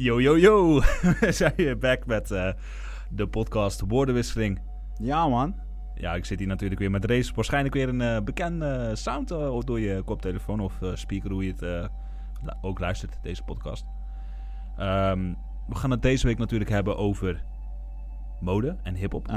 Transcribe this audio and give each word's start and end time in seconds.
Yo, 0.00 0.20
yo, 0.20 0.38
yo. 0.38 0.80
We 1.20 1.32
zijn 1.32 1.52
weer 1.56 1.78
back 1.78 2.06
met 2.06 2.30
uh, 2.30 2.52
de 3.10 3.26
podcast 3.26 3.82
Woordenwisseling. 3.88 4.60
Ja, 4.98 5.28
man. 5.28 5.54
Ja, 5.94 6.14
ik 6.14 6.24
zit 6.24 6.38
hier 6.38 6.48
natuurlijk 6.48 6.80
weer 6.80 6.90
met 6.90 7.04
Race. 7.04 7.34
Waarschijnlijk 7.34 7.74
weer 7.74 7.88
een 7.88 8.00
uh, 8.00 8.20
bekende 8.20 8.96
sound 8.96 9.32
uh, 9.32 9.60
door 9.60 9.80
je 9.80 10.02
koptelefoon 10.02 10.60
of 10.60 10.78
speaker, 10.94 11.30
hoe 11.30 11.44
je 11.44 11.54
het 11.56 11.90
ook 12.60 12.78
luistert, 12.78 13.18
deze 13.22 13.42
podcast. 13.42 13.84
Um, 14.80 15.36
we 15.68 15.74
gaan 15.74 15.90
het 15.90 16.02
deze 16.02 16.26
week 16.26 16.38
natuurlijk 16.38 16.70
hebben 16.70 16.96
over 16.96 17.44
mode 18.40 18.76
en 18.82 18.94
hip-hop. 18.94 19.28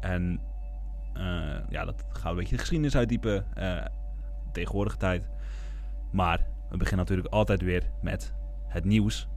En 0.00 0.40
ja, 1.68 1.84
dat 1.84 2.04
gaat 2.08 2.30
een 2.30 2.36
beetje 2.36 2.54
de 2.54 2.60
geschiedenis 2.60 2.96
uitdiepen, 2.96 3.46
tegenwoordige 4.52 4.96
tijd. 4.96 5.28
Maar 6.12 6.46
we 6.70 6.76
beginnen 6.76 7.06
natuurlijk 7.06 7.34
altijd 7.34 7.62
weer 7.62 7.82
met 8.02 8.34
het 8.68 8.84
nieuws. 8.84 9.28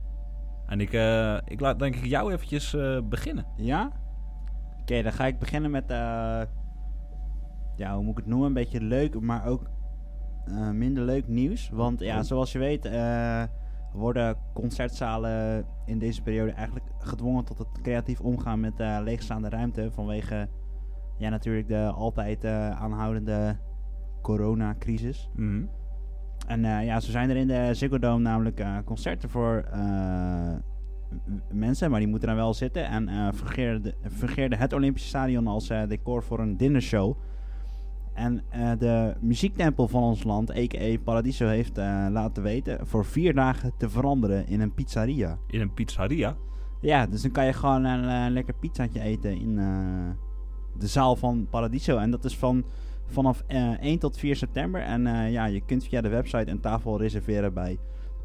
En 0.71 0.79
ik, 0.79 0.93
uh, 0.93 1.37
ik 1.45 1.59
laat 1.59 1.79
denk 1.79 1.95
ik 1.95 2.05
jou 2.05 2.33
eventjes 2.33 2.73
uh, 2.73 2.99
beginnen. 3.03 3.45
Ja? 3.55 3.91
Oké, 4.81 5.01
dan 5.01 5.11
ga 5.11 5.25
ik 5.25 5.39
beginnen 5.39 5.71
met, 5.71 5.91
uh, 5.91 6.41
ja, 7.75 7.95
hoe 7.95 8.03
moet 8.03 8.11
ik 8.11 8.17
het 8.17 8.25
noemen? 8.25 8.47
Een 8.47 8.53
beetje 8.53 8.81
leuk, 8.81 9.19
maar 9.19 9.45
ook 9.45 9.69
minder 10.73 11.03
leuk 11.03 11.27
nieuws. 11.27 11.69
Want 11.69 11.99
ja, 11.99 12.17
oh. 12.17 12.23
zoals 12.23 12.51
je 12.51 12.59
weet 12.59 12.89
worden 13.93 14.37
concertzalen 14.53 15.65
in 15.85 15.99
deze 15.99 16.21
periode 16.21 16.51
eigenlijk 16.51 16.85
gedwongen 16.99 17.45
tot 17.45 17.57
het 17.57 17.81
creatief 17.81 18.21
omgaan 18.21 18.59
met 18.59 18.73
leegstaande 19.03 19.49
ruimte. 19.49 19.91
Vanwege, 19.91 20.49
ja, 21.17 21.29
natuurlijk 21.29 21.67
de 21.67 21.91
altijd 21.95 22.45
aanhoudende 22.45 23.57
coronacrisis. 24.21 25.29
Mm 25.35 25.69
en 26.47 26.63
uh, 26.63 26.85
ja, 26.85 26.99
zo 26.99 27.11
zijn 27.11 27.29
er 27.29 27.35
in 27.35 27.47
de 27.47 27.69
Ziggo 27.73 27.99
Dome 27.99 28.21
namelijk 28.21 28.59
uh, 28.59 28.77
concerten 28.85 29.29
voor 29.29 29.65
uh, 29.73 30.53
mensen, 31.51 31.89
maar 31.89 31.99
die 31.99 32.09
moeten 32.09 32.27
dan 32.27 32.37
wel 32.37 32.53
zitten. 32.53 32.85
En 32.85 33.33
fungeerde, 33.35 33.93
fungeerde 34.11 34.55
het 34.55 34.73
Olympische 34.73 35.07
Stadion 35.07 35.47
als 35.47 35.67
decor 35.67 36.23
voor 36.23 36.39
een 36.39 36.57
dinnershow. 36.57 37.15
En 38.13 38.43
de 38.79 39.15
muziektempel 39.19 39.87
van 39.87 40.03
ons 40.03 40.23
land, 40.23 40.51
a.k.a. 40.51 40.97
Paradiso, 41.03 41.47
heeft 41.47 41.77
laten 42.11 42.43
weten 42.43 42.87
voor 42.87 43.05
vier 43.05 43.33
dagen 43.33 43.73
te 43.77 43.89
veranderen 43.89 44.47
in 44.47 44.61
een 44.61 44.73
pizzeria. 44.73 45.37
In 45.47 45.61
een 45.61 45.73
pizzeria? 45.73 46.35
Ja, 46.81 47.05
dus 47.05 47.21
dan 47.21 47.31
kan 47.31 47.45
je 47.45 47.53
gewoon 47.53 47.83
een 47.83 48.31
lekker 48.31 48.53
pizzaatje 48.53 49.01
eten 49.01 49.39
in 49.39 49.59
de 50.77 50.87
zaal 50.87 51.15
van 51.15 51.47
Paradiso. 51.49 51.97
En 51.97 52.11
dat 52.11 52.25
is 52.25 52.37
van 52.37 52.65
vanaf 53.05 53.43
uh, 53.47 53.71
eh, 53.73 53.79
1 53.81 53.99
tot 53.99 54.17
4 54.17 54.35
september. 54.35 54.81
En 54.81 55.31
ja, 55.31 55.45
je 55.45 55.61
kunt 55.65 55.83
via 55.83 56.01
de 56.01 56.09
website 56.09 56.51
een 56.51 56.59
tafel 56.59 56.97
reserveren 56.97 57.53
bij 57.53 57.77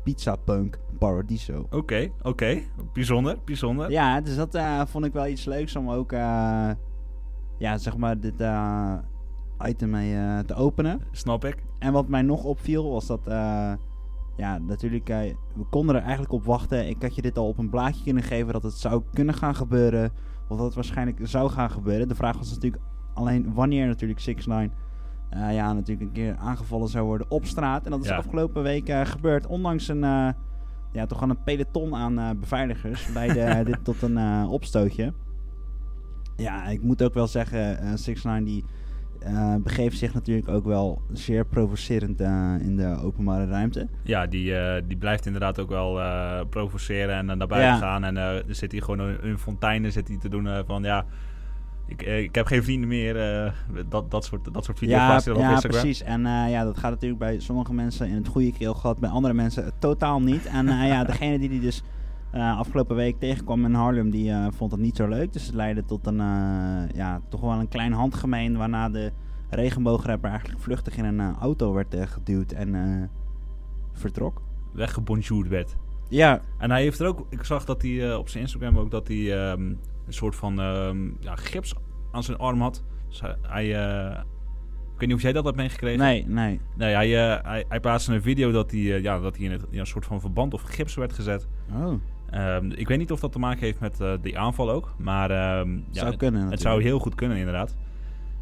Pizza 0.07 0.37
Punk 0.37 0.79
Paradiso. 0.99 1.59
Oké, 1.59 1.77
okay, 1.77 2.13
oké. 2.19 2.29
Okay. 2.29 2.69
Bijzonder, 2.93 3.37
bijzonder. 3.45 3.91
Ja, 3.91 4.21
dus 4.21 4.37
dat 4.37 4.55
uh, 4.55 4.83
vond 4.87 5.05
ik 5.05 5.13
wel 5.13 5.27
iets 5.27 5.45
leuks 5.45 5.77
om 5.77 5.91
ook, 5.91 6.11
ja, 6.11 7.79
zeg 7.79 7.97
maar, 7.97 8.21
dit 8.21 8.45
item 9.65 9.91
mee 9.91 10.45
te 10.45 10.55
openen. 10.55 11.01
Snap 11.11 11.45
ik. 11.45 11.57
En 11.79 11.93
wat 11.93 12.09
mij 12.09 12.23
nog 12.23 12.45
opviel 12.45 12.91
was 12.91 13.07
dat, 13.07 13.21
ja, 14.37 14.59
natuurlijk, 14.59 15.07
we 15.07 15.67
konden 15.71 15.95
er 15.95 16.03
eigenlijk 16.03 16.33
op 16.33 16.45
wachten. 16.45 16.89
Ik 16.89 17.03
had 17.03 17.15
je 17.15 17.23
dit 17.23 17.39
al 17.39 17.49
op 17.49 17.59
een 17.59 17.71
blaadje 17.71 18.05
kunnen 18.05 18.23
geven 18.23 18.53
dat 18.53 18.63
het 18.63 18.75
zou 18.75 19.03
kunnen 19.13 19.35
gaan 19.35 19.55
gebeuren. 19.55 20.13
Of 20.49 20.57
dat 20.57 20.67
het 20.67 20.75
waarschijnlijk 20.75 21.19
zou 21.23 21.51
gaan 21.51 21.71
gebeuren. 21.71 22.09
De 22.09 22.15
vraag 22.15 22.39
was 22.39 22.51
natuurlijk 22.51 22.83
Alleen 23.17 23.55
wanneer 23.55 23.87
natuurlijk 23.87 24.21
6 24.21 24.47
9 24.47 24.73
uh, 25.35 25.55
ja, 25.55 25.73
natuurlijk 25.73 26.07
een 26.07 26.13
keer 26.13 26.37
aangevallen 26.37 26.89
zou 26.89 27.07
worden 27.07 27.31
op 27.31 27.45
straat. 27.45 27.85
En 27.85 27.91
dat 27.91 28.05
is 28.05 28.11
afgelopen 28.11 28.63
week 28.63 28.89
uh, 28.89 29.01
gebeurd. 29.05 29.47
Ondanks 29.47 29.89
een, 29.89 30.03
uh, 30.03 30.29
ja, 30.93 31.07
toch 31.07 31.21
een 31.21 31.43
peloton 31.45 31.95
aan 31.95 32.39
beveiligers. 32.41 33.09
leidde 33.15 33.65
dit 33.65 33.85
tot 33.85 34.03
een 34.03 34.47
opstootje. 34.47 35.13
Ja, 36.37 36.67
ik 36.67 36.83
moet 36.83 37.03
ook 37.03 37.15
wel 37.15 37.27
zeggen, 37.27 37.99
6 37.99 38.23
9 38.23 38.45
die 38.45 38.65
begeeft 39.63 39.99
zich 39.99 40.15
natuurlijk 40.15 40.49
ook 40.49 40.65
wel 40.65 41.03
zeer 41.13 41.45
provocerend 41.45 42.21
in 42.61 42.77
de 42.77 42.97
openbare 43.03 43.47
ruimte. 43.47 43.89
Ja, 44.03 44.27
die, 44.27 44.55
die 44.87 44.97
blijft 44.97 45.27
inderdaad 45.27 45.61
ook 45.61 45.69
wel 45.69 46.01
provoceren 46.47 47.15
en 47.15 47.39
naar 47.39 47.47
buiten 47.47 47.79
gaan. 47.79 48.05
En 48.05 48.17
er 48.17 48.45
zit 48.49 48.73
hier 48.73 48.83
gewoon 48.83 48.99
een, 48.99 49.27
een 49.29 49.39
fontein 49.39 49.93
zit 49.93 50.09
hij 50.09 50.19
te 50.19 50.29
doen 50.29 50.49
van 50.67 50.83
ja 50.83 51.05
ik, 51.87 52.03
eh, 52.03 52.23
ik 52.23 52.35
heb 52.35 52.47
geen 52.47 52.63
vrienden 52.63 52.89
meer. 52.89 53.45
Uh, 53.45 53.53
dat, 53.89 54.11
dat, 54.11 54.25
soort, 54.25 54.55
dat 54.55 54.65
soort 54.65 54.79
video's 54.79 55.25
ja, 55.25 55.33
op 55.33 55.39
ja, 55.39 55.51
Instagram. 55.51 55.81
Precies. 55.81 56.03
En 56.03 56.21
uh, 56.21 56.51
ja, 56.51 56.65
dat 56.65 56.79
gaat 56.79 56.91
natuurlijk 56.91 57.21
bij 57.21 57.41
sommige 57.41 57.75
mensen 57.75 58.09
in 58.09 58.15
het 58.15 58.29
goede 58.29 58.53
keel 58.53 58.75
gehad. 58.75 58.99
Bij 58.99 59.11
andere 59.11 59.35
mensen 59.35 59.73
totaal 59.79 60.21
niet. 60.21 60.47
En 60.47 60.67
ja, 60.67 61.05
degene 61.13 61.39
die 61.39 61.49
die 61.49 61.61
dus 61.61 61.83
afgelopen 62.33 62.97
week 62.97 63.19
tegenkwam 63.19 63.65
in 63.65 63.75
Harlem, 63.75 64.11
die 64.11 64.33
vond 64.51 64.71
het 64.71 64.81
niet 64.81 64.97
zo 64.97 65.09
leuk. 65.09 65.33
Dus 65.33 65.47
het 65.47 65.55
leidde 65.55 65.85
tot 65.85 66.07
een, 66.07 66.19
ja, 66.95 67.21
toch 67.29 67.41
wel 67.41 67.51
een 67.51 67.69
klein 67.69 67.93
handgemeen. 67.93 68.57
Waarna 68.57 68.89
de 68.89 69.13
regenboograpper 69.51 70.31
eigenlijk 70.31 70.61
vluchtig 70.61 70.97
in 70.97 71.05
een 71.05 71.35
auto 71.37 71.73
werd 71.73 71.97
geduwd 71.99 72.53
en 72.53 73.11
vertrok. 73.93 74.43
Weggebonjourd 74.73 75.49
werd. 75.49 75.77
Ja. 76.09 76.41
En 76.59 76.71
hij 76.71 76.83
heeft 76.83 77.01
er 77.01 77.07
ook, 77.07 77.27
ik 77.29 77.45
zag 77.45 77.65
dat 77.65 77.83
hij 77.83 78.15
op 78.15 78.29
zijn 78.29 78.43
Instagram 78.43 78.79
ook 78.79 78.91
dat 78.91 79.09
hij 79.09 79.51
um, 79.51 79.79
een 80.07 80.13
soort 80.13 80.35
van 80.35 80.61
uh, 80.61 80.91
ja, 81.21 81.37
gips 81.37 81.75
aan 82.13 82.23
zijn 82.23 82.39
arm 82.39 82.61
had. 82.61 82.85
Dus 83.09 83.23
hij, 83.43 83.67
uh, 83.67 84.19
ik 84.93 84.99
weet 84.99 85.09
niet 85.09 85.17
of 85.17 85.23
jij 85.23 85.33
dat 85.33 85.45
hebt 85.45 85.57
meegekregen. 85.57 85.99
Nee, 85.99 86.25
nee. 86.27 86.61
Nee, 86.77 86.95
hij, 86.95 87.09
uh, 87.09 87.45
hij, 87.45 87.65
hij 87.69 87.81
plaatste 87.81 88.15
een 88.15 88.23
video 88.23 88.51
dat 88.51 88.71
hij, 88.71 88.81
uh, 88.81 89.03
ja, 89.03 89.19
dat 89.19 89.37
hij 89.37 89.45
in, 89.45 89.53
het, 89.53 89.65
in, 89.71 89.79
een 89.79 89.87
soort 89.87 90.07
van 90.07 90.21
verband 90.21 90.55
of 90.55 90.63
gips 90.63 90.95
werd 90.95 91.13
gezet. 91.13 91.47
Oh. 91.73 91.93
Um, 92.35 92.73
ik 92.73 92.89
weet 92.89 92.99
niet 92.99 93.13
of 93.13 93.21
dat 93.21 93.33
te 93.33 93.39
maken 93.39 93.61
heeft 93.61 93.81
met 93.81 94.01
die 94.23 94.39
aanval 94.39 94.71
ook. 94.71 94.95
Maar 94.99 95.59
um, 95.61 95.85
ja, 95.91 96.01
zou 96.01 96.17
kunnen, 96.17 96.41
het, 96.41 96.51
het, 96.51 96.61
zou 96.61 96.83
heel 96.83 96.99
goed 96.99 97.15
kunnen, 97.15 97.37
inderdaad. 97.37 97.77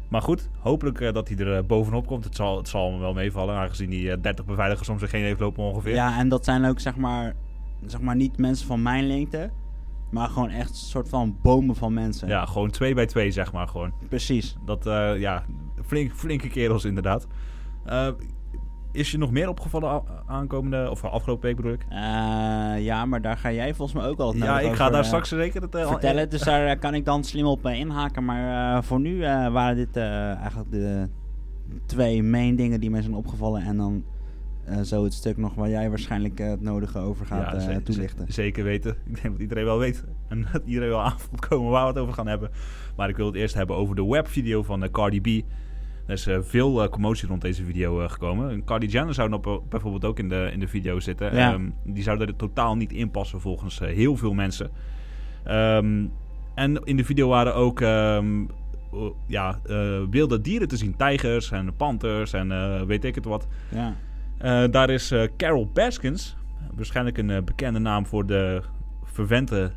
Maar 0.09 0.21
goed, 0.21 0.49
hopelijk 0.59 1.13
dat 1.13 1.27
hij 1.27 1.37
er 1.37 1.65
bovenop 1.65 2.07
komt. 2.07 2.23
Het 2.23 2.35
zal, 2.35 2.57
het 2.57 2.67
zal 2.67 2.91
hem 2.91 2.99
wel 2.99 3.13
meevallen, 3.13 3.55
aangezien 3.55 3.89
die 3.89 4.19
30 4.19 4.45
beveiligers 4.45 4.89
om 4.89 4.99
zich 4.99 5.11
heen 5.11 5.23
heeft 5.23 5.39
lopen 5.39 5.63
ongeveer. 5.63 5.93
Ja, 5.93 6.17
en 6.17 6.29
dat 6.29 6.45
zijn 6.45 6.65
ook 6.65 6.79
zeg 6.79 6.95
maar, 6.95 7.33
zeg 7.85 8.01
maar 8.01 8.15
niet 8.15 8.37
mensen 8.37 8.67
van 8.67 8.81
mijn 8.81 9.07
lengte. 9.07 9.51
Maar 10.15 10.29
gewoon 10.29 10.49
echt 10.49 10.69
een 10.69 10.75
soort 10.75 11.09
van 11.09 11.37
bomen 11.41 11.75
van 11.75 11.93
mensen. 11.93 12.27
Ja, 12.27 12.45
gewoon 12.45 12.69
twee 12.69 12.93
bij 12.93 13.05
twee, 13.05 13.31
zeg 13.31 13.51
maar 13.51 13.67
gewoon. 13.67 13.93
Precies. 14.09 14.55
Dat, 14.65 14.87
uh, 14.87 15.19
ja, 15.19 15.43
flink, 15.85 16.11
flinke 16.13 16.47
kerels 16.47 16.85
inderdaad. 16.85 17.27
Uh, 17.87 18.07
is 18.91 19.11
je 19.11 19.17
nog 19.17 19.31
meer 19.31 19.49
opgevallen 19.49 20.03
aankomende, 20.27 20.89
of 20.89 21.03
afgelopen 21.03 21.45
week 21.45 21.55
bedoel 21.55 21.71
ik? 21.71 21.85
Uh, 21.89 21.97
ja, 22.85 23.05
maar 23.05 23.21
daar 23.21 23.37
ga 23.37 23.51
jij 23.51 23.73
volgens 23.73 23.97
mij 23.97 24.09
ook 24.09 24.19
al 24.19 24.35
Ja, 24.35 24.59
ik 24.59 24.73
ga 24.73 24.89
daar 24.89 25.05
straks 25.05 25.29
zeker 25.29 25.61
het 25.61 25.75
vertellen. 25.75 26.29
dus 26.29 26.41
daar 26.41 26.77
kan 26.77 26.93
ik 26.93 27.05
dan 27.05 27.23
slim 27.23 27.45
op 27.45 27.65
inhaken. 27.65 28.25
Maar 28.25 28.83
voor 28.83 28.99
nu 28.99 29.19
waren 29.51 29.75
dit 29.75 29.97
eigenlijk 29.97 30.71
de 30.71 31.09
twee 31.85 32.23
main 32.23 32.55
dingen 32.55 32.79
die 32.79 32.89
mij 32.89 33.01
zijn 33.01 33.15
opgevallen. 33.15 33.61
En 33.61 33.77
dan 33.77 34.03
uh, 34.69 34.81
zo 34.81 35.03
het 35.03 35.13
stuk 35.13 35.37
nog 35.37 35.55
waar 35.55 35.69
jij 35.69 35.89
waarschijnlijk 35.89 36.39
uh, 36.39 36.49
het 36.49 36.61
nodige 36.61 36.99
over 36.99 37.25
gaat 37.25 37.63
ja, 37.63 37.69
uh, 37.69 37.75
toelichten. 37.75 38.25
Zeker 38.33 38.63
weten. 38.63 38.95
Ik 39.09 39.21
denk 39.21 39.33
dat 39.33 39.41
iedereen 39.41 39.65
wel 39.65 39.77
weet. 39.77 40.03
En 40.27 40.47
dat 40.51 40.61
iedereen 40.65 40.89
wel 40.89 41.01
aan 41.11 41.19
voelt 41.19 41.47
komen 41.47 41.71
waar 41.71 41.81
we 41.81 41.87
het 41.87 41.97
over 41.97 42.13
gaan 42.13 42.27
hebben. 42.27 42.49
Maar 42.95 43.09
ik 43.09 43.17
wil 43.17 43.25
het 43.25 43.35
eerst 43.35 43.55
hebben 43.55 43.75
over 43.75 43.95
de 43.95 44.05
webvideo 44.05 44.63
van 44.63 44.89
Cardi 44.91 45.21
B. 45.21 45.45
Er 46.07 46.13
is 46.13 46.27
veel 46.41 46.89
commotie 46.89 47.27
rond 47.27 47.41
deze 47.41 47.63
video 47.63 48.07
gekomen. 48.07 48.63
Cardi 48.63 48.87
Jenner 48.87 49.13
zou 49.13 49.29
nog 49.29 49.61
bijvoorbeeld 49.69 50.05
ook 50.05 50.19
in 50.19 50.29
de, 50.29 50.49
in 50.53 50.59
de 50.59 50.67
video 50.67 50.99
zitten. 50.99 51.35
Ja. 51.35 51.53
Um, 51.53 51.73
die 51.83 52.03
zou 52.03 52.21
er 52.21 52.35
totaal 52.35 52.75
niet 52.75 52.91
in 52.91 53.11
passen 53.11 53.41
volgens 53.41 53.79
heel 53.79 54.15
veel 54.15 54.33
mensen. 54.33 54.69
Um, 55.47 56.11
en 56.55 56.83
in 56.83 56.97
de 56.97 57.03
video 57.03 57.27
waren 57.27 57.55
ook 57.55 57.79
um, 57.79 58.49
ja, 59.27 59.59
wilde 60.09 60.41
dieren 60.41 60.67
te 60.67 60.77
zien. 60.77 60.95
Tijgers 60.95 61.51
en 61.51 61.75
panthers 61.75 62.33
en 62.33 62.87
weet 62.87 63.03
ik 63.03 63.15
het 63.15 63.25
wat. 63.25 63.47
Ja. 63.71 63.95
Uh, 64.45 64.63
daar 64.71 64.89
is 64.89 65.11
uh, 65.11 65.23
Carol 65.37 65.69
Baskins, 65.73 66.35
waarschijnlijk 66.75 67.17
een 67.17 67.29
uh, 67.29 67.41
bekende 67.41 67.79
naam 67.79 68.05
voor 68.05 68.25
de 68.25 68.61
verwente 69.03 69.71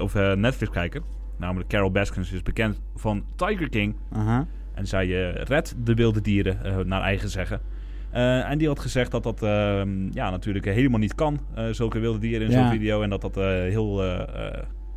of 0.00 0.14
Netflix-kijker. 0.14 1.02
Namelijk 1.36 1.68
Carol 1.68 1.90
Baskins 1.90 2.32
is 2.32 2.42
bekend 2.42 2.80
van 2.96 3.24
Tiger 3.36 3.68
King. 3.68 3.94
-huh. 4.12 4.40
En 4.74 4.86
zij 4.86 5.30
redt 5.30 5.74
de 5.86 5.94
wilde 5.94 6.20
dieren, 6.20 6.88
naar 6.88 7.02
eigen 7.02 7.28
zeggen. 7.28 7.60
en 8.10 8.58
die 8.58 8.68
had 8.68 8.78
gezegd 8.78 9.10
dat 9.10 9.22
dat 9.22 9.42
ehm, 9.42 10.12
ja, 10.12 10.30
natuurlijk 10.30 10.64
helemaal 10.64 10.98
niet 10.98 11.14
kan, 11.14 11.40
zulke 11.70 11.98
wilde 11.98 12.18
dieren 12.18 12.46
in 12.46 12.52
zo'n 12.52 12.70
video. 12.70 13.02
En 13.02 13.10
dat 13.10 13.20
dat 13.20 13.34
heel 13.34 14.04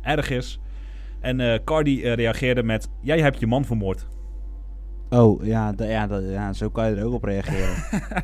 erg 0.02 0.30
is. 0.30 0.60
En 1.20 1.64
Cardi 1.64 2.14
reageerde 2.14 2.62
met: 2.62 2.88
Jij 3.00 3.20
hebt 3.20 3.40
je 3.40 3.46
man 3.46 3.64
vermoord. 3.64 4.06
Oh, 5.12 5.44
ja, 5.44 5.74
ja, 5.78 6.08
ja, 6.18 6.52
zo 6.52 6.70
kan 6.70 6.90
je 6.90 6.96
er 6.96 7.04
ook 7.04 7.12
op 7.12 7.24
reageren. 7.24 7.74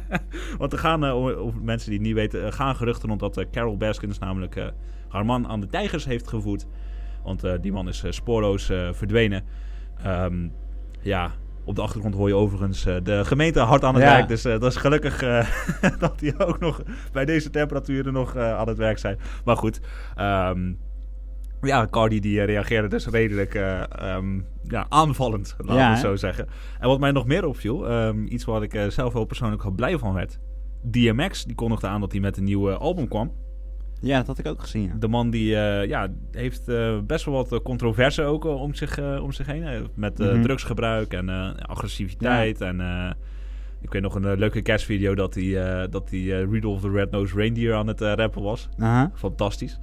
Want 0.58 0.73
er 0.73 0.79
gaan, 0.79 1.05
uh, 1.05 1.44
of 1.44 1.55
mensen 1.62 1.90
die 1.90 1.99
het 1.99 2.06
niet 2.08 2.17
weten, 2.17 2.40
uh, 2.44 2.52
gaan 2.52 2.76
geruchten 2.76 3.08
rond 3.08 3.20
dat 3.20 3.38
uh, 3.38 3.44
Carol 3.52 3.76
Baskins 3.76 4.19
namelijk 4.19 4.73
haar 5.08 5.25
man 5.25 5.49
aan 5.49 5.61
de 5.61 5.67
tijgers 5.67 6.05
heeft 6.05 6.29
gevoed. 6.29 6.67
Want 7.23 7.44
die 7.61 7.73
man 7.73 7.88
is 7.88 8.05
spoorloos 8.08 8.64
verdwenen. 8.93 9.44
Um, 10.06 10.52
ja, 11.00 11.31
Op 11.64 11.75
de 11.76 11.82
achtergrond 11.82 12.14
hoor 12.14 12.29
je 12.29 12.35
overigens 12.35 12.87
eh, 12.87 12.96
de 13.02 13.25
gemeente 13.25 13.61
hard 13.61 13.85
aan 13.85 13.94
het 13.94 14.02
Ja. 14.02 14.12
werk. 14.14 14.29
Dus 14.29 14.44
eh, 14.44 14.52
dat 14.52 14.70
is 14.70 14.76
gelukkig 14.76 15.23
eh, 15.23 15.46
dat 15.99 16.19
die 16.19 16.38
ook 16.38 16.58
nog 16.61 16.82
bij 17.12 17.25
deze 17.25 17.50
temperaturen 17.50 18.12
nog 18.12 18.35
eh, 18.35 18.58
aan 18.58 18.69
het 18.69 18.76
werk 18.79 18.99
zijn. 18.99 19.19
Maar 19.44 19.56
goed, 19.56 19.81
ehm, 20.17 20.73
ja, 21.60 21.87
Cardi 21.90 22.20
die 22.20 22.40
eh, 22.40 22.46
reageerde 22.46 22.88
dus 22.88 23.06
redelijk 23.06 23.55
eh, 23.55 23.81
ehm, 23.90 24.40
ja, 24.62 24.87
aanvallend, 24.88 25.55
laten 25.58 25.75
Ja, 25.75 25.87
we 25.87 25.90
het 25.90 26.05
zo 26.05 26.16
zeggen. 26.16 26.46
En 26.81 26.88
wat 26.88 27.00
mij 27.00 27.10
nog 27.10 27.26
meer 27.26 27.46
opviel, 27.46 27.88
ehm, 27.88 28.26
iets 28.26 28.44
waar 28.44 28.62
ik 28.62 28.75
eh, 28.75 28.88
zelf 28.88 29.12
wel 29.12 29.25
persoonlijk 29.25 29.62
wel 29.62 29.72
blij 29.72 29.99
van 29.99 30.12
werd. 30.12 30.38
DMX, 30.82 31.44
die 31.44 31.55
kondigde 31.55 31.87
aan 31.87 32.00
dat 32.00 32.12
hij 32.12 32.20
met 32.20 32.37
een 32.37 32.44
nieuw 32.44 32.70
album 32.72 33.08
kwam. 33.08 33.32
Ja, 34.00 34.19
dat 34.19 34.26
had 34.26 34.38
ik 34.38 34.46
ook 34.46 34.60
gezien. 34.60 34.82
Ja. 34.82 34.94
De 34.99 35.08
man 35.08 35.31
die 35.31 35.46
ja, 35.88 36.08
heeft 36.31 36.64
best 37.06 37.25
wel 37.25 37.34
wat 37.34 37.62
controverse 37.62 38.22
ook 38.22 38.44
om, 38.44 38.75
zich, 38.75 38.99
om 39.20 39.32
zich 39.32 39.46
heen. 39.46 39.88
met 39.94 40.19
Mhm. 40.19 40.43
drugsgebruik 40.43 41.12
en 41.12 41.56
agressiviteit. 41.66 42.61
En 42.61 42.81
ik 43.81 43.93
weet 43.93 44.02
nog 44.02 44.14
een 44.14 44.25
eh, 44.25 44.37
leuke 44.37 44.62
kerstvideo 44.62 45.14
dat 45.14 45.34
hij, 45.34 45.62
eh, 45.62 45.90
dat 45.90 46.11
hij 46.11 46.19
eh, 46.20 46.50
Rudolph 46.50 46.81
the 46.81 46.90
Red-Nosed 46.90 47.37
Reindeer 47.37 47.75
aan 47.75 47.87
het 47.87 48.00
rappen 48.00 48.43
was. 48.43 48.69
Fantastisch. 49.14 49.78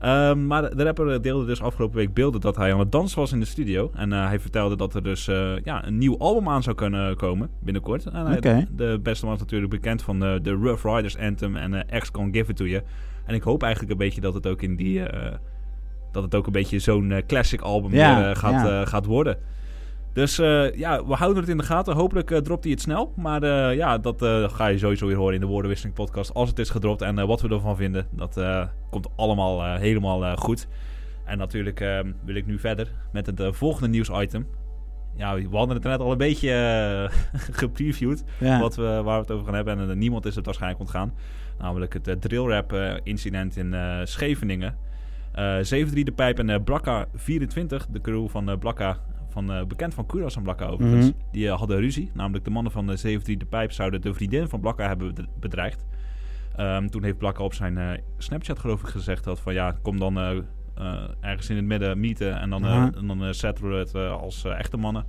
Ehm, 0.00 0.46
maar 0.46 0.76
de 0.76 0.82
rapper 0.82 1.12
eh, 1.12 1.20
deelde 1.20 1.46
dus 1.46 1.62
afgelopen 1.62 1.96
week 1.96 2.14
beelden 2.14 2.40
dat 2.40 2.56
hij 2.56 2.72
aan 2.72 2.78
het 2.78 2.92
dansen 2.92 3.18
was 3.18 3.32
in 3.32 3.40
de 3.40 3.46
studio. 3.46 3.90
En 3.94 4.12
eh, 4.12 4.26
hij 4.26 4.40
vertelde 4.40 4.76
dat 4.76 4.94
er 4.94 5.02
dus 5.02 5.28
eh, 5.28 5.52
ja, 5.64 5.86
een 5.86 5.98
nieuw 5.98 6.18
album 6.18 6.48
aan 6.48 6.62
zou 6.62 6.76
kunnen 6.76 7.16
komen 7.16 7.50
binnenkort. 7.58 8.06
En. 8.06 8.66
De 8.76 9.00
beste 9.02 9.24
man 9.24 9.34
is 9.34 9.40
natuurlijk 9.40 9.70
bekend 9.70 10.02
van 10.02 10.24
eh, 10.24 10.34
de 10.42 10.50
Rough 10.50 10.84
Riders 10.84 11.18
Anthem 11.18 11.56
en 11.56 11.86
X 11.98 12.10
Can 12.10 12.32
Give 12.32 12.50
It 12.50 12.56
To 12.56 12.64
You. 12.64 12.82
En 13.26 13.34
ik 13.34 13.42
hoop 13.42 13.62
eigenlijk 13.62 13.92
een 13.92 13.98
beetje 13.98 14.20
dat 14.20 14.34
het 14.34 14.46
ook 14.46 14.62
in 14.62 14.76
die... 14.76 15.02
dat 16.12 16.22
het 16.22 16.34
ook 16.34 16.46
een 16.46 16.52
beetje 16.52 16.78
zo'n 16.78 17.22
classic 17.26 17.60
album 17.60 17.92
Ja, 17.94 18.22
weer, 18.22 18.36
gaat, 18.36 18.66
ja. 18.66 18.84
gaat 18.84 19.06
worden. 19.06 19.36
Dus 20.12 20.38
eh, 20.38 20.74
ja, 20.74 21.06
we 21.06 21.14
houden 21.14 21.40
het 21.42 21.50
in 21.50 21.56
de 21.58 21.64
gaten. 21.64 21.94
Hopelijk 21.94 22.30
eh, 22.30 22.38
dropt 22.38 22.62
hij 22.64 22.72
het 22.72 22.80
snel. 22.82 23.12
Maar 23.16 23.42
eh, 23.42 23.76
ja, 23.76 23.98
dat 23.98 24.22
ga 24.52 24.66
je 24.66 24.78
sowieso 24.78 25.06
weer 25.06 25.16
horen 25.16 25.34
in 25.34 25.40
de 25.40 25.46
Woordenwisseling 25.46 25.94
podcast 25.96 26.34
als 26.34 26.48
het 26.48 26.58
is 26.58 26.70
gedropt. 26.70 27.02
En 27.02 27.26
wat 27.26 27.40
we 27.40 27.48
ervan 27.48 27.76
vinden, 27.76 28.06
dat 28.10 28.40
komt 28.90 29.08
allemaal 29.16 29.74
helemaal 29.76 30.36
goed. 30.36 30.68
En 31.24 31.38
natuurlijk 31.38 31.80
eh, 31.80 31.98
wil 32.24 32.34
ik 32.34 32.46
nu 32.46 32.58
verder 32.58 32.92
met 33.12 33.26
het 33.26 33.42
volgende 33.56 33.88
nieuwsitem. 33.88 34.46
Ja, 35.16 35.34
we 35.34 35.56
hadden 35.56 35.76
het 35.76 35.84
er 35.84 35.90
net 35.90 36.00
al 36.00 36.12
een 36.12 36.18
beetje 36.18 37.10
gepreviewd 37.62 38.24
Ja. 38.38 38.60
wat 38.60 38.76
we, 38.76 38.82
waar 38.82 39.14
we 39.14 39.20
het 39.20 39.30
over 39.30 39.44
gaan 39.44 39.54
hebben. 39.54 39.90
En 39.90 39.98
niemand 39.98 40.26
is 40.26 40.34
het 40.34 40.44
waarschijnlijk 40.44 40.80
ontgaan. 40.80 41.14
Namelijk 41.58 41.92
het 41.92 42.08
uh, 42.08 42.14
drillrap 42.14 42.72
incident 43.02 43.56
in 43.56 43.74
Scheveningen. 44.04 44.76
Eh 45.32 45.44
73 45.58 46.02
de 46.04 46.12
Pijp 46.12 46.38
en 46.38 46.50
eh 46.50 46.62
Blakka 46.64 47.06
24, 47.14 47.86
de 47.86 48.00
crew 48.00 48.28
van 48.28 48.50
eh 48.50 48.58
Blakka, 48.58 48.98
van, 49.30 49.52
eh, 49.52 49.64
bekend 49.64 49.94
van 49.94 50.06
Kuras 50.06 50.36
en 50.36 50.42
Blakka 50.42 50.66
overigens, 50.66 51.06
Mhm. 51.06 51.14
die 51.32 51.48
eh, 51.48 51.58
hadden 51.58 51.78
ruzie. 51.80 52.10
Namelijk 52.14 52.44
de 52.44 52.50
mannen 52.50 52.72
van 52.72 52.86
de 52.86 52.92
73 52.96 53.36
de 53.36 53.44
Pijp 53.44 53.72
zouden 53.72 54.00
de 54.00 54.14
vriendin 54.14 54.48
van 54.48 54.60
Blakka 54.60 54.86
hebben 54.86 55.14
bed- 55.14 55.26
bedreigd. 55.40 55.84
Ehm, 56.56 56.86
toen 56.88 57.02
heeft 57.04 57.18
Blakka 57.18 57.42
op 57.42 57.54
zijn 57.54 57.78
eh, 57.78 57.90
Snapchat 58.18 58.58
geloof 58.58 58.80
ik 58.80 58.86
gezegd 58.88 59.24
dat 59.24 59.40
van 59.40 59.54
ja, 59.54 59.76
kom 59.82 59.98
dan 59.98 60.44
ergens 61.20 61.50
in 61.50 61.56
het 61.56 61.64
midden 61.64 62.00
meeten 62.00 62.40
en 62.40 62.50
dan, 62.50 62.64
en 62.64 63.06
dan 63.06 63.34
zetten 63.34 63.68
we 63.70 63.74
het 63.76 63.94
als 63.94 64.44
echte 64.44 64.76
mannen. 64.76 65.04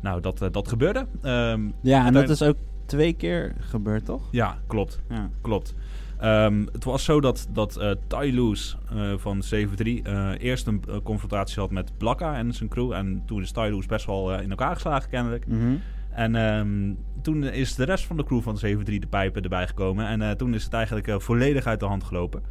Nou, 0.00 0.20
dat, 0.20 0.48
dat 0.50 0.68
gebeurde. 0.68 1.06
Ehm, 1.22 1.68
ja, 1.82 2.06
en 2.06 2.12
dat 2.12 2.28
is 2.28 2.42
ook 2.42 2.56
twee 2.86 3.12
keer 3.12 3.54
gebeurd, 3.58 4.04
toch? 4.04 4.22
Ja, 4.30 4.58
klopt. 4.66 5.00
Ja. 5.08 5.30
Klopt. 5.40 5.74
Ehm, 6.18 6.66
het 6.72 6.84
was 6.84 7.04
zo 7.04 7.20
dat, 7.20 7.48
dat 7.52 7.76
eh 7.76 8.32
Loose 8.34 8.76
eh, 8.90 9.12
van 9.16 9.42
7-3 9.42 10.02
eh, 10.02 10.30
eerst 10.38 10.66
een 10.66 10.82
confrontatie 11.02 11.60
had 11.60 11.70
met 11.70 11.98
Blakka 11.98 12.36
en 12.36 12.52
zijn 12.52 12.68
crew. 12.68 12.92
En 12.92 13.22
toen 13.26 13.42
is 13.42 13.54
Loose 13.54 13.88
best 13.88 14.06
wel 14.06 14.40
in 14.40 14.50
elkaar 14.50 14.74
geslagen, 14.74 15.10
kennelijk. 15.10 15.46
Mhm. 15.46 15.76
En 16.10 16.34
ehm, 16.34 16.94
toen 17.22 17.44
is 17.44 17.74
de 17.74 17.84
rest 17.84 18.06
van 18.06 18.16
de 18.16 18.24
crew 18.24 18.42
van 18.42 18.58
7-3 18.58 18.98
de 18.98 19.06
pijpen 19.06 19.42
erbij 19.42 19.66
gekomen. 19.66 20.06
En 20.06 20.36
toen 20.36 20.54
is 20.54 20.64
het 20.64 20.72
eigenlijk 20.72 21.22
volledig 21.22 21.66
uit 21.66 21.80
de 21.80 21.86
hand 21.86 22.04
gelopen. 22.04 22.42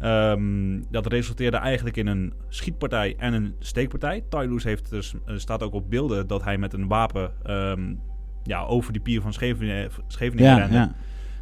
Ehm, 0.00 0.80
dat 0.90 1.06
resulteerde 1.06 1.56
eigenlijk 1.56 1.96
in 1.96 2.06
een 2.06 2.32
schietpartij 2.48 3.14
en 3.18 3.32
een 3.32 3.54
steekpartij. 3.58 4.24
Loose 4.30 4.68
heeft 4.68 4.90
dus, 4.90 5.14
staat 5.26 5.62
ook 5.62 5.74
op 5.74 5.90
beelden 5.90 6.26
dat 6.26 6.44
hij 6.44 6.58
met 6.58 6.72
een 6.72 6.88
wapen 6.88 7.32
ja, 8.42 8.62
over 8.62 8.92
die 8.92 9.02
pier 9.02 9.20
van 9.20 9.32
Scheveningen, 9.32 9.90
Scheveningen 10.06 10.50
Ja, 10.50 10.58
rende. 10.58 10.74
ja. 10.74 10.94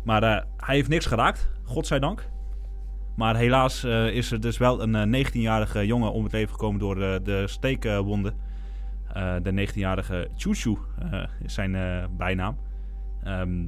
Maar 0.05 0.23
eh, 0.23 0.43
hij 0.57 0.75
heeft 0.75 0.89
niks 0.89 1.07
geraakt, 1.07 1.51
godzijdank. 1.65 2.29
Maar 3.17 3.37
helaas 3.37 3.85
eh, 3.85 4.07
is 4.07 4.31
er 4.33 4.41
dus 4.41 4.59
wel 4.59 4.83
een 4.83 4.95
eh, 5.15 5.25
19-jarige 5.27 5.87
jongen 5.87 6.13
om 6.13 6.23
het 6.25 6.33
leven 6.33 6.51
gekomen 6.51 6.81
door 6.81 7.03
eh, 7.03 7.15
de 7.23 7.43
steekwonden. 7.47 8.35
Eh, 9.13 9.35
de 9.43 9.69
19-jarige 9.69 10.29
Chushu 10.37 10.77
eh, 11.11 11.23
is 11.43 11.55
zijn 11.55 11.75
eh, 11.75 12.05
bijnaam. 12.17 12.57
Ehm, 13.23 13.63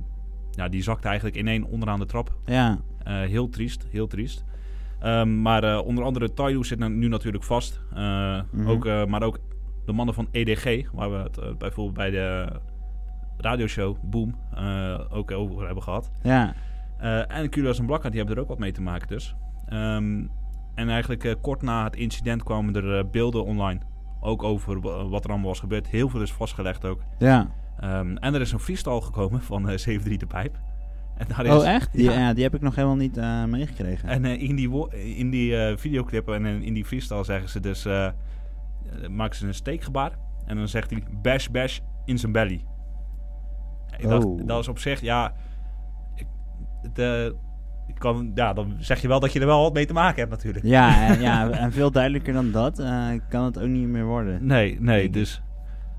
ja, 0.51 0.69
die 0.69 0.83
zakte 0.83 1.07
eigenlijk 1.09 1.37
ineen 1.37 1.65
onderaan 1.65 1.99
de 1.99 2.07
trap. 2.07 2.37
ja. 2.45 2.79
Eh, 3.03 3.21
heel 3.21 3.49
triest, 3.49 3.87
heel 3.91 4.07
triest. 4.07 4.45
Ehm, 5.01 5.43
maar 5.43 5.65
eh, 5.65 5.81
onder 5.87 6.05
andere 6.05 6.33
Tailu 6.33 6.65
zit 6.65 6.79
nu 6.89 7.09
natuurlijk 7.09 7.45
vast. 7.45 7.81
Eh, 7.95 8.41
Mhm. 8.51 8.69
ook, 8.69 8.87
eh, 8.87 9.05
maar 9.05 9.23
ook 9.23 9.39
de 9.87 9.93
mannen 9.93 10.15
van 10.15 10.29
EDG, 10.31 10.91
waar 10.93 11.11
we 11.11 11.17
het 11.17 11.39
eh, 11.39 11.55
bijvoorbeeld 11.59 11.97
bij 11.97 12.11
de 12.11 12.47
radioshow 13.37 13.97
Boom 14.03 14.35
eh, 14.55 15.01
ook 15.11 15.31
over 15.31 15.65
hebben 15.65 15.83
gehad. 15.83 16.11
ja. 16.23 16.55
Eh, 16.99 17.37
en 17.37 17.49
Kulas 17.49 17.79
en 17.79 17.87
Blakka, 17.87 18.09
die 18.09 18.19
hebben 18.19 18.37
er 18.37 18.43
ook 18.43 18.49
wat 18.49 18.59
mee 18.59 18.73
te 18.73 18.83
maken 18.83 19.09
dus. 19.09 19.35
Ehm, 19.67 20.25
en 20.75 20.89
eigenlijk 20.89 21.25
eh, 21.25 21.35
kort 21.41 21.63
na 21.63 21.85
het 21.85 21.97
incident 21.97 22.43
kwamen 22.43 22.75
er 22.77 23.11
beelden 23.11 23.45
online. 23.45 23.81
Ook 24.21 24.43
over 24.43 24.81
wa- 24.81 25.05
wat 25.09 25.25
er 25.25 25.31
allemaal 25.31 25.49
was 25.49 25.61
gebeurd. 25.61 25.89
Heel 25.89 26.09
veel 26.09 26.21
is 26.23 26.33
vastgelegd 26.33 26.85
ook. 26.85 27.01
ja. 27.19 27.49
Ehm, 27.81 28.17
en 28.17 28.35
er 28.35 28.41
is 28.41 28.53
een 28.53 28.59
freestyle 28.59 29.01
gekomen 29.03 29.41
van 29.43 29.69
eh 29.69 29.79
7-3 29.79 30.17
de 30.17 30.27
Pijp. 30.27 30.59
En 31.17 31.27
daar 31.29 31.47
is, 31.47 31.53
Oh, 31.53 31.67
echt? 31.69 31.93
Die, 31.93 32.05
Ja. 32.05 32.13
ja. 32.19 32.33
die 32.33 32.43
heb 32.43 32.55
ik 32.55 32.61
nog 32.61 32.75
helemaal 32.75 32.97
niet 32.97 33.17
meegekregen. 33.47 34.09
En 34.09 34.25
in 34.25 34.57
die, 34.57 34.89
in 35.17 35.31
die 35.31 35.77
videoclip 35.77 36.29
en 36.29 36.47
in 36.47 36.75
die 36.75 36.85
freestyle 36.85 37.25
zeggen 37.25 37.49
ze 37.49 37.61
dus... 37.61 37.87
maken 39.11 39.37
ze 39.37 39.47
een 39.47 39.55
steekgebaar. 39.55 40.13
En 40.47 40.57
dan 40.57 40.69
zegt 40.69 40.91
hij 40.91 41.03
bash 41.23 41.47
bash 41.49 41.79
in 42.05 42.19
zijn 42.19 42.33
belly. 42.33 42.65
Ik 43.99 44.09
dacht, 44.09 44.25
Oh. 44.25 44.47
dat 44.47 44.59
is 44.61 44.69
op 44.69 44.79
zich, 44.79 45.01
ja... 45.01 45.35
Ik, 46.15 46.27
eh, 46.99 47.25
ik 47.87 47.99
kan, 47.99 48.33
ja, 48.35 48.53
dan 48.53 48.75
zeg 48.79 49.01
je 49.03 49.09
wel 49.09 49.21
dat 49.21 49.33
je 49.33 49.41
er 49.41 49.47
wel 49.47 49.63
wat 49.63 49.73
mee 49.73 49.87
te 49.87 49.93
maken 49.93 50.19
hebt 50.19 50.31
natuurlijk. 50.31 50.65
Ja, 50.65 50.97
en, 51.09 51.21
ja, 51.21 51.51
en 51.51 51.73
veel 51.73 51.91
duidelijker 51.91 52.33
dan 52.33 52.51
dat 52.51 52.79
eh, 52.79 53.09
kan 53.29 53.45
het 53.45 53.59
ook 53.59 53.69
niet 53.69 53.89
meer 53.89 54.05
worden. 54.05 54.47
Nee, 54.47 54.81
nee, 54.81 55.11
dus... 55.11 55.43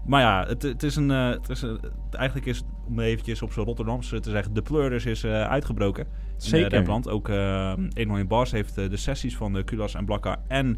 Maar 0.05 0.21
ja, 0.21 0.45
het, 0.47 0.61
het 0.61 0.83
is 0.83 0.95
een... 0.95 1.11
eh, 1.11 1.29
het 1.29 1.49
is 1.49 1.61
een 1.61 1.79
eigenlijk 2.11 2.47
is, 2.47 2.63
om 2.87 2.99
eventjes 2.99 3.41
op 3.41 3.51
zijn 3.53 3.65
Rotterdamse 3.65 4.19
te 4.19 4.29
zeggen... 4.29 4.53
De 4.53 4.61
Pleuris 4.61 5.05
is 5.05 5.23
eh, 5.23 5.41
uitgebroken. 5.43 6.05
Zeker. 6.37 6.71
In 6.71 6.77
Rapland. 6.77 7.09
Ook 7.09 7.27
101 7.27 8.27
Bars 8.27 8.51
heeft 8.51 8.75
de 8.75 8.97
sessies 8.97 9.37
van 9.37 9.53
de 9.53 9.63
Kulas 9.63 9.93
en 9.95 10.05
Blakka 10.05 10.37
en 10.47 10.77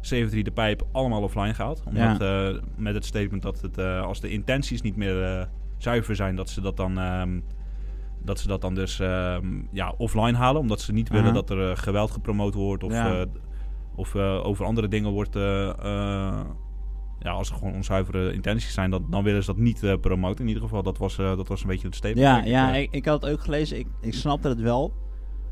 73 0.00 0.42
de 0.42 0.50
Pijp 0.50 0.86
allemaal 0.92 1.22
offline 1.22 1.54
gehaald. 1.54 1.82
Omdat 1.86 2.18
met 2.76 2.94
het 2.94 3.04
statement 3.04 3.42
dat 3.42 3.60
het, 3.60 3.78
als 3.78 4.20
de 4.20 4.28
intenties 4.28 4.80
niet 4.82 4.96
meer 4.96 5.48
zuiver 5.76 6.16
zijn, 6.16 6.36
dat 6.36 6.50
ze 6.50 6.60
dat 6.60 6.76
dan... 6.76 6.98
ehm, 6.98 7.40
dat 8.22 8.40
ze 8.40 8.46
dat 8.48 8.60
dan 8.60 8.74
dus 8.74 9.00
ehm, 9.00 9.46
ja, 9.70 9.94
offline 9.96 10.36
halen. 10.36 10.60
Omdat 10.60 10.80
ze 10.80 10.92
niet 10.92 11.08
willen 11.08 11.24
Aha. 11.24 11.34
dat 11.34 11.50
er 11.50 11.70
eh, 11.70 11.76
geweld 11.76 12.10
gepromoot 12.10 12.54
wordt. 12.54 12.84
Of, 12.84 12.92
Ja. 12.92 13.20
eh, 13.20 13.26
of 13.94 14.14
eh, 14.14 14.44
over 14.46 14.64
andere 14.64 14.88
dingen 14.88 15.10
wordt... 15.10 15.34
ja, 17.18 17.32
als 17.32 17.50
er 17.50 17.56
gewoon 17.56 17.74
onzuivere 17.74 18.32
intenties 18.32 18.72
zijn, 18.74 18.90
dan, 18.90 19.06
dan 19.10 19.24
willen 19.24 19.42
ze 19.44 19.52
dat 19.52 19.60
niet 19.60 20.00
promoten. 20.00 20.40
In 20.40 20.46
ieder 20.48 20.62
geval, 20.62 20.82
dat 20.82 20.98
was, 20.98 21.16
dat 21.16 21.48
was 21.48 21.62
een 21.62 21.68
beetje 21.68 21.86
het 21.86 21.96
statement. 21.96 22.26
Ja, 22.26 22.38
ik, 22.40 22.46
ja 22.46 22.74
ik, 22.74 22.92
ik 22.92 23.04
had 23.04 23.22
het 23.22 23.32
ook 23.32 23.40
gelezen. 23.40 23.78
Ik, 23.78 23.86
ik 24.00 24.14
snapte 24.14 24.48
het 24.48 24.60
wel. 24.60 24.92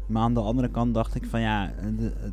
Maar 0.08 0.22
aan 0.22 0.34
de 0.34 0.40
andere 0.40 0.68
kant 0.68 0.94
dacht 0.94 1.14
ik 1.14 1.24
van 1.26 1.40
ja, 1.40 1.72
het 1.76 2.32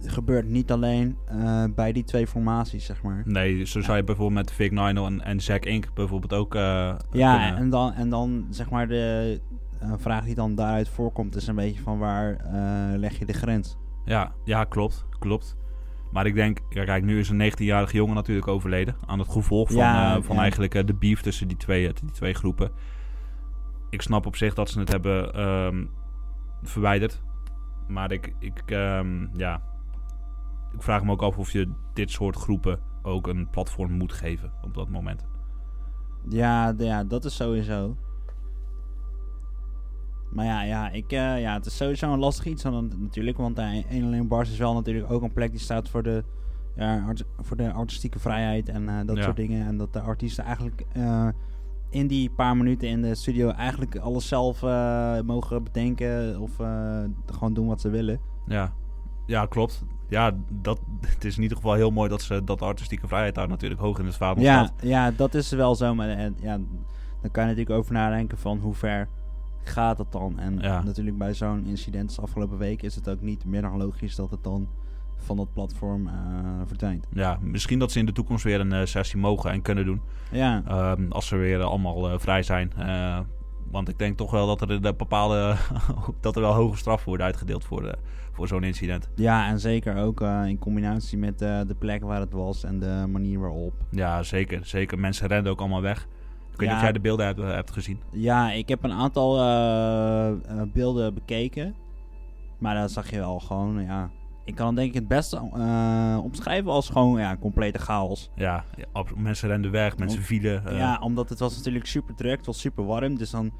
gebeurt 0.00 0.48
niet 0.48 0.70
alleen 0.72 1.16
eh, 1.28 1.64
bij 1.74 1.92
die 1.92 2.04
twee 2.04 2.26
formaties, 2.26 2.84
zeg 2.84 3.02
maar. 3.02 3.22
Nee, 3.24 3.64
zo 3.64 3.80
zou 3.80 3.96
je 3.96 4.04
bijvoorbeeld 4.04 4.38
met 4.46 4.52
Vic 4.52 4.70
Nino 4.70 5.06
en, 5.06 5.24
en 5.24 5.40
Zack 5.40 5.64
Inc. 5.64 5.94
bijvoorbeeld 5.94 6.32
ook 6.32 6.54
eh, 6.54 6.62
Ja, 7.10 7.36
kunnen- 7.38 7.56
en 7.56 7.70
dan, 7.70 7.92
en 7.92 8.08
dan 8.08 8.46
zeg 8.50 8.70
maar 8.70 8.88
de 8.88 9.40
vraag 9.96 10.24
die 10.24 10.34
dan 10.34 10.54
daaruit 10.54 10.88
voorkomt 10.88 11.36
is 11.36 11.46
een 11.46 11.54
beetje 11.54 11.82
van 11.82 11.98
waar 11.98 12.36
eh, 12.36 12.98
leg 12.98 13.18
je 13.18 13.24
de 13.24 13.32
grens? 13.32 13.76
ja, 14.04 14.32
ja, 14.44 14.64
klopt, 14.64 15.06
klopt. 15.18 15.56
Maar 16.12 16.26
ik 16.26 16.34
denk, 16.34 16.58
ja, 16.68 16.84
kijk, 16.84 17.04
nu 17.04 17.18
is 17.18 17.28
een 17.28 17.52
19-jarige 17.52 17.96
jongen 17.96 18.14
natuurlijk 18.14 18.48
overleden. 18.48 18.96
Aan 19.06 19.18
het 19.18 19.28
gevolg 19.28 19.68
van, 19.68 19.76
Ja, 19.76 20.22
van 20.22 20.36
eigenlijk 20.38 20.86
de 20.86 20.94
beef 20.94 21.20
tussen 21.20 21.48
die 21.48 21.56
twee, 21.56 21.92
die 21.92 22.10
twee 22.10 22.34
groepen. 22.34 22.70
Ik 23.90 24.02
snap 24.02 24.26
op 24.26 24.36
zich 24.36 24.54
dat 24.54 24.70
ze 24.70 24.78
het 24.80 24.88
hebben 24.88 25.32
ehm, 25.34 25.84
verwijderd. 26.62 27.22
Maar 27.88 28.12
ik, 28.12 28.34
ik, 28.38 28.62
ehm, 28.66 29.26
ja, 29.36 29.62
ik 30.76 30.82
vraag 30.82 31.04
me 31.04 31.10
ook 31.10 31.22
af 31.22 31.38
of 31.38 31.52
je 31.52 31.72
dit 31.94 32.10
soort 32.10 32.36
groepen 32.36 32.80
ook 33.02 33.26
een 33.26 33.50
platform 33.50 33.92
moet 33.92 34.12
geven 34.12 34.52
op 34.62 34.74
dat 34.74 34.88
moment. 34.88 35.26
Ja, 36.28 36.74
ja 36.78 37.04
dat 37.04 37.24
is 37.24 37.36
sowieso. 37.36 37.96
Maar 40.30 40.44
ja, 40.44 40.62
ja, 40.62 40.90
ik, 40.90 41.12
eh, 41.12 41.40
ja, 41.40 41.54
het 41.54 41.66
is 41.66 41.76
sowieso 41.76 42.12
een 42.12 42.18
lastig 42.18 42.44
iets 42.46 42.62
dan, 42.62 42.92
natuurlijk. 42.98 43.36
Want 43.36 43.58
uh, 43.58 43.90
1 43.90 44.04
alleen 44.04 44.28
Bars 44.28 44.50
is 44.50 44.58
wel 44.58 44.74
natuurlijk 44.74 45.10
ook 45.10 45.22
een 45.22 45.32
plek 45.32 45.50
die 45.50 45.60
staat 45.60 45.88
voor 45.88 46.02
de, 46.02 46.24
ja, 46.76 47.04
art- 47.06 47.24
voor 47.38 47.56
de 47.56 47.72
artistieke 47.72 48.18
vrijheid 48.18 48.68
en 48.68 48.88
eh, 48.88 49.06
dat 49.06 49.16
Ja. 49.16 49.22
soort 49.22 49.36
dingen. 49.36 49.66
En 49.66 49.76
dat 49.76 49.92
de 49.92 50.00
artiesten 50.00 50.44
eigenlijk 50.44 50.84
eh, 50.92 51.28
in 51.90 52.06
die 52.06 52.30
paar 52.30 52.56
minuten 52.56 52.88
in 52.88 53.02
de 53.02 53.14
studio 53.14 53.48
eigenlijk 53.50 53.96
alles 53.96 54.28
zelf 54.28 54.62
mogen 55.24 55.64
bedenken 55.64 56.40
of 56.40 56.56
gewoon 57.26 57.54
doen 57.54 57.66
wat 57.66 57.80
ze 57.80 57.88
willen. 57.90 58.20
Ja, 58.46 58.72
ja 59.26 59.46
klopt. 59.46 59.84
Ja, 60.08 60.30
dat, 60.48 60.80
het 61.06 61.24
is 61.24 61.36
in 61.36 61.42
ieder 61.42 61.56
geval 61.56 61.74
heel 61.74 61.90
mooi 61.90 62.08
dat, 62.08 62.22
ze, 62.22 62.44
dat 62.44 62.62
artistieke 62.62 63.06
vrijheid 63.08 63.34
daar 63.34 63.48
natuurlijk 63.48 63.80
hoog 63.80 63.98
in 63.98 64.06
het 64.06 64.16
vaandel 64.16 64.44
Ja, 64.44 64.64
staat. 64.64 64.82
ja, 64.82 65.10
dat 65.10 65.34
is 65.34 65.50
wel 65.50 65.74
zo. 65.74 65.94
Maar 65.94 66.08
eh, 66.08 66.16
ja, 66.40 66.56
dan 67.20 67.30
kan 67.30 67.42
je 67.42 67.48
natuurlijk 67.48 67.78
over 67.78 67.92
nadenken 67.92 68.38
van 68.38 68.58
hoe 68.58 68.74
ver 68.74 69.08
gaat 69.62 69.98
het 69.98 70.12
dan. 70.12 70.38
En 70.38 70.58
Ja. 70.60 70.82
natuurlijk 70.82 71.18
bij 71.18 71.34
zo'n 71.34 71.64
incident 71.66 72.08
als 72.08 72.20
afgelopen 72.20 72.58
week 72.58 72.82
is 72.82 72.94
het 72.94 73.08
ook 73.08 73.20
niet 73.20 73.44
meer 73.44 73.62
dan 73.62 73.76
logisch 73.76 74.14
dat 74.16 74.30
het 74.30 74.44
dan 74.44 74.68
van 75.16 75.36
dat 75.36 75.52
platform 75.52 76.06
eh, 76.06 76.14
verdwijnt. 76.66 77.06
Ja, 77.12 77.38
misschien 77.40 77.78
dat 77.78 77.92
ze 77.92 77.98
in 77.98 78.06
de 78.06 78.12
toekomst 78.12 78.44
weer 78.44 78.60
een 78.60 78.72
eh, 78.72 78.84
sessie 78.86 79.18
mogen 79.20 79.50
en 79.50 79.62
kunnen 79.62 79.84
doen. 79.84 80.00
Ja, 80.30 80.62
Ehm, 80.66 81.06
als 81.10 81.26
ze 81.26 81.36
weer 81.36 81.62
allemaal 81.62 82.18
vrij 82.18 82.42
zijn. 82.42 82.72
Want 83.70 83.88
ik 83.88 83.98
denk 83.98 84.16
toch 84.16 84.30
wel 84.30 84.46
dat 84.46 84.60
er 84.60 84.82
de 84.82 84.94
bepaalde 84.94 85.56
dat 86.20 86.36
er 86.36 86.42
wel 86.42 86.52
hoge 86.54 86.76
straffen 86.76 87.08
worden 87.08 87.26
uitgedeeld 87.26 87.64
voor, 87.64 87.94
voor 88.36 88.48
zo'n 88.48 88.62
incident. 88.64 89.08
ja 89.14 89.48
en 89.48 89.60
zeker 89.60 89.96
ook 89.96 90.20
eh, 90.20 90.42
in 90.46 90.58
combinatie 90.58 91.18
met 91.18 91.42
eh, 91.42 91.60
de 91.66 91.74
plek 91.74 92.02
waar 92.02 92.20
het 92.20 92.32
was 92.32 92.64
en 92.64 92.78
de 92.78 93.04
manier 93.08 93.38
waarop. 93.40 93.74
Ja, 93.90 94.22
zeker. 94.22 94.66
Zeker. 94.66 94.98
Mensen 94.98 95.26
renden 95.28 95.52
ook 95.52 95.60
allemaal 95.60 95.82
weg. 95.82 96.02
Ik 96.52 96.58
weet 96.58 96.58
niet 96.60 96.68
Ja. 96.68 96.76
of 96.76 96.82
jij 96.82 96.92
de 96.92 97.00
beelden 97.00 97.26
hebt, 97.26 97.38
eh, 97.40 97.50
hebt 97.50 97.70
gezien. 97.70 98.00
Ja, 98.12 98.52
ik 98.52 98.68
heb 98.68 98.84
een 98.84 98.92
aantal 98.92 99.32
beelden 100.72 101.14
bekeken. 101.14 101.74
Maar 102.58 102.74
daar 102.74 102.88
zag 102.88 103.10
je 103.10 103.16
wel 103.18 103.38
gewoon, 103.40 103.82
ja... 103.82 104.10
Ik 104.44 104.54
kan 104.54 104.66
het 104.66 104.76
denk 104.76 104.88
ik 104.88 104.94
het 104.94 105.08
beste 105.08 105.40
omschrijven 106.22 106.70
als 106.70 106.88
gewoon 106.88 107.18
ja, 107.20 107.36
complete 107.36 107.78
chaos. 107.78 108.30
Ja, 108.34 108.64
ja, 108.76 109.04
mensen 109.16 109.48
renden 109.48 109.70
weg, 109.70 109.98
mensen 109.98 110.22
vielen. 110.22 110.62
ja, 110.76 110.98
omdat 111.02 111.28
het 111.28 111.38
was 111.38 111.56
natuurlijk 111.56 111.86
super 111.86 112.14
druk, 112.14 112.36
het 112.36 112.46
was 112.46 112.60
super 112.60 112.84
warm. 112.86 113.18
Dus 113.18 113.30
dan, 113.30 113.52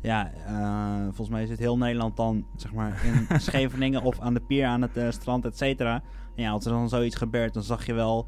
ja, 0.00 0.32
eh, 0.32 1.02
volgens 1.04 1.28
mij 1.28 1.46
zit 1.46 1.58
heel 1.58 1.78
Nederland 1.78 2.16
dan, 2.16 2.46
zeg 2.56 2.72
maar, 2.72 3.04
in 3.04 3.26
Scheveningen 3.40 4.02
of 4.02 4.20
aan 4.20 4.34
de 4.34 4.40
pier, 4.40 4.66
aan 4.66 4.82
het 4.82 4.96
eh, 4.96 5.10
strand, 5.10 5.44
et 5.44 5.56
cetera. 5.56 6.02
En 6.34 6.42
ja, 6.42 6.50
als 6.50 6.64
er 6.64 6.72
dan 6.72 6.88
zoiets 6.88 7.16
gebeurt, 7.16 7.54
dan 7.54 7.62
zag 7.62 7.86
je 7.86 7.94
wel, 7.94 8.26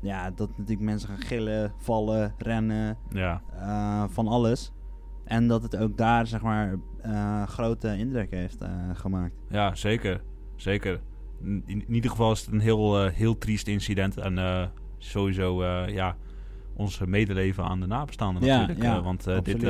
ja, 0.00 0.30
dat 0.30 0.48
natuurlijk 0.48 0.80
mensen 0.80 1.08
gaan 1.08 1.20
gillen, 1.20 1.72
vallen, 1.78 2.34
rennen, 2.38 2.98
ja. 3.10 3.42
eh, 3.52 4.04
van 4.08 4.28
alles. 4.28 4.72
En 5.24 5.48
dat 5.48 5.62
het 5.62 5.76
ook 5.76 5.96
daar, 5.96 6.26
zeg 6.26 6.42
maar, 6.42 6.78
grote 7.46 7.96
indruk 7.96 8.30
heeft 8.30 8.64
gemaakt. 8.94 9.34
Ja, 9.48 9.74
zeker. 9.74 10.22
Zeker. 10.56 11.00
In, 11.42 11.62
in 11.66 11.94
ieder 11.94 12.10
geval 12.10 12.32
is 12.32 12.40
het 12.40 12.52
een 12.52 12.60
heel, 12.60 13.06
heel 13.06 13.38
triest 13.38 13.66
incident. 13.66 14.16
En 14.16 14.70
sowieso, 14.98 15.64
ja, 15.86 16.16
onze 16.74 17.06
medeleven 17.06 17.64
aan 17.64 17.80
de 17.80 17.86
nabestaanden 17.86 18.44
Ja, 18.44 18.60
natuurlijk. 18.60 18.86
ja, 18.86 19.02
want 19.02 19.24
dit, 19.24 19.62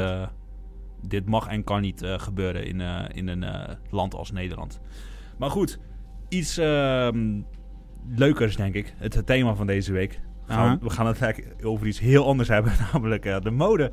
dit 1.03 1.27
mag 1.29 1.47
en 1.47 1.65
kan 1.65 1.81
niet 1.81 2.03
eh, 2.03 2.19
gebeuren 2.19 2.67
in, 2.67 2.81
eh, 2.81 3.05
in 3.13 3.29
een 3.29 3.43
eh, 3.43 3.75
land 3.91 4.15
als 4.15 4.31
Nederland. 4.33 4.81
Maar 5.39 5.51
goed, 5.51 5.79
iets 6.29 6.59
ehm, 6.59 7.41
leukers 8.15 8.57
denk 8.57 8.75
ik. 8.75 8.95
Het, 8.97 9.27
thema 9.27 9.55
van 9.55 9.67
deze 9.67 9.93
week. 9.93 10.21
Gaan 10.47 10.79
we- 10.83 10.91
gaan 10.91 11.07
het 11.07 11.23
eigenlijk 11.23 11.65
over 11.65 11.87
iets 11.87 12.01
heel 12.01 12.27
anders 12.27 12.49
hebben. 12.57 12.73
Namelijk 12.93 13.43
de 13.43 13.51
mode 13.51 13.91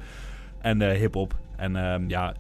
en 0.62 0.80
de 0.80 0.86
hip-hop. 0.86 1.36
En 1.56 1.76
ehm, 1.76 2.10
ja, 2.10 2.34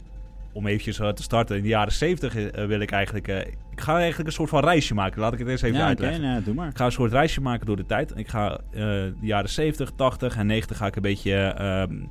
om 0.52 0.68
eventjes 0.68 0.96
te 0.96 1.24
starten. 1.24 1.56
In 1.58 1.62
de 1.62 1.68
jaren 1.68 1.94
70 1.94 2.36
eh, 2.36 2.66
wil 2.66 2.80
ik 2.80 2.92
eigenlijk... 2.92 3.28
ik 3.72 3.82
ga 3.82 3.98
eigenlijk 3.98 4.28
een 4.30 4.36
soort 4.36 4.50
van 4.50 4.64
reisje 4.64 4.94
maken. 4.94 5.22
Laat 5.22 5.34
ik 5.34 5.40
het 5.40 5.48
eens 5.48 5.62
even 5.62 5.78
ja, 5.78 5.86
uitleggen. 5.86 6.22
nou, 6.22 6.44
doe 6.44 6.54
maar. 6.54 6.70
Ik 6.70 6.78
ga 6.78 6.86
een 6.86 6.92
soort 6.92 7.12
reisje 7.12 7.42
maken 7.42 7.66
door 7.66 7.76
de 7.76 7.86
tijd. 7.86 8.18
Ik 8.18 8.28
ga 8.28 8.60
de 8.72 9.14
jaren 9.22 9.50
70, 9.50 9.92
80 9.96 10.38
en 10.38 10.46
90 10.48 10.78
ga 10.78 10.86
ik 10.86 10.96
een 10.96 11.02
beetje... 11.02 11.34
ehm, 11.34 11.92
eh, 11.92 12.08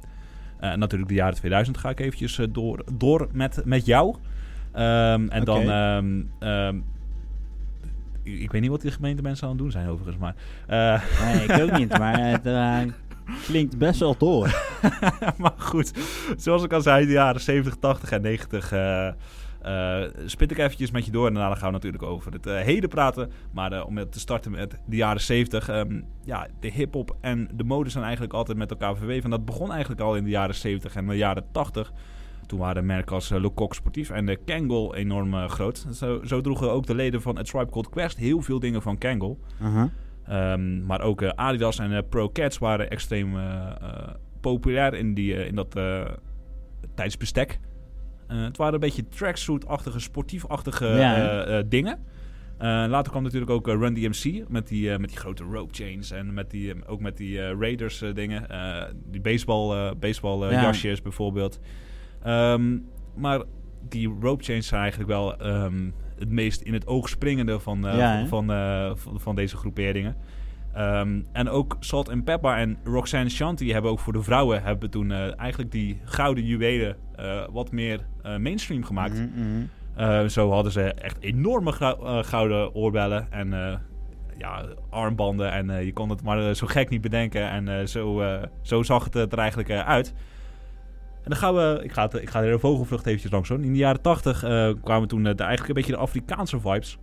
natuurlijk 0.60 1.08
de 1.08 1.14
jaren 1.14 1.34
2000 1.34 1.78
ga 1.78 1.90
ik 1.90 2.00
eventjes 2.00 2.38
eh, 2.38 2.46
door, 2.50 2.84
door 2.92 3.28
met, 3.32 3.62
met 3.64 3.86
jou. 3.86 4.16
Ehm, 4.72 5.28
en 5.28 5.44
dan... 5.44 5.70
Ehm, 5.70 6.22
ehm, 6.38 6.76
ik 8.22 8.50
weet 8.50 8.60
niet 8.60 8.70
wat 8.70 8.80
die 8.80 8.90
gemeente 8.90 9.22
mensen 9.22 9.44
aan 9.44 9.52
het 9.52 9.62
doen 9.62 9.70
zijn 9.70 9.88
overigens, 9.88 10.16
maar... 10.16 10.34
eh, 10.66 11.02
Nee, 11.24 11.44
ik 11.44 11.62
ook 11.62 11.78
niet, 11.78 11.98
maar 11.98 12.30
het 12.30 12.46
eh, 12.46 12.78
klinkt 13.44 13.78
best 13.78 14.00
wel 14.00 14.16
door. 14.18 14.62
maar 15.38 15.54
goed, 15.56 15.92
zoals 16.36 16.62
ik 16.64 16.72
al 16.72 16.80
zei, 16.80 17.06
de 17.06 17.12
jaren 17.12 17.40
70, 17.40 17.76
80 17.80 18.10
en 18.10 18.22
90 18.22 18.72
eh, 18.72 19.08
eh, 19.66 20.02
spit 20.26 20.50
ik 20.50 20.58
eventjes 20.58 20.90
met 20.90 21.04
je 21.04 21.10
door. 21.10 21.26
En 21.26 21.34
daarna 21.34 21.54
gaan 21.54 21.66
we 21.66 21.72
natuurlijk 21.72 22.02
over 22.02 22.32
het 22.32 22.46
eh, 22.46 22.60
heden 22.60 22.88
praten. 22.88 23.30
Maar 23.52 23.72
eh, 23.72 23.86
om 23.86 24.10
te 24.10 24.20
starten 24.20 24.50
met 24.50 24.78
de 24.86 24.96
jaren 24.96 25.20
70. 25.20 25.68
ehm, 25.68 26.00
ja, 26.24 26.46
de 26.60 26.70
hip-hop 26.70 27.16
en 27.20 27.48
de 27.54 27.64
mode 27.64 27.90
zijn 27.90 28.04
eigenlijk 28.04 28.34
altijd 28.34 28.58
met 28.58 28.70
elkaar 28.70 28.96
verweven. 28.96 29.24
En 29.24 29.30
dat 29.30 29.44
begon 29.44 29.70
eigenlijk 29.70 30.00
al 30.00 30.16
in 30.16 30.24
de 30.24 30.30
jaren 30.30 30.54
70 30.54 30.94
en 30.94 31.06
de 31.06 31.16
jaren 31.16 31.44
80. 31.52 31.92
Toen 32.46 32.58
waren 32.58 32.86
merken 32.86 33.14
als 33.14 33.30
uh, 33.30 33.40
Lecoq 33.40 33.74
Sportief 33.74 34.10
en 34.10 34.26
de 34.26 34.36
Kangol 34.44 34.94
enorm 34.94 35.48
groot. 35.48 35.86
Zo, 35.92 36.20
zo 36.24 36.40
droegen 36.40 36.70
ook 36.70 36.86
de 36.86 36.94
leden 36.94 37.22
van 37.22 37.38
A 37.38 37.42
Tribe 37.42 37.70
Called 37.70 37.88
Quest 37.88 38.16
heel 38.16 38.40
veel 38.40 38.60
dingen 38.60 38.82
van 38.82 38.98
Kangol. 38.98 39.38
Aha. 39.62 39.90
Ehm, 40.26 40.86
maar 40.86 41.00
ook 41.00 41.24
Adidas 41.24 41.78
en 41.78 42.08
Pro 42.08 42.30
Cats 42.30 42.58
waren 42.58 42.90
extreem 42.90 43.36
populair 44.40 44.94
in, 44.94 45.14
die, 45.14 45.46
in 45.46 45.54
dat 45.54 45.80
tijdsbestek. 46.94 47.58
Eh, 48.28 48.42
het 48.42 48.56
waren 48.56 48.74
een 48.74 48.80
beetje 48.80 49.08
tracksuit-achtige, 49.08 50.00
sportief-achtige 50.00 50.86
Ja. 50.86 51.16
eh, 51.44 51.58
eh, 51.58 51.64
dingen. 51.68 51.98
Later 52.58 53.10
kwam 53.10 53.22
natuurlijk 53.22 53.50
ook 53.50 53.66
Run 53.66 53.94
DMC 53.94 54.48
met 54.48 54.68
die, 54.68 54.98
met 54.98 55.08
die 55.08 55.18
grote 55.18 55.44
rope 55.44 55.74
chains 55.74 56.10
en 56.10 56.34
met 56.34 56.50
die, 56.50 56.86
ook 56.86 57.00
met 57.00 57.16
die 57.16 57.54
Raiders 57.58 58.02
dingen. 58.14 58.46
Die 59.10 59.20
baseball, 59.20 59.96
baseball 59.96 60.50
Ja. 60.50 60.62
jasjes 60.62 61.02
bijvoorbeeld. 61.02 61.60
Ehm, 62.22 62.78
maar 63.14 63.42
die 63.88 64.14
rope 64.20 64.44
chains 64.44 64.66
zijn 64.66 64.80
eigenlijk 64.80 65.10
wel 65.10 65.36
ehm, 65.36 65.90
het 66.18 66.30
meest 66.30 66.60
in 66.60 66.72
het 66.72 66.86
oog 66.86 67.08
springende 67.08 67.60
van, 67.60 67.80
Ja, 67.82 68.26
van, 68.26 68.46
van, 68.96 69.20
van 69.20 69.34
deze 69.34 69.56
groeperingen. 69.56 70.16
Ehm, 70.76 71.20
en 71.32 71.48
ook 71.48 71.76
Salt 71.80 72.08
and 72.08 72.24
Pepper 72.24 72.56
en 72.56 72.78
Roxanne 72.84 73.28
Shanty 73.28 73.72
hebben 73.72 73.90
ook 73.90 74.00
voor 74.00 74.12
de 74.12 74.22
vrouwen 74.22 74.62
hebben 74.62 74.90
toen 74.90 75.10
eh, 75.10 75.38
eigenlijk 75.38 75.72
die 75.72 76.00
gouden 76.04 76.44
juwelen 76.44 76.96
eh, 77.14 77.44
wat 77.50 77.72
meer 77.72 78.06
eh, 78.22 78.36
mainstream 78.36 78.84
gemaakt. 78.84 79.14
Mhm, 79.14 79.66
mhm. 79.96 80.28
Zo 80.28 80.50
hadden 80.50 80.72
ze 80.72 80.82
echt 80.82 81.16
enorme 81.20 81.72
gouden 82.22 82.74
oorbellen 82.74 83.32
en 83.32 83.80
ja, 84.38 84.64
armbanden. 84.90 85.52
En 85.52 85.84
je 85.84 85.92
kon 85.92 86.10
het 86.10 86.22
maar 86.22 86.54
zo 86.54 86.66
gek 86.66 86.88
niet 86.88 87.00
bedenken. 87.00 87.50
En 87.50 87.88
zo, 87.88 88.22
zo 88.62 88.82
zag 88.82 89.04
het 89.04 89.32
er 89.32 89.38
eigenlijk 89.38 89.70
uit. 89.70 90.14
En 91.22 91.30
dan 91.30 91.36
gaan 91.36 91.54
we, 91.54 91.80
ik 91.82 91.92
ga, 91.92 92.02
het, 92.02 92.14
ik 92.14 92.30
ga 92.30 92.42
een 92.42 92.60
vogelvlucht 92.60 93.06
eventjes 93.06 93.30
langs. 93.30 93.50
In 93.50 93.60
de 93.60 93.78
jaren 93.78 94.02
tachtig 94.02 94.38
kwamen 94.82 95.08
toen 95.08 95.22
de, 95.22 95.34
eigenlijk 95.34 95.68
een 95.68 95.74
beetje 95.74 95.92
de 95.92 95.98
Afrikaanse 95.98 96.60
vibes. 96.60 96.98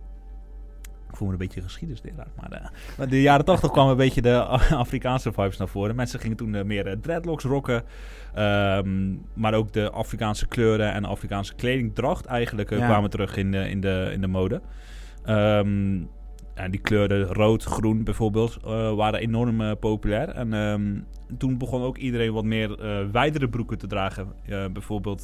Ik 1.14 1.20
voel 1.20 1.28
me 1.28 1.34
een 1.34 1.46
beetje 1.46 1.62
geschiedenisleraar. 1.62 2.26
Maar, 2.40 2.50
eh, 2.52 2.60
maar 2.96 3.06
in 3.06 3.08
de 3.08 3.22
jaren 3.22 3.44
tachtig 3.44 3.70
kwamen 3.70 3.90
een 3.90 3.96
beetje 3.96 4.22
de 4.22 4.40
Afrikaanse 4.84 5.32
vibes 5.32 5.56
naar 5.56 5.68
voren. 5.68 5.96
Mensen 5.96 6.20
gingen 6.20 6.36
toen 6.36 6.54
eh, 6.54 6.64
meer 6.64 6.86
eh, 6.86 6.96
dreadlocks 7.00 7.44
rocken. 7.44 7.82
Ehm, 8.34 9.14
maar 9.34 9.54
ook 9.54 9.72
de 9.72 9.90
Afrikaanse 9.90 10.46
kleuren 10.46 10.92
en 10.92 11.04
Afrikaanse 11.04 11.54
kledingdracht 11.54 12.24
eigenlijk 12.26 12.70
eh, 12.70 12.78
Ja. 12.78 12.86
kwamen 12.86 13.10
terug 13.10 13.36
in 13.36 13.50
de, 13.50 13.68
in 13.70 13.80
de, 13.80 14.10
in 14.12 14.20
de 14.20 14.26
mode. 14.26 14.60
Ehm, 15.24 16.02
en 16.54 16.70
die 16.70 16.80
kleuren 16.80 17.24
rood, 17.24 17.64
groen 17.64 18.04
bijvoorbeeld 18.04 18.58
eh, 18.64 18.94
waren 18.94 19.20
enorm 19.20 19.60
eh, 19.60 19.70
populair. 19.80 20.28
En 20.28 20.54
ehm, 20.54 21.00
toen 21.38 21.58
begon 21.58 21.82
ook 21.82 21.96
iedereen 21.96 22.32
wat 22.32 22.44
meer 22.44 22.78
eh 22.80 23.06
wijdere 23.12 23.48
broeken 23.48 23.78
te 23.78 23.86
dragen. 23.86 24.32
Eh, 24.48 24.64
bijvoorbeeld 24.72 25.22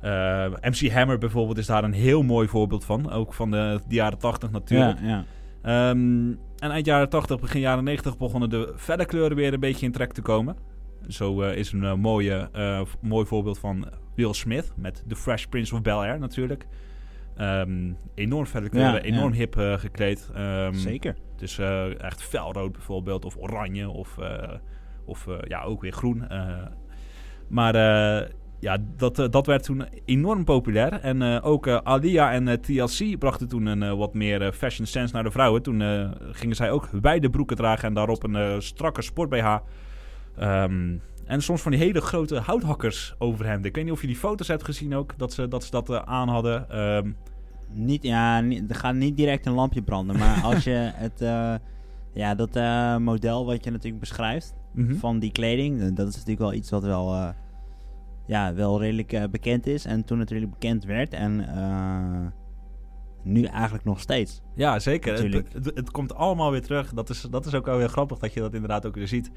eh, 0.00 0.46
MC 0.60 0.90
Hammer 0.92 1.18
bijvoorbeeld 1.18 1.58
is 1.58 1.66
daar 1.66 1.84
een 1.84 1.92
heel 1.92 2.22
mooi 2.22 2.48
voorbeeld 2.48 2.84
van. 2.84 3.10
Ook 3.10 3.34
van 3.34 3.50
de, 3.50 3.80
de 3.88 3.94
jaren 3.94 4.18
80 4.18 4.50
natuurlijk. 4.50 4.98
Ja, 5.00 5.08
ja. 5.08 5.24
Ehm, 5.62 6.28
en 6.58 6.70
eind 6.70 6.86
jaren 6.86 7.08
80, 7.08 7.40
begin 7.40 7.60
jaren 7.60 7.84
90 7.84 8.18
begonnen 8.18 8.50
de 8.50 8.72
verder 8.76 9.06
kleuren 9.06 9.36
weer 9.36 9.52
een 9.52 9.60
beetje 9.60 9.86
in 9.86 9.92
trek 9.92 10.12
te 10.12 10.22
komen. 10.22 10.56
Zo 11.08 11.42
eh, 11.42 11.56
is 11.56 11.72
een 11.72 11.84
eh, 11.84 11.94
mooie, 11.94 12.50
mooi 13.00 13.26
voorbeeld 13.26 13.58
van 13.58 13.86
Will 14.14 14.32
Smith 14.32 14.72
met 14.76 15.04
The 15.08 15.16
Fresh 15.16 15.44
Prince 15.44 15.74
of 15.74 15.82
Bel-Air 15.82 16.18
natuurlijk. 16.18 16.66
Ehm, 17.36 17.92
enorm 18.14 18.46
verder 18.46 18.70
kleuren, 18.70 18.94
Ja, 18.94 19.00
enorm 19.00 19.32
hip 19.32 19.54
gekleed. 19.78 20.30
Ehm, 20.34 20.74
Zeker. 20.74 21.16
Dus 21.36 21.58
echt 21.98 22.22
felrood 22.22 22.72
bijvoorbeeld, 22.72 23.24
of 23.24 23.36
oranje, 23.36 23.88
of, 23.88 24.18
of 25.04 25.26
ja, 25.48 25.62
ook 25.62 25.80
weer 25.80 25.92
groen. 25.92 26.26
maar 27.48 27.74
ja, 28.60 28.76
dat, 28.96 29.18
eh, 29.18 29.28
dat 29.30 29.46
werd 29.46 29.62
toen 29.62 29.84
enorm 30.04 30.44
populair. 30.44 30.92
En 30.92 31.22
eh, 31.22 31.46
ook 31.46 31.66
eh, 31.66 31.76
Alia 31.82 32.32
en 32.32 32.60
TLC 32.60 33.18
brachten 33.18 33.48
toen 33.48 33.66
een 33.66 33.96
wat 33.96 34.14
meer 34.14 34.52
fashion 34.52 34.86
sense 34.86 35.14
naar 35.14 35.22
de 35.24 35.30
vrouwen. 35.30 35.62
Toen 35.62 35.82
gingen 36.32 36.56
zij 36.56 36.70
ook 36.70 36.88
wijde 37.00 37.30
broeken 37.30 37.56
dragen 37.56 37.88
en 37.88 37.94
daarop 37.94 38.22
een 38.24 38.62
strakke 38.62 39.02
sport 39.02 39.28
BH. 39.30 39.56
Ehm, 40.36 40.94
en 41.24 41.42
soms 41.42 41.62
van 41.62 41.70
die 41.72 41.80
hele 41.80 42.00
grote 42.00 42.38
houthakkers 42.40 43.14
overhemden. 43.18 43.64
Ik 43.64 43.74
weet 43.74 43.84
niet 43.84 43.92
of 43.92 44.00
je 44.00 44.06
die 44.06 44.16
foto's 44.16 44.48
hebt 44.48 44.64
gezien 44.64 44.94
ook, 44.94 45.18
dat 45.18 45.32
ze 45.32 45.48
dat, 45.48 45.64
ze 45.64 45.70
dat 45.70 45.90
aan 46.06 46.28
hadden. 46.28 46.70
Ehm, 46.70 47.10
Niet, 47.72 48.02
ja, 48.02 48.40
niet, 48.40 48.70
er 48.70 48.76
gaat 48.76 48.94
niet 48.94 49.16
direct 49.16 49.46
een 49.46 49.52
lampje 49.52 49.82
branden, 49.82 50.18
maar 50.18 50.42
als 50.42 50.64
je 50.64 50.90
het, 51.06 51.18
ja, 52.12 52.34
dat 52.34 52.54
model 53.00 53.46
wat 53.46 53.64
je 53.64 53.70
natuurlijk 53.70 54.00
beschrijft, 54.00 54.54
Mhm. 54.72 54.94
van 54.94 55.18
die 55.18 55.32
kleding. 55.32 55.78
Dat 55.94 56.08
is 56.08 56.12
natuurlijk 56.12 56.38
wel 56.40 56.52
iets 56.52 56.70
wat 56.70 56.82
wel, 56.84 57.34
ja, 58.26 58.54
wel 58.54 58.80
redelijk 58.80 59.12
eh, 59.12 59.24
bekend 59.30 59.66
is. 59.66 59.84
En 59.84 60.04
toen 60.04 60.18
natuurlijk 60.18 60.50
bekend 60.50 60.84
werd. 60.84 61.12
En 61.12 61.48
eh, 61.48 62.26
nu 63.22 63.44
eigenlijk 63.44 63.84
nog 63.84 64.00
steeds. 64.00 64.40
Ja, 64.54 64.78
zeker. 64.78 65.22
Het, 65.32 65.52
het, 65.52 65.64
het 65.74 65.90
komt 65.90 66.14
allemaal 66.14 66.50
weer 66.50 66.62
terug. 66.62 66.92
Dat 66.92 67.10
is, 67.10 67.20
dat 67.20 67.46
is 67.46 67.54
ook 67.54 67.66
wel 67.66 67.76
weer 67.78 67.88
grappig 67.88 68.18
dat 68.18 68.32
je 68.32 68.40
dat 68.40 68.54
inderdaad 68.54 68.86
ook 68.86 68.94
weer 68.94 69.08
ziet. 69.08 69.30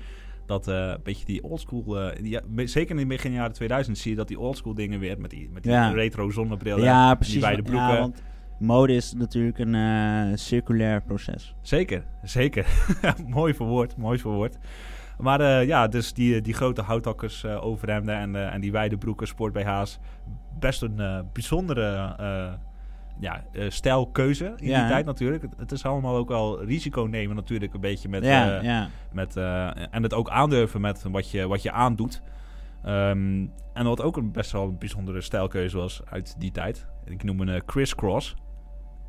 Dat 0.45 0.67
eh, 0.67 0.75
een 0.75 0.99
beetje 1.03 1.25
die 1.25 1.43
oldschool... 1.43 1.83
die, 2.21 2.29
ja, 2.29 2.41
be- 2.47 2.67
zeker 2.67 2.91
in 2.91 2.97
het 2.97 3.07
begin 3.07 3.31
jaren 3.31 3.53
2000 3.53 3.97
zie 3.97 4.11
je 4.11 4.17
dat 4.17 4.27
die 4.27 4.39
oldschool 4.39 4.73
dingen 4.73 4.99
weer... 4.99 5.19
met 5.21 5.29
die, 5.29 5.49
met 5.49 5.63
die 5.63 5.71
Ja. 5.71 5.91
retro 5.91 6.29
zonnebrillen. 6.29 6.83
ja, 6.83 7.07
die 7.07 7.17
precies. 7.17 7.41
Ja, 7.41 7.51
broeken. 7.61 7.99
want 7.99 8.21
mode 8.59 8.93
is 8.93 9.13
natuurlijk 9.13 9.57
een 9.59 9.75
eh, 9.75 10.37
circulair 10.37 11.01
proces. 11.03 11.55
Zeker, 11.61 12.05
zeker. 12.23 12.65
mooi 13.27 13.53
verwoord, 13.53 13.97
mooi 13.97 14.19
verwoord. 14.19 14.57
Maar 15.21 15.39
eh, 15.41 15.67
ja, 15.67 15.87
dus 15.87 16.13
die, 16.13 16.41
die 16.41 16.53
grote 16.53 16.81
houthakkers 16.81 17.43
eh, 17.43 17.65
overhemden 17.65 18.15
en, 18.15 18.35
eh, 18.35 18.53
en 18.53 18.61
die 18.61 18.71
wijde 18.71 18.97
broeken, 18.97 19.27
sport 19.27 19.53
BH's. 19.53 19.99
Best 20.59 20.81
een 20.81 21.27
bijzondere 21.33 22.15
ja, 23.19 23.43
stijlkeuze 23.67 24.53
in 24.55 24.67
Ja. 24.67 24.79
die 24.79 24.89
tijd 24.89 25.05
natuurlijk. 25.05 25.41
Het, 25.41 25.53
het 25.57 25.71
is 25.71 25.85
allemaal 25.85 26.15
ook 26.15 26.27
wel 26.29 26.63
risico 26.63 27.01
nemen 27.01 27.35
natuurlijk 27.35 27.73
een 27.73 27.81
beetje 27.81 28.09
met... 28.09 28.23
ja, 28.23 28.61
ja. 28.61 28.89
met 29.11 29.35
en 29.91 30.03
het 30.03 30.13
ook 30.13 30.29
aandurven 30.29 30.81
met 30.81 31.03
wat 31.11 31.31
je, 31.31 31.47
wat 31.47 31.61
je 31.61 31.71
aandoet. 31.71 32.21
Ehm, 32.83 33.45
en 33.73 33.85
wat 33.85 34.01
ook 34.01 34.17
een 34.17 34.31
best 34.31 34.51
wel 34.51 34.63
een 34.63 34.77
bijzondere 34.77 35.21
stijlkeuze 35.21 35.77
was 35.77 36.01
uit 36.05 36.35
die 36.39 36.51
tijd. 36.51 36.87
Ik 37.05 37.23
noem 37.23 37.39
hem 37.39 37.49
eh, 37.49 37.61
Chris 37.65 37.95
Cross. 37.95 38.35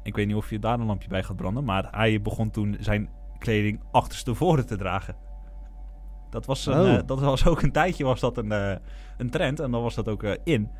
Ik 0.02 0.17
weet 0.17 0.26
niet 0.26 0.37
of 0.37 0.50
je 0.50 0.59
daar 0.59 0.81
een 0.81 0.87
lampje 0.87 1.09
bij 1.09 1.23
gaat 1.23 1.37
branden, 1.37 1.64
maar 1.64 1.88
hij 1.90 2.23
begon 2.23 2.50
toen 2.50 2.76
zijn 2.81 3.09
kleding 3.38 3.81
achterstevoren 3.93 4.67
te 4.67 4.76
dragen. 4.76 5.17
Dat 6.30 6.46
was, 6.46 6.66
een, 6.66 6.78
Oh. 6.78 6.94
eh, 6.94 7.00
dat 7.06 7.20
was 7.20 7.46
ook 7.46 7.62
een 7.62 7.72
tijdje 7.72 8.04
was 8.04 8.20
dat 8.20 8.37
een, 8.38 8.52
eh, 8.52 8.76
een 9.18 9.30
trend 9.30 9.60
en 9.60 9.70
dan 9.70 9.82
was 9.82 9.94
dat 9.94 10.08
ook 10.08 10.22
eh, 10.22 10.32
in. 10.44 10.70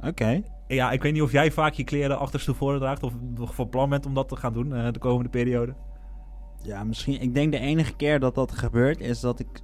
Oké. 0.00 0.42
Ja, 0.66 0.90
ik 0.90 1.02
weet 1.02 1.12
niet 1.12 1.22
of 1.22 1.32
jij 1.32 1.50
vaak 1.50 1.72
je 1.72 1.84
kleren 1.84 2.18
achterstevoren 2.18 2.78
draagt 2.80 3.02
of 3.02 3.12
nog 3.36 3.54
van 3.54 3.68
plan 3.68 3.88
bent 3.88 4.06
om 4.06 4.14
dat 4.14 4.28
te 4.28 4.36
gaan 4.36 4.52
doen 4.52 4.68
de 4.68 4.98
komende 4.98 5.30
periode. 5.30 5.74
Ja, 6.62 6.84
misschien. 6.84 7.20
Ik 7.20 7.34
denk 7.34 7.52
de 7.52 7.58
enige 7.58 7.96
keer 7.96 8.20
dat 8.20 8.34
dat 8.34 8.52
gebeurt 8.52 9.00
is 9.00 9.20
dat 9.20 9.38
ik 9.40 9.62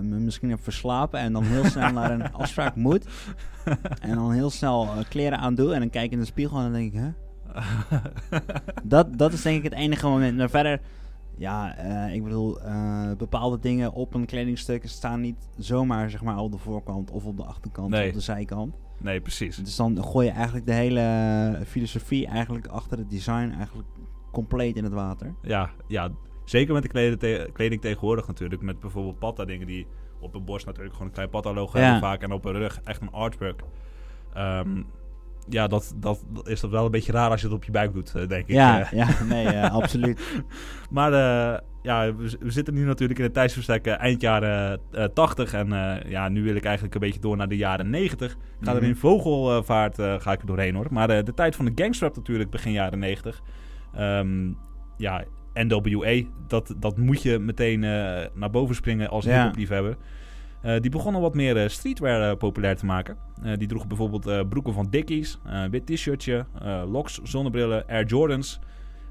me 0.00 0.18
misschien 0.18 0.50
heb 0.50 0.62
verslapen 0.62 1.20
en 1.20 1.32
dan 1.32 1.42
heel 1.42 1.64
snel 1.64 1.92
naar 1.92 2.10
een 2.10 2.32
afspraak 2.42 2.74
moet. 2.76 3.06
En 4.00 4.14
dan 4.14 4.32
heel 4.32 4.50
snel 4.50 4.88
kleren 5.08 5.38
aandoe 5.38 5.72
en 5.74 5.80
dan 5.80 5.90
kijk 5.90 6.04
ik 6.04 6.12
in 6.12 6.18
de 6.18 6.24
spiegel 6.24 6.56
en 6.56 6.62
dan 6.62 6.72
denk 6.72 6.92
ik, 6.92 7.00
hè? 7.00 7.10
Dat, 8.84 9.18
dat 9.18 9.32
is 9.32 9.42
denk 9.42 9.56
ik 9.56 9.64
het 9.64 9.72
enige 9.72 10.06
moment. 10.06 10.36
Maar 10.36 10.50
verder, 10.50 10.80
ja, 11.38 11.76
eh, 11.76 12.14
ik 12.14 12.22
bedoel, 12.22 12.60
eh, 12.60 13.10
bepaalde 13.18 13.58
dingen 13.58 13.92
op 13.92 14.14
een 14.14 14.26
kledingstuk 14.26 14.86
staan 14.88 15.20
niet 15.20 15.48
zomaar 15.56 16.10
zeg 16.10 16.22
maar 16.22 16.38
op 16.38 16.52
de 16.52 16.58
voorkant 16.58 17.10
of 17.10 17.24
op 17.24 17.36
de 17.36 17.44
achterkant 17.44 17.90
Nee. 17.90 18.02
of 18.02 18.08
op 18.08 18.14
de 18.14 18.20
zijkant. 18.20 18.74
nee, 19.00 19.20
precies. 19.20 19.56
Dus 19.56 19.76
dan 19.76 20.04
gooi 20.04 20.26
je 20.26 20.32
eigenlijk 20.32 20.66
de 20.66 20.72
hele 20.72 21.62
filosofie 21.66 22.26
eigenlijk 22.26 22.66
achter 22.66 22.98
het 22.98 23.10
design 23.10 23.52
eigenlijk 23.56 23.88
compleet 24.32 24.76
in 24.76 24.84
het 24.84 24.92
water. 24.92 25.34
Ja, 25.42 25.70
ja, 25.86 26.10
zeker 26.44 26.74
met 26.74 26.82
de 26.82 26.88
kleding, 26.88 27.18
te- 27.20 27.50
kleding 27.52 27.80
tegenwoordig 27.80 28.26
natuurlijk. 28.26 28.62
Met 28.62 28.80
bijvoorbeeld 28.80 29.18
patta 29.18 29.44
dingen 29.44 29.66
die 29.66 29.86
op 30.20 30.34
een 30.34 30.44
borst 30.44 30.66
natuurlijk 30.66 30.92
gewoon 30.92 31.08
een 31.08 31.14
klein 31.14 31.30
patta 31.30 31.52
logo 31.52 31.78
Ja. 31.78 31.84
hebben 31.84 32.00
vaak. 32.02 32.22
En 32.22 32.32
op 32.32 32.44
een 32.44 32.52
rug 32.52 32.80
echt 32.84 33.00
een 33.00 33.12
artwork. 33.12 33.62
Ehm, 34.34 34.82
ja, 35.48 35.66
dat, 35.66 35.94
dat 35.96 36.24
is 36.44 36.60
dat 36.60 36.70
wel 36.70 36.84
een 36.84 36.90
beetje 36.90 37.12
raar 37.12 37.30
als 37.30 37.40
je 37.40 37.46
het 37.46 37.56
op 37.56 37.64
je 37.64 37.70
buik 37.70 37.92
doet, 37.92 38.14
eh, 38.14 38.28
denk 38.28 38.46
ik. 38.46 38.54
Ja, 38.54 38.80
eh. 38.80 38.92
ja, 38.92 39.08
nee, 39.28 39.46
eh, 39.46 39.72
absoluut. 39.80 40.20
Maar 40.90 41.12
ja, 41.82 42.14
we, 42.14 42.36
zitten 42.50 42.74
nu 42.74 42.84
natuurlijk 42.84 43.18
in 43.18 43.24
het 43.24 43.34
tijdsverstek 43.34 43.86
eind 43.86 44.20
jaren 44.20 44.80
eh 44.92 45.04
80. 45.04 45.52
En 45.52 45.68
ja, 46.08 46.28
nu 46.28 46.42
wil 46.42 46.54
ik 46.54 46.64
eigenlijk 46.64 46.94
een 46.94 47.00
beetje 47.00 47.20
door 47.20 47.36
naar 47.36 47.48
de 47.48 47.56
jaren 47.56 47.90
90. 47.90 48.32
Ik 48.32 48.38
ga 48.60 48.70
er 48.70 48.76
Mhm. 48.76 48.86
in 48.86 48.96
vogelvaart 48.96 49.94
ga 49.96 50.32
ik 50.32 50.40
er 50.40 50.46
doorheen 50.46 50.74
hoor. 50.74 50.86
Maar 50.90 51.24
de 51.24 51.34
tijd 51.34 51.56
van 51.56 51.64
de 51.64 51.72
gangstrap 51.74 52.16
natuurlijk 52.16 52.50
begin 52.50 52.72
jaren 52.72 52.98
90. 52.98 53.40
Ehm, 53.94 54.52
ja, 54.96 55.24
NWA, 55.54 56.22
dat, 56.46 56.74
dat 56.78 56.96
moet 56.96 57.22
je 57.22 57.38
meteen 57.38 57.80
naar 58.34 58.50
boven 58.50 58.74
springen 58.74 59.08
als 59.08 59.24
Ja. 59.24 59.36
hip-hop 59.36 59.56
liefhebber. 59.56 59.96
Eh, 60.62 60.80
die 60.80 60.90
begonnen 60.90 61.20
wat 61.20 61.34
meer 61.34 61.56
eh, 61.56 61.68
streetwear 61.68 62.30
eh, 62.30 62.36
populair 62.36 62.76
te 62.76 62.86
maken. 62.86 63.16
Die 63.58 63.68
droegen 63.68 63.88
bijvoorbeeld 63.88 64.48
broeken 64.48 64.72
van 64.72 64.86
Dickies, 64.90 65.38
wit 65.70 65.86
t-shirtje, 65.86 66.46
locks, 66.86 67.20
zonnebrillen, 67.22 67.86
Air 67.86 68.04
Jordans, 68.04 68.58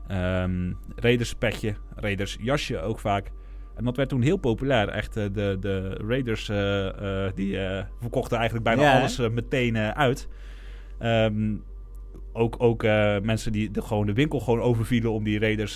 ehm 0.08 0.72
Raiders 0.96 1.34
petje, 1.36 1.76
Raiders 1.96 2.38
jasje 2.42 2.80
ook 2.80 3.00
vaak. 3.00 3.32
En 3.76 3.84
dat 3.84 3.96
werd 3.96 4.10
toen 4.10 4.22
heel 4.22 4.38
populair. 4.38 4.90
Echt, 4.90 5.14
de, 5.14 5.58
de 5.60 5.90
Raiders 6.08 6.46
die 7.36 7.58
verkochten 8.00 8.38
eigenlijk 8.38 8.66
bijna 8.66 8.82
Ja, 8.82 8.98
alles 8.98 9.18
meteen 9.18 9.78
uit. 9.78 10.28
Ehm, 11.00 11.56
ook 12.34 12.56
ook 12.58 12.84
mensen 13.22 13.52
die 13.52 13.72
de, 13.72 13.82
gewoon 13.82 14.06
de 14.06 14.14
winkel 14.14 14.40
gewoon 14.40 14.62
overvielen 14.62 15.12
om 15.12 15.24
die 15.24 15.40
Raiders 15.40 15.76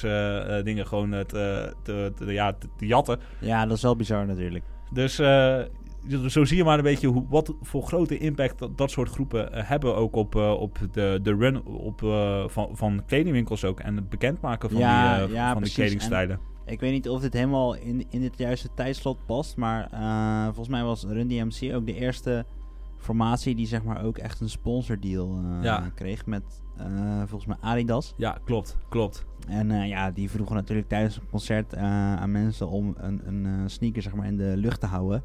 dingen 0.63 0.87
gewoon 0.87 1.09
te, 1.25 1.73
te, 1.83 2.11
te- 2.15 2.31
ja, 2.31 2.53
te, 2.53 2.67
te 2.77 2.85
jatten. 2.87 3.19
Ja, 3.39 3.65
dat 3.65 3.77
is 3.77 3.83
wel 3.83 3.95
bizar 3.95 4.25
natuurlijk. 4.25 4.63
Dus 4.91 5.19
eh, 5.19 5.61
zo 6.27 6.45
zie 6.45 6.57
je 6.57 6.63
maar 6.63 6.77
een 6.77 6.83
beetje 6.83 7.07
hoe, 7.07 7.25
wat 7.29 7.53
voor 7.61 7.83
grote 7.83 8.17
impact 8.17 8.59
dat, 8.59 8.77
dat 8.77 8.91
soort 8.91 9.09
groepen 9.09 9.53
eh, 9.53 9.67
hebben 9.67 9.95
ook 9.95 10.15
op, 10.15 10.35
eh, 10.35 10.51
op 10.51 10.79
de, 10.91 11.19
de 11.23 11.35
run 11.35 11.63
op, 11.65 11.99
van, 12.51 12.69
van 12.73 13.03
kledingwinkels 13.05 13.65
ook. 13.65 13.79
En 13.79 13.95
het 13.95 14.09
bekendmaken 14.09 14.69
van 14.69 14.79
Ja, 14.79 15.25
die, 15.25 15.35
ja, 15.35 15.53
van 15.53 15.63
die 15.63 15.73
kledingstijlen. 15.73 16.39
Ik 16.65 16.79
weet 16.79 16.91
niet 16.91 17.09
of 17.09 17.21
dit 17.21 17.33
helemaal 17.33 17.75
in, 17.75 18.05
in 18.09 18.23
het 18.23 18.37
juiste 18.37 18.69
tijdslot 18.75 19.25
past, 19.25 19.57
maar 19.57 19.89
volgens 20.43 20.67
mij 20.67 20.83
was 20.83 21.03
Run 21.03 21.27
DMC 21.27 21.73
ook 21.75 21.85
de 21.85 21.95
eerste 21.95 22.45
formatie 23.01 23.55
die 23.55 23.67
zeg 23.67 23.83
maar 23.83 24.03
ook 24.03 24.17
echt 24.17 24.39
een 24.39 24.49
sponsordeal 24.49 25.39
Ja. 25.61 25.91
kreeg 25.95 26.25
met 26.25 26.61
eh, 26.77 27.17
volgens 27.17 27.45
mij 27.45 27.57
Adidas. 27.59 28.13
Ja, 28.17 28.37
klopt, 28.43 28.77
klopt. 28.89 29.25
En 29.47 29.71
eh, 29.71 29.87
ja, 29.87 30.11
die 30.11 30.29
vroegen 30.29 30.55
natuurlijk 30.55 30.87
tijdens 30.87 31.15
een 31.15 31.29
concert 31.29 31.75
aan 31.75 32.31
mensen 32.31 32.69
om 32.69 32.95
een, 32.97 33.21
een 33.27 33.69
sneaker 33.69 34.01
zeg 34.01 34.15
maar 34.15 34.27
in 34.27 34.37
de 34.37 34.53
lucht 34.57 34.79
te 34.79 34.85
houden. 34.85 35.23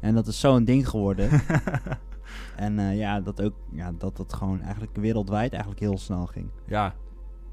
En 0.00 0.14
dat 0.14 0.26
is 0.26 0.40
zo'n 0.40 0.64
ding 0.64 0.88
geworden. 0.88 1.30
en 2.56 2.96
ja, 2.96 3.20
dat 3.20 3.42
ook, 3.42 3.54
ja, 3.72 3.92
dat 3.98 4.16
dat 4.16 4.32
gewoon 4.32 4.60
eigenlijk 4.60 4.96
wereldwijd 4.96 5.50
eigenlijk 5.52 5.80
heel 5.82 5.98
snel 5.98 6.26
ging. 6.26 6.50
Ja, 6.66 6.94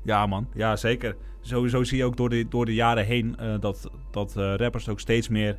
ja 0.03 0.25
man. 0.25 0.47
Ja, 0.53 0.75
zeker. 0.75 1.17
Sowieso 1.39 1.83
zie 1.83 1.97
je 1.97 2.03
ook 2.03 2.17
door 2.17 2.29
de, 2.29 2.47
door 2.47 2.65
de 2.65 2.73
jaren 2.73 3.05
heen 3.05 3.37
dat, 3.59 3.89
dat 4.11 4.33
rappers 4.35 4.89
ook 4.89 4.99
steeds 4.99 5.27
meer 5.27 5.57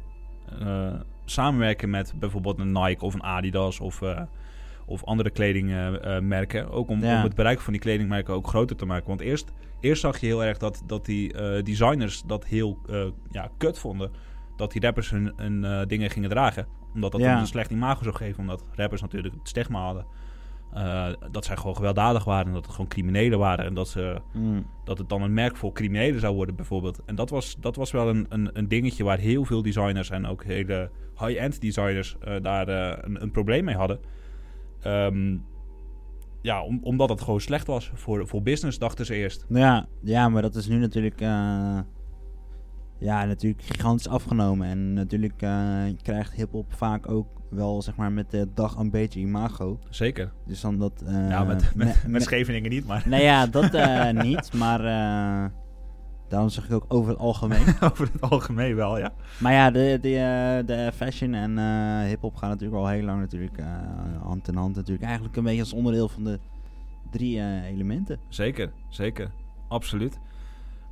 samenwerken 1.31 1.91
met 1.91 2.13
bijvoorbeeld 2.19 2.59
een 2.59 2.73
Nike 2.73 3.05
of 3.05 3.15
een 3.15 3.23
Adidas 3.23 3.81
of, 3.81 4.03
eh, 4.03 4.21
of 4.87 5.05
andere 5.05 5.31
kledingmerken. 5.31 6.71
ook 6.71 6.89
om, 6.89 7.01
Ja. 7.05 7.17
om 7.17 7.23
het 7.23 7.35
bereik 7.35 7.61
van 7.61 7.73
die 7.73 7.83
kledingmerken 7.83 8.35
ook 8.35 8.47
groter 8.49 8.77
te 8.77 8.87
maken. 8.87 9.09
Want 9.09 9.21
eerst, 9.21 9.53
eerst 9.81 10.01
zag 10.01 10.19
je 10.19 10.27
heel 10.27 10.45
erg 10.45 10.59
dat, 10.59 10.83
dat 10.87 11.05
die 11.05 11.33
eh, 11.33 11.63
designers 11.65 12.23
dat 12.23 12.45
heel 12.47 12.79
eh, 12.89 13.05
ja, 13.31 13.51
kut 13.59 13.79
vonden. 13.79 14.11
Dat 14.57 14.73
die 14.73 14.81
rappers 14.83 15.11
hun, 15.11 15.33
hun 15.37 15.89
dingen 15.89 16.11
gingen 16.11 16.31
dragen. 16.31 16.67
Omdat 16.95 17.13
dat 17.13 17.21
Ja. 17.21 17.41
een 17.41 17.47
slecht 17.47 17.71
imago 17.71 18.03
zou 18.03 18.15
geven. 18.15 18.41
Omdat 18.41 18.65
rappers 18.73 19.01
natuurlijk 19.01 19.35
het 19.35 19.49
stigma 19.49 19.81
hadden. 19.85 20.07
Eh, 20.73 21.09
dat 21.31 21.45
zij 21.45 21.57
gewoon 21.57 21.77
gewelddadig 21.77 22.25
waren. 22.25 22.47
En 22.47 22.53
dat 22.53 22.65
het 22.65 22.75
gewoon 22.75 22.89
criminelen 22.91 23.39
waren. 23.39 23.65
En 23.65 23.75
dat 23.75 23.89
ze 23.89 24.21
Mm. 24.33 24.67
dat 24.85 24.99
het 24.99 25.09
dan 25.09 25.23
een 25.23 25.35
merk 25.35 25.57
voor 25.57 25.73
criminelen 25.73 26.21
zou 26.21 26.35
worden, 26.35 26.57
bijvoorbeeld. 26.57 27.01
En 27.07 27.15
dat 27.15 27.31
was, 27.31 27.57
dat 27.61 27.77
was 27.77 27.91
wel 27.91 28.09
een, 28.09 28.27
een, 28.29 28.51
een 28.53 28.69
dingetje 28.69 29.05
waar 29.05 29.19
heel 29.19 29.45
veel 29.45 29.63
designers 29.63 30.11
en 30.11 30.27
ook 30.27 30.45
hele 30.45 30.91
high-end 31.19 31.61
designers 31.61 32.17
eh, 32.21 32.35
daar 32.43 32.69
eh, 32.69 32.99
een, 33.01 33.23
een 33.23 33.31
probleem 33.31 33.65
mee 33.65 33.77
hadden. 33.77 33.99
Ehm, 34.81 35.37
ja, 36.43 36.63
om, 36.63 36.81
omdat 36.83 37.09
het 37.09 37.21
gewoon 37.21 37.41
slecht 37.41 37.67
was 37.67 37.91
voor, 37.95 38.27
voor 38.27 38.43
business, 38.43 38.79
dachten 38.79 39.07
ze 39.07 39.15
eerst. 39.15 39.47
Ja, 39.49 39.87
ja, 40.03 40.29
maar 40.29 40.43
dat 40.43 40.55
is 40.55 40.69
nu 40.69 40.79
natuurlijk, 40.79 41.21
ja, 41.21 41.85
natuurlijk 43.25 43.63
gigantisch 43.63 44.09
afgenomen. 44.09 44.69
En 44.69 44.93
natuurlijk 44.93 45.37
krijgt 46.03 46.33
hip-hop 46.33 46.73
vaak 46.73 47.11
ook 47.11 47.36
wel, 47.51 47.83
zeg 47.83 47.97
maar, 47.97 48.13
met 48.13 48.31
de 48.31 48.49
dag 48.55 48.77
een 48.77 48.91
beetje 48.91 49.21
imago. 49.21 49.79
Zeker. 49.91 50.33
Dus 50.47 50.61
dan 50.61 50.79
dat... 50.79 51.03
eh, 51.07 51.29
ja, 51.31 51.45
met, 51.45 51.63
met, 51.75 51.87
met, 51.87 52.07
me- 52.07 52.21
Scheveningen 52.21 52.71
niet, 52.71 52.87
maar 52.87 53.03
Nee, 53.07 53.23
ja, 53.23 53.47
dat 53.47 53.75
eh, 53.75 54.11
niet, 54.27 54.53
maar 54.53 54.81
eh, 54.81 55.51
daarom 56.29 56.49
zeg 56.49 56.65
ik 56.65 56.73
ook 56.73 56.85
over 56.89 57.11
het 57.11 57.19
algemeen. 57.21 57.67
over 57.93 58.09
het 58.13 58.21
algemeen 58.21 58.75
wel, 58.75 58.99
ja. 58.99 59.13
maar 59.41 59.53
ja, 59.53 59.71
de, 59.71 59.99
de, 60.03 60.63
de 60.67 60.91
fashion 60.95 61.35
en 61.35 61.59
hip-hop 62.07 62.37
gaan 62.37 62.49
natuurlijk 62.49 62.81
al 62.81 62.89
heel 62.89 63.03
lang 63.05 63.21
natuurlijk 63.21 63.59
hand 64.23 64.49
in 64.49 64.55
hand. 64.57 64.77
Natuurlijk 64.77 65.05
eigenlijk 65.07 65.37
een 65.37 65.45
beetje 65.45 65.61
als 65.61 65.73
onderdeel 65.73 66.09
van 66.09 66.25
de 66.25 66.39
drie 67.11 67.43
elementen. 67.65 68.19
Zeker, 68.29 68.73
zeker. 68.89 69.31
Absoluut. 69.69 70.19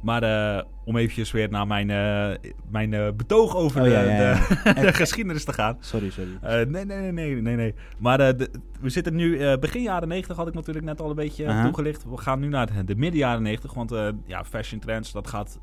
Maar 0.04 0.22
eh, 0.22 0.62
om 0.84 0.96
eventjes 0.96 1.30
weer 1.30 1.48
naar 1.50 1.66
mijn, 1.66 1.90
eh, 1.90 2.50
mijn 2.70 2.94
eh, 2.94 3.08
betoog 3.16 3.56
over 3.56 3.80
Oh, 3.80 3.86
de, 3.86 3.92
ja, 3.92 4.00
ja, 4.02 4.20
ja. 4.64 4.72
de, 4.72 4.80
de 4.80 4.92
geschiedenis 4.92 5.44
te 5.44 5.52
gaan. 5.52 5.76
Sorry, 5.80 6.10
sorry. 6.10 6.30
Nee, 6.42 6.84
nee, 6.84 6.84
nee, 6.84 7.12
nee, 7.12 7.34
nee, 7.42 7.56
nee. 7.56 7.74
Maar 7.98 8.18
de- 8.36 8.50
we 8.80 8.88
zitten 8.88 9.14
nu, 9.14 9.58
begin 9.58 9.82
jaren 9.82 10.08
90 10.08 10.36
had 10.36 10.48
ik 10.48 10.54
natuurlijk 10.54 10.86
net 10.86 11.00
al 11.00 11.08
een 11.10 11.16
beetje 11.16 11.46
Aha. 11.48 11.64
toegelicht. 11.64 12.04
We 12.10 12.16
gaan 12.16 12.40
nu 12.40 12.48
naar 12.48 12.66
de, 12.72 12.84
de 12.84 12.94
midden 12.96 13.18
jaren 13.20 13.42
90, 13.42 13.74
want 13.74 13.94
ja, 14.26 14.44
fashion 14.44 14.80
trends, 14.80 15.12
dat 15.12 15.28
gaat 15.28 15.58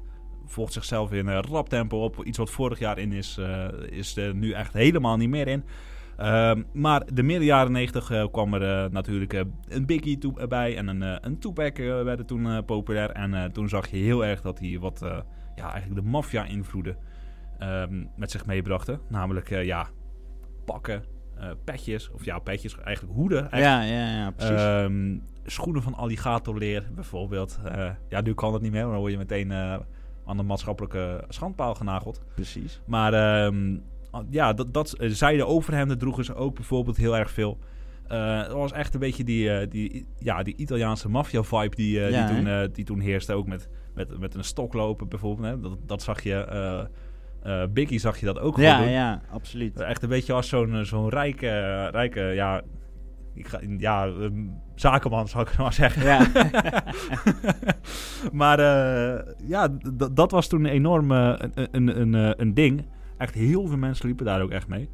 volgt 0.45 0.73
zichzelf 0.73 1.11
in 1.11 1.29
rap 1.29 1.69
tempo 1.69 2.03
op. 2.03 2.23
Iets 2.23 2.37
wat 2.37 2.49
vorig 2.49 2.79
jaar 2.79 2.97
in 2.97 3.11
is, 3.11 3.39
is 3.89 4.17
er 4.17 4.35
nu 4.35 4.51
echt 4.51 4.73
helemaal 4.73 5.17
niet 5.17 5.29
meer 5.29 5.47
in. 5.47 5.63
Ehm, 6.17 6.63
maar 6.73 7.03
de 7.13 7.23
midden 7.23 7.45
jaren 7.45 7.71
90 7.71 8.29
kwam 8.31 8.53
er 8.53 8.91
natuurlijk 8.91 9.33
een 9.67 9.85
Biggie 9.85 10.17
toe, 10.17 10.47
bij 10.47 10.77
en 10.77 10.87
een, 10.87 11.25
een 11.25 11.39
Tupac 11.39 11.77
werden 11.77 12.25
toen 12.25 12.65
populair. 12.65 13.09
En 13.09 13.51
toen 13.51 13.69
zag 13.69 13.87
je 13.87 13.97
heel 13.97 14.25
erg 14.25 14.41
dat 14.41 14.59
hij 14.59 14.79
wat, 14.79 14.99
ja, 15.55 15.71
eigenlijk 15.71 16.01
de 16.01 16.09
maffia-invloeden 16.09 16.97
ehm, 17.57 18.05
met 18.15 18.31
zich 18.31 18.45
meebrachten. 18.45 18.99
Namelijk, 19.09 19.49
ja, 19.49 19.87
pakken, 20.65 21.03
petjes, 21.63 22.09
of 22.09 22.25
ja, 22.25 22.39
petjes, 22.39 22.77
eigenlijk 22.77 23.15
hoeden. 23.15 23.47
Ja, 23.51 23.81
ja, 23.81 24.17
ja, 24.17 24.31
precies. 24.31 24.63
Ehm, 24.63 25.17
schoenen 25.45 25.81
van 25.81 25.93
alligatorleer 25.93 26.89
bijvoorbeeld. 26.95 27.59
Ja, 28.09 28.21
nu 28.21 28.33
kan 28.33 28.53
het 28.53 28.61
niet 28.61 28.71
meer, 28.71 28.81
dan 28.83 28.95
word 28.95 29.11
je 29.11 29.17
meteen 29.17 29.51
aan 30.25 30.37
de 30.37 30.43
maatschappelijke 30.43 31.23
schandpaal 31.29 31.75
genageld. 31.75 32.21
Precies. 32.35 32.81
Maar 32.85 33.43
um, 33.45 33.83
ja, 34.29 34.53
dat, 34.53 34.73
dat 34.73 34.95
zijde 34.97 35.45
overhemden 35.45 35.97
droegen 35.97 36.25
ze 36.25 36.35
ook 36.35 36.55
bijvoorbeeld 36.55 36.97
heel 36.97 37.17
erg 37.17 37.31
veel. 37.31 37.57
Uh, 38.11 38.37
dat 38.37 38.53
was 38.53 38.71
echt 38.71 38.93
een 38.93 38.99
beetje 38.99 39.23
die, 39.23 39.67
die, 39.67 40.05
ja, 40.17 40.43
die 40.43 40.55
Italiaanse 40.55 41.09
maffia-vibe 41.09 41.75
die, 41.75 41.99
ja, 41.99 42.27
die, 42.27 42.35
toen, 42.35 42.69
die 42.73 42.85
toen 42.85 42.99
heerste. 42.99 43.33
Ook 43.33 43.47
met, 43.47 43.69
met, 43.93 44.19
met 44.19 44.35
een 44.35 44.43
stok 44.43 44.73
lopen 44.73 45.07
bijvoorbeeld. 45.09 45.47
Hè. 45.47 45.59
Dat, 45.59 45.77
dat 45.85 46.01
zag 46.01 46.21
je... 46.23 46.89
Biggie 47.69 47.99
zag 47.99 48.19
je 48.19 48.25
dat 48.25 48.39
ook 48.39 48.57
ja, 48.57 48.77
doen. 48.77 48.89
Ja, 48.89 49.21
absoluut. 49.31 49.79
Echt 49.79 50.03
een 50.03 50.09
beetje 50.09 50.33
als 50.33 50.49
zo'n 50.49 50.85
zo'n 50.85 51.09
rijke, 51.09 51.87
rijke 51.91 52.21
ja, 52.21 52.61
ik 53.33 53.47
ga, 53.47 53.59
ja, 53.77 54.05
um, 54.05 54.61
zakenman 54.75 55.27
zou 55.27 55.47
ik 55.47 55.57
maar 55.57 55.73
zeggen. 55.73 56.03
Ja. 56.03 56.27
maar 58.41 58.59
ja, 59.43 59.67
dat 60.11 60.31
was 60.31 60.47
toen 60.47 60.65
enorm 60.65 61.11
een, 61.11 61.51
een, 61.71 61.99
een, 62.01 62.15
eh, 62.15 62.31
een 62.35 62.53
ding. 62.53 62.85
Echt 63.21 63.33
heel 63.33 63.67
veel 63.67 63.77
mensen 63.77 64.05
liepen 64.05 64.25
daar 64.25 64.41
ook 64.41 64.51
echt 64.51 64.67
mee. 64.67 64.89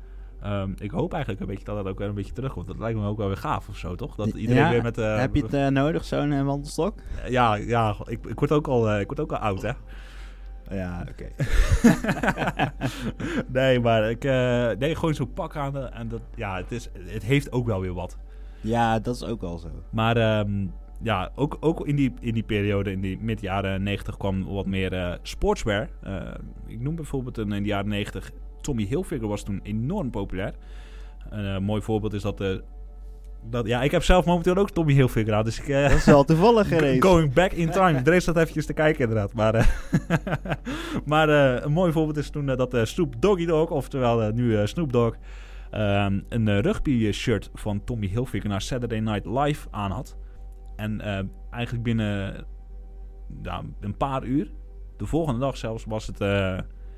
Um, 0.45 0.75
ik 0.79 0.91
hoop 0.91 1.11
eigenlijk 1.13 1.41
een 1.41 1.47
beetje 1.47 1.65
dat 1.65 1.75
dat 1.75 1.87
ook 1.87 1.97
weer 1.97 2.07
een 2.07 2.15
beetje 2.15 2.33
terugkomt. 2.33 2.67
Dat 2.67 2.79
lijkt 2.79 2.99
me 2.99 3.07
ook 3.07 3.17
wel 3.17 3.27
weer 3.27 3.37
gaaf 3.37 3.69
of 3.69 3.77
zo, 3.77 3.95
toch? 3.95 4.15
Dat 4.15 4.27
iedereen 4.27 4.63
ja, 4.63 4.69
weer 4.69 4.83
met... 4.83 4.95
heb 4.95 5.35
je 5.35 5.45
het 5.49 5.73
nodig, 5.73 6.05
zo'n 6.05 6.45
wandelstok? 6.45 6.93
ja, 7.27 7.55
ja 7.55 7.95
ik, 8.05 8.25
ik, 8.25 8.39
word 8.39 8.51
ook 8.51 8.67
al, 8.67 8.99
ik 8.99 9.07
word 9.07 9.19
ook 9.19 9.31
al 9.31 9.37
oud, 9.37 9.61
hè. 9.61 9.71
Ja, 10.69 11.07
oké. 11.09 11.27
nee, 13.59 13.79
maar 13.79 14.09
ik 14.09 14.25
uh, 14.25 14.69
nee, 14.79 14.95
gewoon 14.95 15.13
zo'n 15.13 15.33
pak 15.33 15.55
aan. 15.55 15.89
En 15.91 16.07
dat, 16.07 16.21
ja, 16.35 16.55
het, 16.55 16.71
is, 16.71 16.89
het 16.93 17.23
heeft 17.23 17.51
ook 17.51 17.65
wel 17.65 17.81
weer 17.81 17.93
wat. 17.93 18.17
Ja, 18.61 18.99
dat 18.99 19.15
is 19.15 19.23
ook 19.23 19.41
wel 19.41 19.57
zo. 19.57 19.69
Maar 19.89 20.39
um, 20.39 20.73
ja, 21.01 21.31
ook, 21.35 21.57
ook 21.59 21.87
in, 21.87 21.95
die, 21.95 22.13
in 22.19 22.33
die 22.33 22.43
periode, 22.43 22.91
in 22.91 23.01
die 23.01 23.17
mid 23.21 23.41
jaren 23.41 23.83
90, 23.83 24.17
kwam 24.17 24.45
wat 24.45 24.65
meer 24.65 24.93
uh, 24.93 25.13
sportswear. 25.21 25.89
Uh, 26.07 26.21
ik 26.67 26.79
noem 26.79 26.95
bijvoorbeeld 26.95 27.37
in 27.37 27.49
de 27.49 27.61
jaren 27.61 27.89
90, 27.89 28.31
Tommy 28.61 28.83
Hilfiger 28.83 29.27
was 29.27 29.43
toen 29.43 29.59
enorm 29.63 30.09
populair. 30.09 30.53
Een 31.29 31.63
mooi 31.63 31.81
voorbeeld 31.81 32.13
is 32.13 32.21
dat 32.21 32.37
de 32.37 32.63
dat, 33.49 33.67
ja, 33.67 33.81
ik 33.81 33.91
heb 33.91 34.03
zelf 34.03 34.25
momenteel 34.25 34.55
ook 34.55 34.71
Tommy 34.71 34.93
Hilfiger 34.93 35.33
aan. 35.33 35.43
Dus 35.43 35.59
ik, 35.59 35.67
uh, 35.67 35.81
dat 35.81 35.97
is 35.97 36.05
wel 36.05 36.23
toevallig 36.23 36.67
geweest. 36.73 37.03
Going 37.03 37.33
back 37.33 37.51
in 37.51 37.69
time. 37.69 38.01
Drees 38.01 38.25
dat 38.25 38.37
eventjes 38.37 38.65
te 38.65 38.73
kijken 38.73 39.03
inderdaad. 39.03 39.33
Maar, 39.33 39.55
uh, 39.55 39.65
maar 41.05 41.29
uh, 41.29 41.63
een 41.63 41.71
mooi 41.71 41.91
voorbeeld 41.91 42.17
is 42.17 42.29
toen 42.29 42.45
dat 42.45 42.77
Snoop 42.83 43.15
Doggy 43.19 43.45
Dog, 43.45 43.69
oftewel 43.69 44.31
nu 44.31 44.67
Snoop 44.67 44.91
Dogg, 44.91 45.15
een 46.29 46.61
rugby 46.61 47.11
shirt 47.11 47.49
van 47.53 47.83
Tommy 47.83 48.07
Hilfiger 48.07 48.49
naar 48.49 48.61
Saturday 48.61 48.99
Night 48.99 49.25
Live 49.25 49.67
aan 49.71 49.91
had. 49.91 50.17
En 50.77 51.01
eigenlijk 51.51 51.83
binnen 51.83 52.45
ja, 53.41 53.63
een 53.79 53.97
paar 53.97 54.23
uur, 54.23 54.51
de 54.97 55.05
volgende 55.05 55.39
dag 55.39 55.57
zelfs, 55.57 55.85
was 55.85 56.07
het 56.07 56.19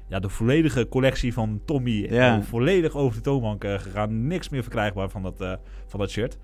ja, 0.08 0.20
de 0.20 0.30
volledige 0.30 0.88
collectie 0.88 1.34
van 1.34 1.62
Tommy 1.66 2.08
ja. 2.10 2.42
volledig 2.42 2.96
over 2.96 3.18
de 3.18 3.24
toonbank 3.24 3.64
uh, 3.64 3.80
gegaan. 3.80 4.28
Niks 4.28 4.50
meer 4.50 4.62
verkrijgbaar 4.62 5.10
van 5.10 5.24
dat, 5.24 5.60
van 5.88 6.00
dat 6.00 6.10
shirt. 6.10 6.38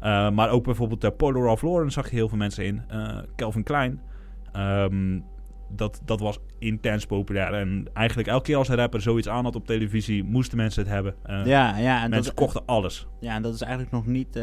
Maar 0.00 0.50
ook 0.50 0.64
bijvoorbeeld 0.64 1.00
de 1.00 1.10
Polo 1.10 1.44
Ralph 1.44 1.62
Lauren 1.62 1.92
zag 1.92 2.10
je 2.10 2.16
heel 2.16 2.28
veel 2.28 2.38
mensen 2.38 2.64
in. 2.64 2.82
Calvin 3.36 3.62
Klein. 3.62 4.00
Um, 4.56 5.24
dat, 5.76 6.00
dat 6.04 6.20
was 6.20 6.38
intens 6.58 7.06
populair. 7.06 7.52
En 7.52 7.88
eigenlijk 7.92 8.28
elke 8.28 8.44
keer 8.44 8.56
als 8.56 8.68
een 8.68 8.76
rapper 8.76 9.00
zoiets 9.00 9.28
aan 9.28 9.44
had 9.44 9.56
op 9.56 9.66
televisie, 9.66 10.24
moesten 10.24 10.56
mensen 10.56 10.82
het 10.82 10.92
hebben. 10.92 11.14
ja, 11.26 11.78
ja, 11.78 12.02
en 12.02 12.10
mensen 12.10 12.34
kochten 12.34 12.62
alles. 12.66 13.06
Ja, 13.20 13.34
en 13.34 13.42
dat 13.42 13.54
is 13.54 13.60
eigenlijk 13.60 13.92
nog 13.92 14.06
niet 14.06 14.36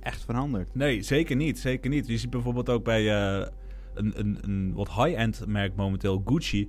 echt 0.00 0.24
veranderd. 0.24 0.74
Nee, 0.74 1.02
zeker 1.02 1.36
niet. 1.36 1.58
Zeker 1.58 1.90
niet. 1.90 2.06
Je 2.06 2.18
ziet 2.18 2.30
bijvoorbeeld 2.30 2.70
ook 2.70 2.84
bij 2.84 3.10
een, 3.94 4.12
een, 4.14 4.38
een 4.40 4.72
wat 4.74 4.92
high-end 4.92 5.46
merk 5.46 5.76
momenteel, 5.76 6.22
Gucci 6.24 6.68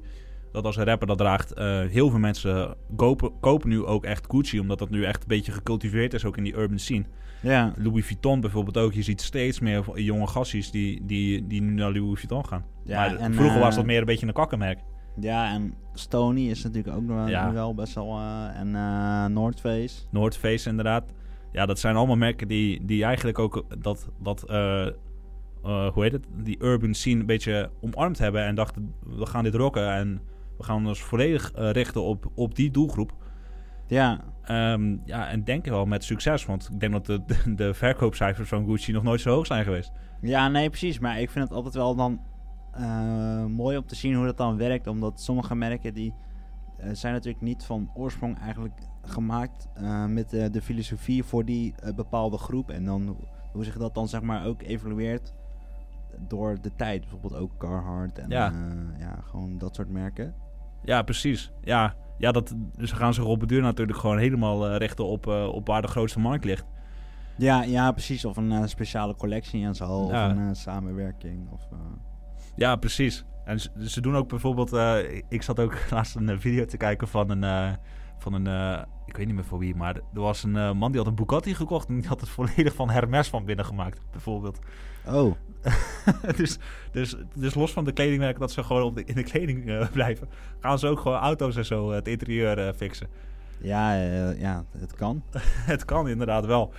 dat 0.52 0.65
als 0.65 0.76
een 0.78 0.86
rapper 0.86 1.08
dat 1.08 1.17
draagt, 1.17 1.54
heel 1.89 2.10
veel 2.10 2.20
mensen 2.20 2.76
kopen, 2.96 3.32
kopen 3.39 3.70
nu 3.70 3.86
ook 3.86 4.04
echt 4.06 4.26
Gucci, 4.30 4.60
omdat 4.60 4.80
dat 4.80 4.89
nu 4.89 5.04
echt 5.04 5.22
een 5.22 5.28
beetje 5.28 5.52
gecultiveerd 5.52 6.13
is, 6.13 6.26
ook 6.26 6.38
in 6.38 6.43
die 6.43 6.58
urban 6.58 6.80
scene. 6.80 7.06
Ja. 7.41 7.74
Louis 7.78 8.06
Vuitton 8.06 8.41
bijvoorbeeld 8.41 8.78
ook. 8.78 8.93
Je 8.93 9.02
ziet 9.02 9.22
steeds 9.22 9.60
meer 9.60 10.00
jonge 10.00 10.28
gassies 10.28 10.72
die, 10.72 11.06
die, 11.06 11.48
die 11.48 11.62
nu 11.62 11.74
naar 11.74 11.91
Louis 11.91 12.20
Vuitton 12.20 12.46
gaan. 12.46 12.65
Ja, 12.88 13.00
maar 13.00 13.15
en, 13.15 13.34
vroeger 13.34 13.58
uh, 13.58 13.63
was 13.63 13.76
dat 13.76 13.86
meer 13.86 14.00
een 14.00 14.06
beetje 14.06 14.28
een 14.28 14.34
kakkenmerk. 14.34 14.80
Ja, 15.19 15.54
en 15.54 15.73
Stony 15.93 16.50
is 16.50 16.63
natuurlijk 16.63 16.95
ook 16.95 17.04
nog 17.04 17.30
ja. 17.30 17.52
wel 17.52 17.73
best 17.73 17.93
wel... 17.93 18.19
Uh, 18.19 18.60
en 18.60 19.34
North 19.34 19.60
Face. 19.60 20.02
North 20.12 20.38
Face, 20.38 20.69
inderdaad. 20.69 21.04
Ja, 21.52 21.65
dat 21.65 21.80
zijn 21.80 21.95
allemaal 21.95 22.15
merken 22.15 22.47
die, 22.47 22.86
die 22.86 23.04
eigenlijk 23.04 23.39
ook 23.39 23.65
dat... 23.78 24.10
dat 24.19 24.45
hoe 25.93 26.04
heet 26.04 26.12
het? 26.12 26.26
Die 26.43 26.63
urban 26.63 26.93
scene 26.93 27.19
een 27.19 27.26
beetje 27.26 27.69
omarmd 27.82 28.17
hebben 28.17 28.43
en 28.43 28.56
dachten, 28.56 28.93
we 29.04 29.26
gaan 29.26 29.43
dit 29.43 29.56
rocken 29.56 29.93
en 29.93 30.21
we 30.58 30.63
gaan 30.63 30.88
ons 30.88 31.02
volledig 31.02 31.52
uh, 31.58 31.71
richten 31.71 32.04
op, 32.04 32.32
op 32.36 32.56
die 32.56 32.71
doelgroep. 32.71 33.13
Ja. 33.88 34.23
Um, 34.52 35.02
ja, 35.06 35.28
en 35.28 35.43
denken 35.43 35.71
wel 35.71 35.86
met 35.86 36.04
succes. 36.04 36.45
Want 36.45 36.69
ik 36.73 36.80
denk 36.80 36.91
dat 36.93 37.06
de, 37.06 37.21
de, 37.56 37.73
verkoopcijfers 37.73 38.50
van 38.50 38.65
Gucci 38.65 38.91
nog 38.91 39.04
nooit 39.04 39.21
zo 39.21 39.30
hoog 39.32 39.45
zijn 39.45 39.63
geweest. 39.63 39.91
Ja, 40.21 40.47
nee, 40.47 40.69
precies. 40.69 41.00
Maar 41.00 41.21
ik 41.21 41.30
vind 41.30 41.47
het 41.47 41.54
altijd 41.54 41.73
wel 41.73 41.95
dan 41.95 42.21
uh, 42.80 43.46
mooi 43.46 43.78
om 43.78 43.86
te 43.86 43.96
zien 43.96 44.16
hoe 44.16 44.26
dat 44.26 44.38
dan 44.38 44.58
werkt. 44.58 44.88
Omdat 44.88 45.22
sommige 45.22 45.56
merken 45.56 45.94
die 45.94 46.13
uh, 46.80 46.90
zijn 46.92 47.13
natuurlijk 47.13 47.44
niet 47.44 47.63
van 47.63 47.92
oorsprong 47.94 48.40
eigenlijk 48.40 48.80
gemaakt 49.02 49.68
met 50.08 50.30
de 50.30 50.62
filosofie 50.62 51.24
voor 51.24 51.46
die 51.46 51.74
bepaalde 51.96 52.38
groep. 52.38 52.70
En 52.70 52.86
dan 52.86 53.18
hoe 53.52 53.63
zich 53.63 53.78
dat 53.78 53.94
dan 53.94 54.08
zeg 54.08 54.22
maar 54.22 54.46
ook 54.46 54.62
evolueert 54.62 55.34
door 56.28 56.58
de 56.62 56.76
tijd. 56.76 57.02
Bijvoorbeeld 57.02 57.36
ook 57.36 57.58
Carhartt 57.58 58.20
en 58.20 58.30
ja. 58.30 58.54
ja, 59.00 59.20
gewoon 59.22 59.58
dat 59.58 59.76
soort 59.76 59.90
merken. 59.90 60.34
Ja, 60.84 61.02
precies. 61.02 61.52
Ja, 61.62 61.96
ja 62.18 62.32
dat, 62.32 62.56
ze 62.78 62.96
gaan 62.96 63.13
zich 63.13 63.26
op 63.26 63.40
de 63.40 63.46
duur 63.46 63.62
natuurlijk 63.62 63.98
gewoon 63.98 64.18
helemaal 64.18 64.76
richten 64.76 65.06
op, 65.06 65.28
op 65.28 65.68
waar 65.68 65.82
de 65.82 65.88
grootste 65.88 66.20
markt 66.20 66.46
ligt. 66.46 66.66
Ja, 67.36 67.63
ja 67.63 67.92
precies. 67.92 68.26
Of 68.26 68.38
een 68.38 68.70
speciale 68.70 69.16
collectie 69.16 69.66
en 69.66 69.76
zo. 69.76 70.08
Ja. 70.08 70.30
Of 70.30 70.38
een 70.38 70.56
samenwerking. 70.56 71.52
Of, 71.52 71.68
Ja, 72.58 72.76
precies. 72.76 73.26
En 73.46 73.60
ze, 73.60 73.70
ze 73.86 74.02
doen 74.02 74.15
ook 74.15 74.30
bijvoorbeeld... 74.30 74.74
ik 75.30 75.41
zat 75.41 75.60
ook 75.60 75.78
laatst 75.91 76.15
een 76.15 76.41
video 76.41 76.65
te 76.65 76.78
kijken 76.78 77.08
van 77.08 77.30
een... 77.30 77.78
van 78.17 78.34
een 78.34 78.86
ik 79.06 79.17
weet 79.17 79.26
niet 79.26 79.36
meer 79.36 79.46
voor 79.46 79.60
wie, 79.60 79.76
maar 79.76 79.96
er 79.96 80.22
was 80.22 80.43
een 80.43 80.78
man 80.78 80.91
die 80.91 81.00
had 81.00 81.10
een 81.10 81.15
Bugatti 81.15 81.56
gekocht... 81.56 81.88
en 81.88 82.00
die 82.00 82.08
had 82.08 82.22
het 82.22 82.30
volledig 82.38 82.74
van 82.74 82.89
Hermes 82.89 83.28
van 83.28 83.46
binnen 83.46 83.65
gemaakt, 83.65 84.02
bijvoorbeeld. 84.12 84.60
Oh. 85.06 85.36
dus, 86.38 86.58
dus, 86.91 87.15
dus 87.36 87.56
los 87.56 87.74
van 87.74 87.84
de 87.86 87.91
kledingmerken 87.91 88.39
dat 88.39 88.52
ze 88.52 88.63
gewoon 88.63 88.84
op 88.84 88.96
de, 88.96 89.04
in 89.04 89.15
de 89.15 89.24
kleding 89.24 89.65
uh, 89.65 89.88
blijven, 89.91 90.30
gaan 90.60 90.80
ze 90.80 90.88
ook 90.88 91.00
gewoon 91.00 91.17
auto's 91.17 91.56
en 91.56 91.65
zo 91.65 91.91
het 91.91 92.08
interieur 92.08 92.74
fixen. 92.74 93.08
Ja, 93.60 93.93
ja, 94.32 94.65
het 94.78 94.96
kan. 94.96 95.24
het 95.72 95.86
kan 95.86 96.08
inderdaad 96.08 96.46
wel. 96.46 96.74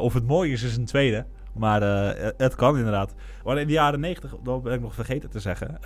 of 0.00 0.14
het 0.14 0.26
mooi 0.26 0.52
is, 0.52 0.62
is 0.62 0.76
een 0.76 0.84
tweede. 0.84 1.26
Maar 1.58 1.80
het 2.36 2.54
kan 2.54 2.76
inderdaad. 2.76 3.14
Maar 3.44 3.58
in 3.58 3.66
de 3.66 3.72
jaren 3.72 4.00
90, 4.00 4.36
dat 4.42 4.62
ben 4.62 4.74
ik 4.74 4.80
nog 4.80 4.94
vergeten 4.94 5.30
te 5.30 5.40
zeggen. 5.40 5.78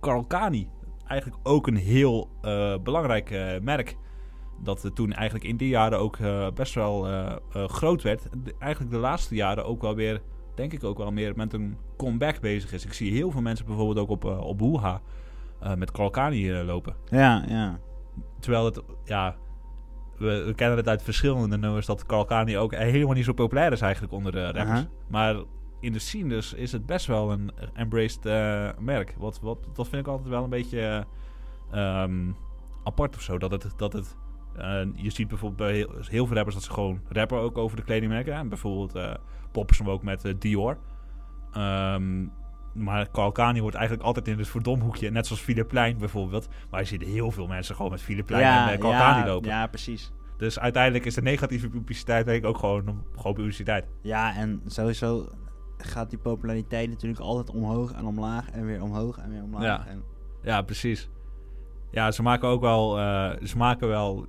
Carl 0.00 0.24
Kani, 0.24 0.68
eigenlijk 1.06 1.40
ook 1.42 1.66
een 1.66 1.76
heel 1.76 2.30
belangrijk 2.82 3.58
merk. 3.62 3.96
Dat 4.62 4.90
toen 4.94 5.12
eigenlijk 5.12 5.44
in 5.44 5.56
die 5.56 5.68
jaren 5.68 5.98
ook 5.98 6.18
best 6.54 6.74
wel 6.74 7.06
groot 7.52 8.02
werd. 8.02 8.28
eigenlijk 8.58 8.92
de 8.92 8.98
laatste 8.98 9.34
jaren 9.34 9.64
ook 9.64 9.82
wel 9.82 9.94
weer 9.94 10.20
denk 10.60 10.72
ik 10.72 10.84
ook 10.84 10.98
wel 10.98 11.12
meer 11.12 11.32
met 11.36 11.52
een 11.52 11.76
comeback 11.96 12.40
bezig 12.40 12.72
is. 12.72 12.84
Ik 12.84 12.92
zie 12.92 13.12
heel 13.12 13.30
veel 13.30 13.40
mensen 13.40 13.66
bijvoorbeeld 13.66 13.98
ook 13.98 14.08
op, 14.08 14.24
uh, 14.24 14.40
op 14.40 14.62
uh, 14.62 15.74
met 15.74 15.90
Kalkani 15.90 16.50
uh, 16.50 16.64
lopen. 16.66 16.94
Ja, 17.08 17.44
ja. 17.48 17.78
Terwijl 18.38 18.64
het, 18.64 18.82
ja, 19.04 19.36
we, 20.20 20.44
we, 20.44 20.54
kennen 20.54 20.76
het 20.76 20.88
uit 20.88 21.02
verschillende 21.02 21.58
nummers 21.58 21.86
dat 21.86 22.06
Kalkani 22.06 22.58
ook 22.58 22.74
helemaal 22.74 23.14
niet 23.14 23.24
zo 23.24 23.32
populair 23.32 23.72
is 23.72 23.80
eigenlijk 23.80 24.12
onder 24.12 24.32
de 24.32 24.50
rappers. 24.50 24.86
Maar 25.08 25.36
in 25.80 25.92
de 25.92 25.98
scene 25.98 26.28
dus 26.28 26.54
is 26.54 26.72
het 26.72 26.86
best 26.86 27.06
wel 27.06 27.32
een 27.32 27.52
embraced 27.74 28.24
merk. 28.78 29.14
Wat, 29.18 29.40
wat, 29.40 29.58
dat 29.74 29.88
vind 29.88 30.02
ik 30.02 30.12
altijd 30.12 30.28
wel 30.28 30.44
een 30.44 30.50
beetje 30.50 31.06
um, 31.74 32.36
apart 32.84 33.16
of 33.16 33.22
zo. 33.22 33.38
Dat 33.38 33.50
het, 33.50 33.72
dat 33.76 33.92
het 33.92 34.16
je 34.94 35.10
ziet 35.10 35.28
bijvoorbeeld 35.28 35.68
bij 35.68 35.76
heel, 35.76 35.90
heel, 36.08 36.26
veel 36.26 36.36
rappers 36.36 36.54
dat 36.54 36.64
ze 36.64 36.72
gewoon 36.72 37.00
rappen 37.08 37.38
ook 37.38 37.58
over 37.58 37.76
de 37.76 37.82
kledingmerken. 37.82 38.34
En 38.34 38.48
bijvoorbeeld 38.48 39.18
poppen 39.52 39.76
ze 39.76 39.82
hem 39.82 39.92
ook 39.92 40.02
met 40.02 40.24
uh, 40.24 40.34
Dior. 40.38 40.78
Um, 41.56 42.32
maar 42.72 43.10
Carl 43.10 43.32
Kani 43.32 43.60
wordt 43.60 43.76
eigenlijk 43.76 44.06
altijd 44.06 44.28
in 44.28 44.38
het 44.38 44.48
verdomhoekje, 44.48 45.10
net 45.10 45.26
zoals 45.26 45.44
Plein 45.68 45.98
bijvoorbeeld. 45.98 46.48
Maar 46.70 46.80
je 46.80 46.86
ziet 46.86 47.02
heel 47.02 47.30
veel 47.30 47.46
mensen 47.46 47.74
gewoon 47.74 47.90
met 47.90 48.24
Plein 48.26 48.68
en 48.68 48.74
uh, 48.74 48.80
Carl 48.80 48.92
Kani 48.92 49.28
lopen. 49.28 49.48
Ja, 49.48 49.66
precies. 49.66 50.12
Dus 50.36 50.58
uiteindelijk 50.58 51.04
is 51.04 51.14
de 51.14 51.22
negatieve 51.22 51.68
publiciteit 51.68 52.26
denk 52.26 52.42
ik 52.42 52.48
ook 52.48 52.58
gewoon, 52.58 53.04
gewoon 53.16 53.34
publiciteit. 53.34 53.86
Ja, 54.02 54.36
en 54.36 54.62
sowieso 54.66 55.28
gaat 55.76 56.10
die 56.10 56.18
populariteit 56.18 56.88
natuurlijk 56.88 57.20
altijd 57.20 57.56
omhoog 57.56 57.92
en 57.92 58.04
omlaag 58.04 58.50
en 58.50 58.66
weer 58.66 58.82
omhoog 58.82 59.18
en 59.18 59.30
weer 59.30 59.42
omlaag. 59.42 59.62
Ja, 59.62 59.86
en... 59.86 60.02
ja 60.42 60.62
precies. 60.62 61.08
Ja, 61.90 62.10
ze 62.10 62.22
maken 62.22 62.48
ook 62.48 62.60
wel, 62.60 62.98
uh, 62.98 63.30
ze 63.42 63.56
maken 63.56 63.88
wel 63.88 64.26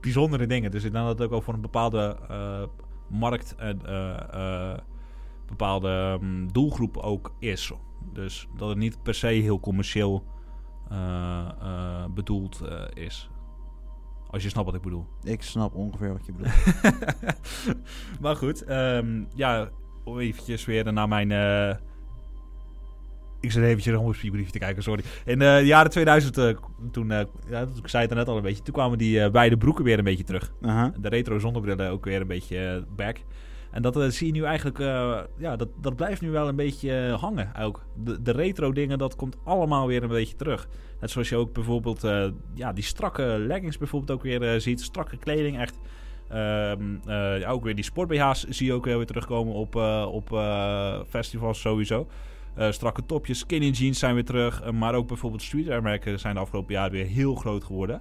bijzondere 0.00 0.46
dingen. 0.46 0.70
Dus 0.70 0.84
ik 0.84 0.92
denk 0.92 1.04
dat 1.04 1.14
het 1.14 1.22
ook 1.22 1.30
wel 1.30 1.40
voor 1.40 1.54
een 1.54 1.60
bepaalde 1.60 2.16
uh, 2.30 2.62
markt 3.08 3.54
en 3.56 3.80
uh, 3.86 4.76
bepaalde 5.50 6.18
um, 6.22 6.52
doelgroep 6.52 6.96
ook 6.96 7.32
is. 7.38 7.72
Dus 8.12 8.48
dat 8.56 8.68
het 8.68 8.78
niet 8.78 9.02
per 9.02 9.14
se 9.14 9.26
heel 9.26 9.60
commercieel 9.60 10.24
bedoeld 12.14 12.60
is. 12.94 13.30
Als 14.30 14.42
je 14.42 14.48
snapt 14.48 14.66
wat 14.66 14.74
ik 14.74 14.82
bedoel. 14.82 15.06
Ik 15.22 15.42
snap 15.42 15.74
ongeveer 15.74 16.12
wat 16.12 16.26
je 16.26 16.32
bedoelt. 16.32 16.54
maar 18.22 18.36
goed, 18.36 18.70
um, 18.70 19.28
ja, 19.34 19.68
eventjes 20.18 20.64
weer 20.64 20.92
naar 20.92 21.08
mijn... 21.08 21.30
Ik 23.40 23.52
zit 23.52 23.62
eventjes 23.62 23.96
om 23.96 24.06
op 24.06 24.14
te 24.14 24.58
kijken, 24.58 24.82
sorry. 24.82 25.04
In 25.24 25.38
de 25.38 25.60
jaren 25.64 25.90
2000, 25.90 26.38
uh, 26.38 26.56
toen, 26.92 27.10
uh, 27.10 27.20
ja, 27.48 27.60
ik 27.60 27.88
zei 27.88 28.02
het 28.02 28.10
er 28.10 28.16
net 28.16 28.28
al 28.28 28.36
een 28.36 28.42
beetje, 28.42 28.62
toen 28.62 28.74
kwamen 28.74 28.98
die 28.98 29.30
beide 29.30 29.56
broeken 29.56 29.84
weer 29.84 29.98
een 29.98 30.04
beetje 30.04 30.24
terug. 30.24 30.52
-huh. 30.60 30.88
De 31.00 31.08
retro 31.08 31.38
zonnebrillen 31.38 31.90
ook 31.90 32.04
weer 32.04 32.20
een 32.20 32.26
beetje 32.26 32.84
back. 32.96 33.16
En 33.70 33.82
dat 33.82 34.14
zie 34.14 34.26
je 34.26 34.32
nu 34.32 34.44
eigenlijk, 34.44 34.78
ja, 35.38 35.56
dat, 35.56 35.68
dat 35.80 35.96
blijft 35.96 36.20
nu 36.20 36.30
wel 36.30 36.48
een 36.48 36.56
beetje 36.56 37.16
hangen 37.20 37.56
ook. 37.60 37.84
De, 38.22 38.32
retro 38.32 38.72
dingen, 38.72 38.98
dat 38.98 39.16
komt 39.16 39.36
allemaal 39.44 39.86
weer 39.86 40.02
een 40.02 40.08
beetje 40.08 40.36
terug. 40.36 40.68
Net 41.00 41.10
zoals 41.10 41.28
je 41.28 41.36
ook 41.36 41.52
bijvoorbeeld, 41.52 42.00
ja, 42.54 42.72
die 42.72 42.84
strakke 42.84 43.22
leggings 43.22 43.78
bijvoorbeeld 43.78 44.10
ook 44.10 44.22
weer 44.22 44.60
ziet. 44.60 44.80
Strakke 44.80 45.16
kleding, 45.16 45.58
echt 45.58 45.78
uh, 46.32 47.50
ook 47.50 47.64
weer 47.64 47.74
die 47.74 47.84
sport-BH's 47.84 48.48
zie 48.48 48.66
je 48.66 48.72
ook 48.72 48.84
weer 48.84 49.06
terugkomen 49.06 49.54
op, 49.54 49.74
op 50.06 50.28
festivals 51.08 51.60
sowieso. 51.60 52.06
strakke 52.70 53.06
topjes, 53.06 53.38
skinny 53.38 53.70
jeans 53.70 53.98
zijn 53.98 54.14
weer 54.14 54.24
terug. 54.24 54.72
maar 54.72 54.94
ook 54.94 55.06
bijvoorbeeld 55.06 55.42
streetwear 55.42 55.82
merken 55.82 56.18
zijn 56.18 56.34
de 56.34 56.40
afgelopen 56.40 56.74
jaren 56.74 56.92
weer 56.92 57.06
heel 57.06 57.34
groot 57.34 57.64
geworden. 57.64 58.00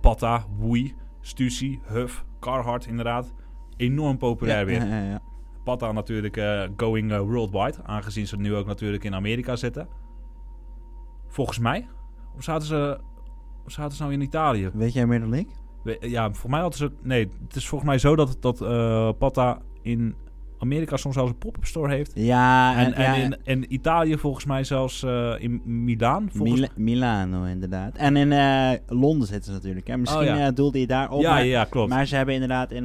Patta, 0.00 0.44
Woei, 0.56 0.94
Stussy, 1.20 1.78
Huff, 1.82 2.24
Carhartt 2.40 2.86
inderdaad. 2.86 3.32
Enorm 3.76 4.18
populair 4.18 4.66
weer. 4.66 5.20
Patta 5.64 5.92
natuurlijk 5.92 6.40
going 6.76 7.16
worldwide. 7.16 7.82
Aangezien 7.82 8.26
ze 8.26 8.36
nu 8.36 8.54
ook 8.54 8.66
natuurlijk 8.66 9.04
in 9.04 9.14
Amerika 9.14 9.56
zitten. 9.56 9.88
Volgens 11.28 11.58
mij. 11.58 11.88
Of 12.36 12.42
zaten 12.42 12.66
ze, 12.66 13.00
of 13.64 13.72
zaten 13.72 13.96
ze 13.96 14.02
nou 14.02 14.14
in 14.14 14.20
Italië? 14.20 14.70
Weet 14.72 14.92
jij 14.92 15.06
meer 15.06 15.20
dan 15.20 15.34
ik? 15.34 15.48
Ja, 16.00 16.32
voor 16.32 16.50
mij 16.50 16.60
hadden 16.60 16.78
ze... 16.78 16.92
Nee, 17.02 17.30
het 17.42 17.56
is 17.56 17.68
volgens 17.68 17.90
mij 17.90 17.98
zo 17.98 18.16
dat, 18.16 18.36
dat 18.40 18.60
uh, 18.62 19.10
Patta 19.18 19.58
in 19.82 20.16
Amerika 20.64 20.96
soms 20.96 21.14
zelfs 21.14 21.30
een 21.30 21.38
pop-up 21.38 21.64
store 21.64 21.94
heeft. 21.94 22.12
Ja, 22.14 22.76
en, 22.76 22.94
en, 22.94 23.02
ja, 23.02 23.14
en 23.14 23.22
in, 23.22 23.38
in, 23.44 23.72
Italië 23.72 24.18
volgens 24.18 24.44
mij 24.44 24.64
zelfs 24.64 25.02
uh, 25.02 25.34
in 25.38 25.84
Milaan. 25.84 26.28
Volgens... 26.32 26.60
Mil 26.60 26.68
Milano, 26.76 27.44
inderdaad. 27.44 27.96
En 27.96 28.16
in 28.16 28.30
uh, 28.30 28.70
Londen 28.86 29.28
zitten 29.28 29.44
ze 29.44 29.52
natuurlijk. 29.52 29.86
Hè? 29.86 29.96
Misschien 29.96 30.20
oh, 30.20 30.36
ja. 30.36 30.50
doelde 30.50 30.80
je 30.80 30.86
daar 30.86 31.10
op. 31.10 31.20
Ja, 31.20 31.30
maar, 31.30 31.44
ja, 31.44 31.64
klopt. 31.64 31.88
Maar 31.90 32.06
ze 32.06 32.16
hebben 32.16 32.34
inderdaad 32.34 32.72
in 32.72 32.84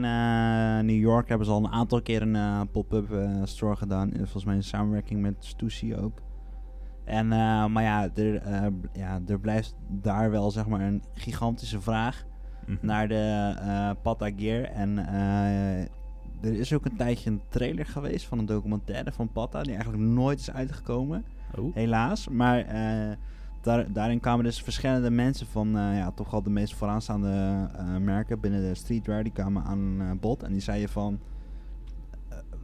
New 0.85 0.99
York 0.99 1.29
hebben 1.29 1.47
ze 1.47 1.53
al 1.53 1.63
een 1.63 1.71
aantal 1.71 2.01
keer 2.01 2.21
een 2.21 2.69
pop-up 2.71 3.07
store 3.43 3.75
gedaan. 3.75 4.11
Volgens 4.15 4.45
mij 4.45 4.55
in 4.55 4.63
samenwerking 4.63 5.21
met 5.21 5.35
Stussy 5.39 5.93
ook. 5.93 6.21
En, 7.05 7.27
maar 7.71 7.83
ja 7.83 8.09
er, 8.15 8.41
ja, 8.93 9.21
er 9.27 9.39
blijft 9.39 9.75
daar 9.87 10.31
wel 10.31 10.51
zeg 10.51 10.67
maar 10.67 10.81
een 10.81 11.03
gigantische 11.13 11.81
vraag 11.81 12.27
Mhm. 12.69 12.85
naar 12.85 13.07
de 13.07 13.53
uh. 14.35 14.79
En 14.79 14.89
uh, 14.97 15.85
er 16.41 16.53
is 16.53 16.73
ook 16.73 16.85
een 16.85 16.95
tijdje 16.95 17.29
een 17.29 17.41
trailer 17.49 17.85
geweest 17.85 18.25
van 18.25 18.39
een 18.39 18.45
documentaire 18.45 19.11
van 19.11 19.31
Pata, 19.31 19.63
die 19.63 19.73
eigenlijk 19.73 20.03
nooit 20.03 20.39
is 20.39 20.51
uitgekomen. 20.51 21.25
Oh. 21.57 21.75
Helaas. 21.75 22.27
Maar 22.27 22.65
uh, 22.65 23.15
daar, 23.61 23.91
daarin 23.91 24.19
kwamen 24.19 24.45
dus 24.45 24.61
verschillende 24.61 25.09
mensen 25.09 25.47
van 25.47 25.69
ja, 25.69 26.11
toch 26.11 26.33
al 26.33 26.43
de 26.43 26.49
meest 26.49 26.75
vooraanstaande 26.75 27.69
merken 28.01 28.39
binnen 28.39 28.61
de 28.61 28.75
streetwear, 28.75 29.23
die 29.23 29.31
kwamen 29.31 29.63
aan 29.63 30.17
bod. 30.19 30.43
En 30.43 30.51
die 30.51 30.61
zeiden 30.61 30.89
van, 30.89 31.19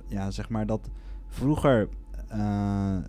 ja, 0.07 0.31
zeg 0.31 0.49
maar 0.49 0.65
dat 0.65 0.89
vroeger, 1.27 1.89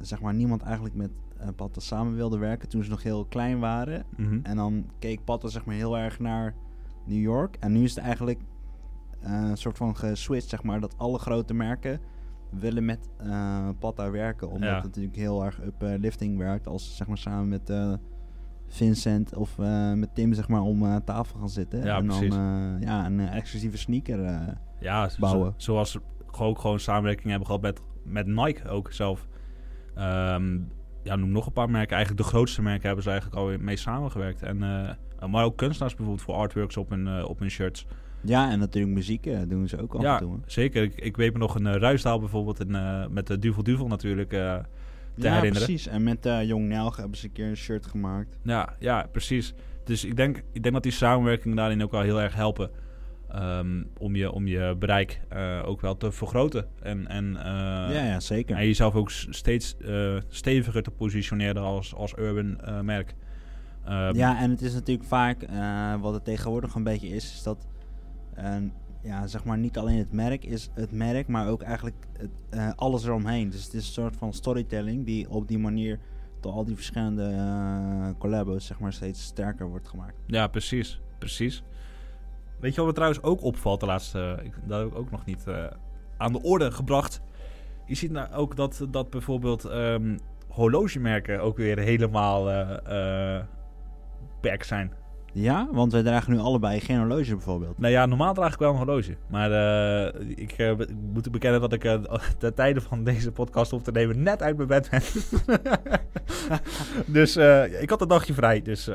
zeg 0.01 0.21
maar, 0.21 0.35
niemand 0.35 0.63
eigenlijk 0.63 0.95
met 0.95 1.11
Patta 1.57 1.81
samen 1.81 2.15
wilde 2.15 2.39
werken 2.39 2.69
toen 2.69 2.85
ze 2.85 2.91
nog 2.91 3.03
heel 3.03 3.25
klein 3.25 3.59
waren. 3.59 4.05
Mm 4.17 4.27
-hmm. 4.27 4.41
En 4.43 4.57
dan 4.57 4.87
keek 4.99 5.25
Patta 5.25 5.49
zeg 5.49 5.65
maar 5.65 5.75
heel 5.75 5.99
erg 5.99 6.19
naar 6.19 6.55
New 7.05 7.21
York. 7.21 7.57
En 7.61 7.73
nu 7.73 7.85
is 7.85 7.95
het 7.95 8.05
eigenlijk 8.05 8.41
een 9.27 9.57
soort 9.57 9.77
van 9.77 9.97
geswitcht, 9.97 10.49
zeg 10.49 10.63
maar, 10.63 10.81
dat 10.81 10.95
alle 10.99 11.19
grote 11.19 11.55
merken 11.55 12.01
willen 12.51 12.85
met 12.85 13.09
uh, 13.25 13.69
Patta 13.79 14.11
werken. 14.11 14.49
Omdat 14.51 14.69
Ja. 14.69 14.75
het 14.75 14.85
natuurlijk 14.85 15.17
heel 15.17 15.45
erg 15.45 15.61
uplifting 15.65 16.39
werkt. 16.39 16.67
Als 16.67 16.89
ze 16.89 16.95
zeg 16.95 17.07
maar 17.07 17.19
samen 17.19 17.49
met 17.49 17.71
uh, 17.71 17.93
Vincent 18.69 19.35
of 19.35 19.59
uh, 19.59 19.93
met 19.93 20.15
Tim 20.15 20.33
zeg 20.33 20.49
maar 20.49 20.61
om 20.61 21.05
tafel 21.05 21.39
gaan 21.39 21.49
zitten. 21.49 21.85
Ja, 21.85 21.97
en 21.97 22.07
dan 22.07 22.17
precies. 22.19 22.35
ja, 22.89 23.07
een 23.07 23.21
exclusieve 23.21 23.77
sneaker. 23.79 24.21
Ja, 24.81 25.09
zo- 25.09 25.21
bouwen. 25.21 25.55
zoals 25.57 25.91
ze 25.91 26.01
ook 26.39 26.59
gewoon 26.59 26.79
samenwerking 26.81 27.29
hebben 27.29 27.47
gehad 27.47 27.63
met, 27.63 27.81
met 28.05 28.27
Nike 28.27 28.69
ook 28.69 28.93
zelf. 28.93 29.27
Ehm, 29.95 30.59
ja, 31.03 31.17
noem 31.17 31.31
nog 31.33 31.47
een 31.47 31.53
paar 31.53 31.71
merken. 31.71 31.97
Eigenlijk 31.97 32.25
de 32.27 32.31
grootste 32.31 32.63
merken 32.63 32.87
hebben 32.87 33.05
ze 33.05 33.11
eigenlijk 33.11 33.41
alweer 33.41 33.61
mee 33.61 33.77
samengewerkt. 33.77 34.43
En, 34.43 34.63
eh, 34.63 35.29
maar 35.29 35.45
ook 35.45 35.57
kunstenaars 35.57 35.95
bijvoorbeeld 35.95 36.27
voor 36.27 36.35
artworks 36.35 36.77
op 36.77 36.91
hun, 36.91 37.07
eh, 37.07 37.29
op 37.29 37.39
hun 37.39 37.51
shirts. 37.51 37.87
Ja, 38.21 38.51
en 38.51 38.59
natuurlijk 38.59 38.95
muziek 38.95 39.27
eh, 39.27 39.39
doen 39.49 39.69
ze 39.69 39.83
ook 39.83 39.95
af 39.95 40.03
ja, 40.03 40.13
en 40.15 40.21
toe. 40.21 40.33
hè. 40.35 40.39
zeker. 40.47 40.83
Ik, 40.83 40.95
ik 40.95 41.17
weet 41.17 41.33
me 41.33 41.39
nog 41.39 41.55
een 41.55 41.67
uh, 41.67 41.75
Ruisdaal 41.75 42.19
bijvoorbeeld 42.21 42.61
in, 42.61 42.75
eh, 42.75 43.07
met 43.11 43.27
de 43.27 43.39
Duvel 43.39 43.63
Duvel 43.63 43.87
natuurlijk 43.89 44.33
eh, 44.33 44.39
te 45.15 45.23
Ja, 45.23 45.35
herinneren. 45.35 45.67
precies. 45.67 45.87
En 45.87 46.03
met 46.03 46.27
eh 46.27 46.43
Jong 46.45 46.69
Nelg 46.69 46.97
hebben 46.97 47.19
ze 47.19 47.27
een 47.27 47.33
keer 47.33 47.47
een 47.49 47.57
shirt 47.57 47.87
gemaakt. 47.87 48.39
Ja, 48.43 48.75
ja, 48.79 49.07
precies. 49.13 49.55
Dus 49.85 50.05
ik 50.05 50.17
denk, 50.17 50.43
ik 50.53 50.63
denk 50.63 50.75
dat 50.75 50.83
die 50.83 50.93
samenwerking 50.93 51.57
daarin 51.57 51.83
ook 51.83 51.91
wel 51.91 52.01
heel 52.03 52.21
erg 52.21 52.35
helpen. 52.35 52.71
ehm, 53.31 53.83
om, 53.99 54.17
je, 54.17 54.33
om 54.33 54.47
je 54.47 54.75
bereik 54.79 55.21
eh, 55.29 55.63
ook 55.65 55.81
wel 55.81 55.97
te 55.97 56.13
vergroten. 56.13 56.67
En, 56.83 57.07
en, 57.07 57.37
eh, 57.37 57.45
ja, 57.95 58.05
ja, 58.05 58.21
zeker. 58.21 58.57
en 58.57 58.67
jezelf 58.67 58.95
ook 58.95 59.11
steeds 59.11 59.77
eh, 59.77 60.17
steviger 60.29 60.83
te 60.83 60.91
positioneren 60.91 61.63
als, 61.63 61.95
als 61.95 62.15
urban 62.19 62.61
eh, 62.61 62.81
merk. 62.81 63.15
Ehm, 63.85 64.17
Ja, 64.17 64.41
en 64.41 64.51
het 64.51 64.63
is 64.63 64.73
natuurlijk 64.75 65.09
vaak, 65.09 65.43
eh, 65.43 65.95
wat 66.01 66.15
het 66.15 66.25
tegenwoordig 66.25 66.75
een 66.75 66.83
beetje 66.83 67.09
is, 67.09 67.33
is 67.35 67.43
dat, 67.43 67.67
eh, 68.37 68.57
ja, 69.03 69.27
zeg 69.27 69.45
maar, 69.45 69.59
niet 69.59 69.79
alleen 69.79 69.99
het 69.99 70.13
merk 70.13 70.45
is 70.45 70.71
het 70.75 70.93
merk, 70.93 71.29
maar 71.29 71.49
ook 71.49 71.63
eigenlijk 71.63 71.97
het, 72.19 72.31
eh, 72.51 72.71
alles 72.77 73.05
eromheen. 73.05 73.51
Dus 73.51 73.65
het 73.65 73.75
is 73.75 73.87
een 73.87 73.93
soort 73.93 74.17
van 74.17 74.33
storytelling 74.33 75.05
die 75.05 75.31
op 75.31 75.49
die 75.49 75.59
manier 75.59 75.99
door 76.41 76.53
al 76.53 76.65
die 76.65 76.75
verschillende 76.75 77.25
eh 77.25 78.19
collabos, 78.19 78.67
zeg 78.67 78.79
maar, 78.79 78.93
steeds 78.93 79.23
sterker 79.23 79.69
wordt 79.69 79.89
gemaakt. 79.89 80.15
Ja, 80.27 80.47
precies. 80.47 81.01
Precies. 81.19 81.63
Weet 82.61 82.71
je 82.71 82.77
wat 82.77 82.87
me 82.87 82.95
trouwens 82.95 83.23
ook 83.23 83.43
opvalt 83.43 83.81
de 83.81 83.87
laatste... 83.87 84.41
Ik, 84.43 84.53
dat 84.65 84.79
heb 84.79 84.89
ik 84.89 84.99
ook 84.99 85.11
nog 85.11 85.25
niet 85.25 85.47
eh, 85.47 85.65
aan 86.17 86.33
de 86.33 86.43
orde 86.43 86.71
gebracht. 86.71 87.21
Je 87.87 87.95
ziet 87.95 88.11
nou 88.11 88.33
ook 88.33 88.57
dat, 88.57 88.87
dat 88.91 89.11
bijvoorbeeld 89.11 89.65
ehm, 89.65 90.19
horlogemerken 90.49 91.41
ook 91.41 91.57
weer 91.57 91.79
helemaal 91.79 92.45
back 94.41 94.63
zijn. 94.63 94.93
Ja, 95.39 95.69
want 95.73 95.93
wij 95.93 96.03
dragen 96.03 96.33
nu 96.33 96.39
allebei 96.39 96.81
geen 96.81 96.99
horloge 96.99 97.31
bijvoorbeeld. 97.31 97.79
Nou 97.79 97.93
ja, 97.93 98.07
normaal 98.07 98.35
draag 98.35 98.53
ik 98.53 98.59
wel 98.59 98.71
een 98.71 98.77
horloge. 98.77 99.17
Maar 99.31 99.51
eh, 99.53 100.21
ik 100.35 100.53
eh, 100.53 100.75
be- 100.75 100.89
moet 101.13 101.31
bekennen 101.31 101.61
dat 101.61 101.73
ik 101.73 101.85
eh 101.85 102.03
ten 102.39 102.55
tijde 102.55 102.81
van 102.81 103.05
deze 103.05 103.33
podcast 103.33 103.73
op 103.73 103.85
te 103.85 103.91
nemen 103.91 104.23
net 104.23 104.43
uit 104.43 104.57
mijn 104.57 104.69
bed 104.69 104.91
ben. 104.91 105.03
dus 107.15 107.37
ik 107.81 107.91
had 107.91 108.01
een 108.01 108.09
dagje 108.09 108.35
vrij, 108.35 108.63
dus 108.63 108.91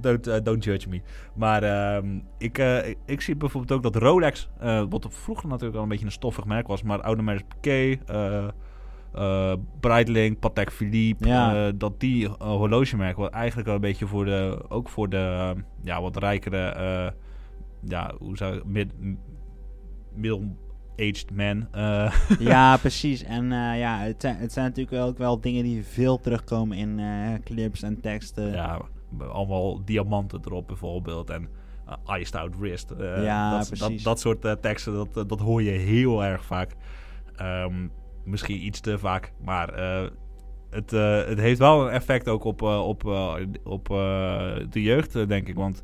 don't, 0.00 0.44
don't 0.44 0.64
judge 0.64 0.88
me. 0.88 1.00
Maar 1.34 1.62
ehm, 1.62 2.18
ik, 2.38 2.58
ik, 2.58 2.96
ik 3.06 3.20
zie 3.20 3.36
bijvoorbeeld 3.36 3.72
ook 3.72 3.92
dat 3.92 4.02
Rolex, 4.02 4.48
wat 4.88 5.06
vroeger 5.10 5.48
natuurlijk 5.48 5.76
al 5.76 5.82
een 5.82 5.88
beetje 5.88 6.06
een 6.06 6.12
stoffig 6.12 6.44
merk 6.44 6.66
was, 6.66 6.82
maar 6.82 7.00
oude 7.00 7.22
merk 7.22 7.44
Eh 9.14 9.50
eh, 9.52 9.58
Breitling, 9.80 10.38
Patek 10.38 10.72
Philippe, 10.72 11.28
Ja. 11.28 11.66
eh, 11.66 11.72
dat 11.76 12.00
die 12.00 12.24
uh, 12.24 12.34
horlogemerken 12.36 13.22
wat 13.22 13.32
eigenlijk 13.32 13.66
wel 13.66 13.74
een 13.76 13.80
beetje 13.80 14.06
voor 14.06 14.24
de, 14.24 14.64
ook 14.68 14.88
voor 14.88 15.08
de 15.08 15.16
eh, 15.16 15.62
ja, 15.82 16.00
wat 16.00 16.16
rijkere, 16.16 16.58
eh, 16.68 17.10
ja, 17.90 18.12
hoe 18.18 18.36
zou 18.36 18.62
mid, 18.66 18.92
middle-aged 20.14 21.30
man. 21.34 21.68
eh, 21.72 22.12
ja, 22.38 22.76
precies. 22.86 23.22
En 23.22 23.52
eh, 23.52 23.78
ja, 23.78 23.98
het 23.98 24.20
zijn, 24.20 24.36
het 24.36 24.52
zijn 24.52 24.66
natuurlijk 24.66 25.02
ook 25.02 25.18
wel 25.18 25.40
dingen 25.40 25.62
die 25.64 25.84
veel 25.84 26.20
terugkomen 26.20 26.76
in 26.76 26.98
eh, 26.98 27.32
clips 27.44 27.82
en 27.82 28.00
teksten. 28.00 28.50
ja, 28.52 28.80
allemaal 29.30 29.84
diamanten 29.84 30.40
erop 30.44 30.66
bijvoorbeeld 30.66 31.30
en 31.30 31.48
uh, 32.08 32.18
iced 32.18 32.34
out 32.36 32.58
wrist. 32.58 32.90
eh, 32.90 33.22
Ja, 33.24 33.58
dat, 33.58 33.68
precies. 33.68 34.02
dat 34.02 34.20
soort 34.20 34.44
eh, 34.44 34.52
teksten, 34.52 34.92
dat, 34.92 35.16
eh, 35.16 35.22
dat 35.26 35.40
hoor 35.40 35.62
je 35.62 35.70
heel 35.70 36.24
erg 36.24 36.44
vaak. 36.44 36.70
Ehm, 37.36 37.86
misschien 38.24 38.64
iets 38.64 38.80
te 38.80 38.98
vaak, 38.98 39.32
maar 39.44 39.68
eh, 39.68 40.08
het, 40.70 40.92
eh, 40.92 41.24
het 41.24 41.38
heeft 41.38 41.58
wel 41.58 41.86
een 41.86 41.92
effect 41.92 42.28
ook 42.28 42.44
op, 42.44 42.62
eh, 42.62 42.86
op, 42.86 43.04
op 43.64 43.86
de 44.70 44.82
jeugd, 44.82 45.28
denk 45.28 45.48
ik. 45.48 45.54
Want 45.54 45.82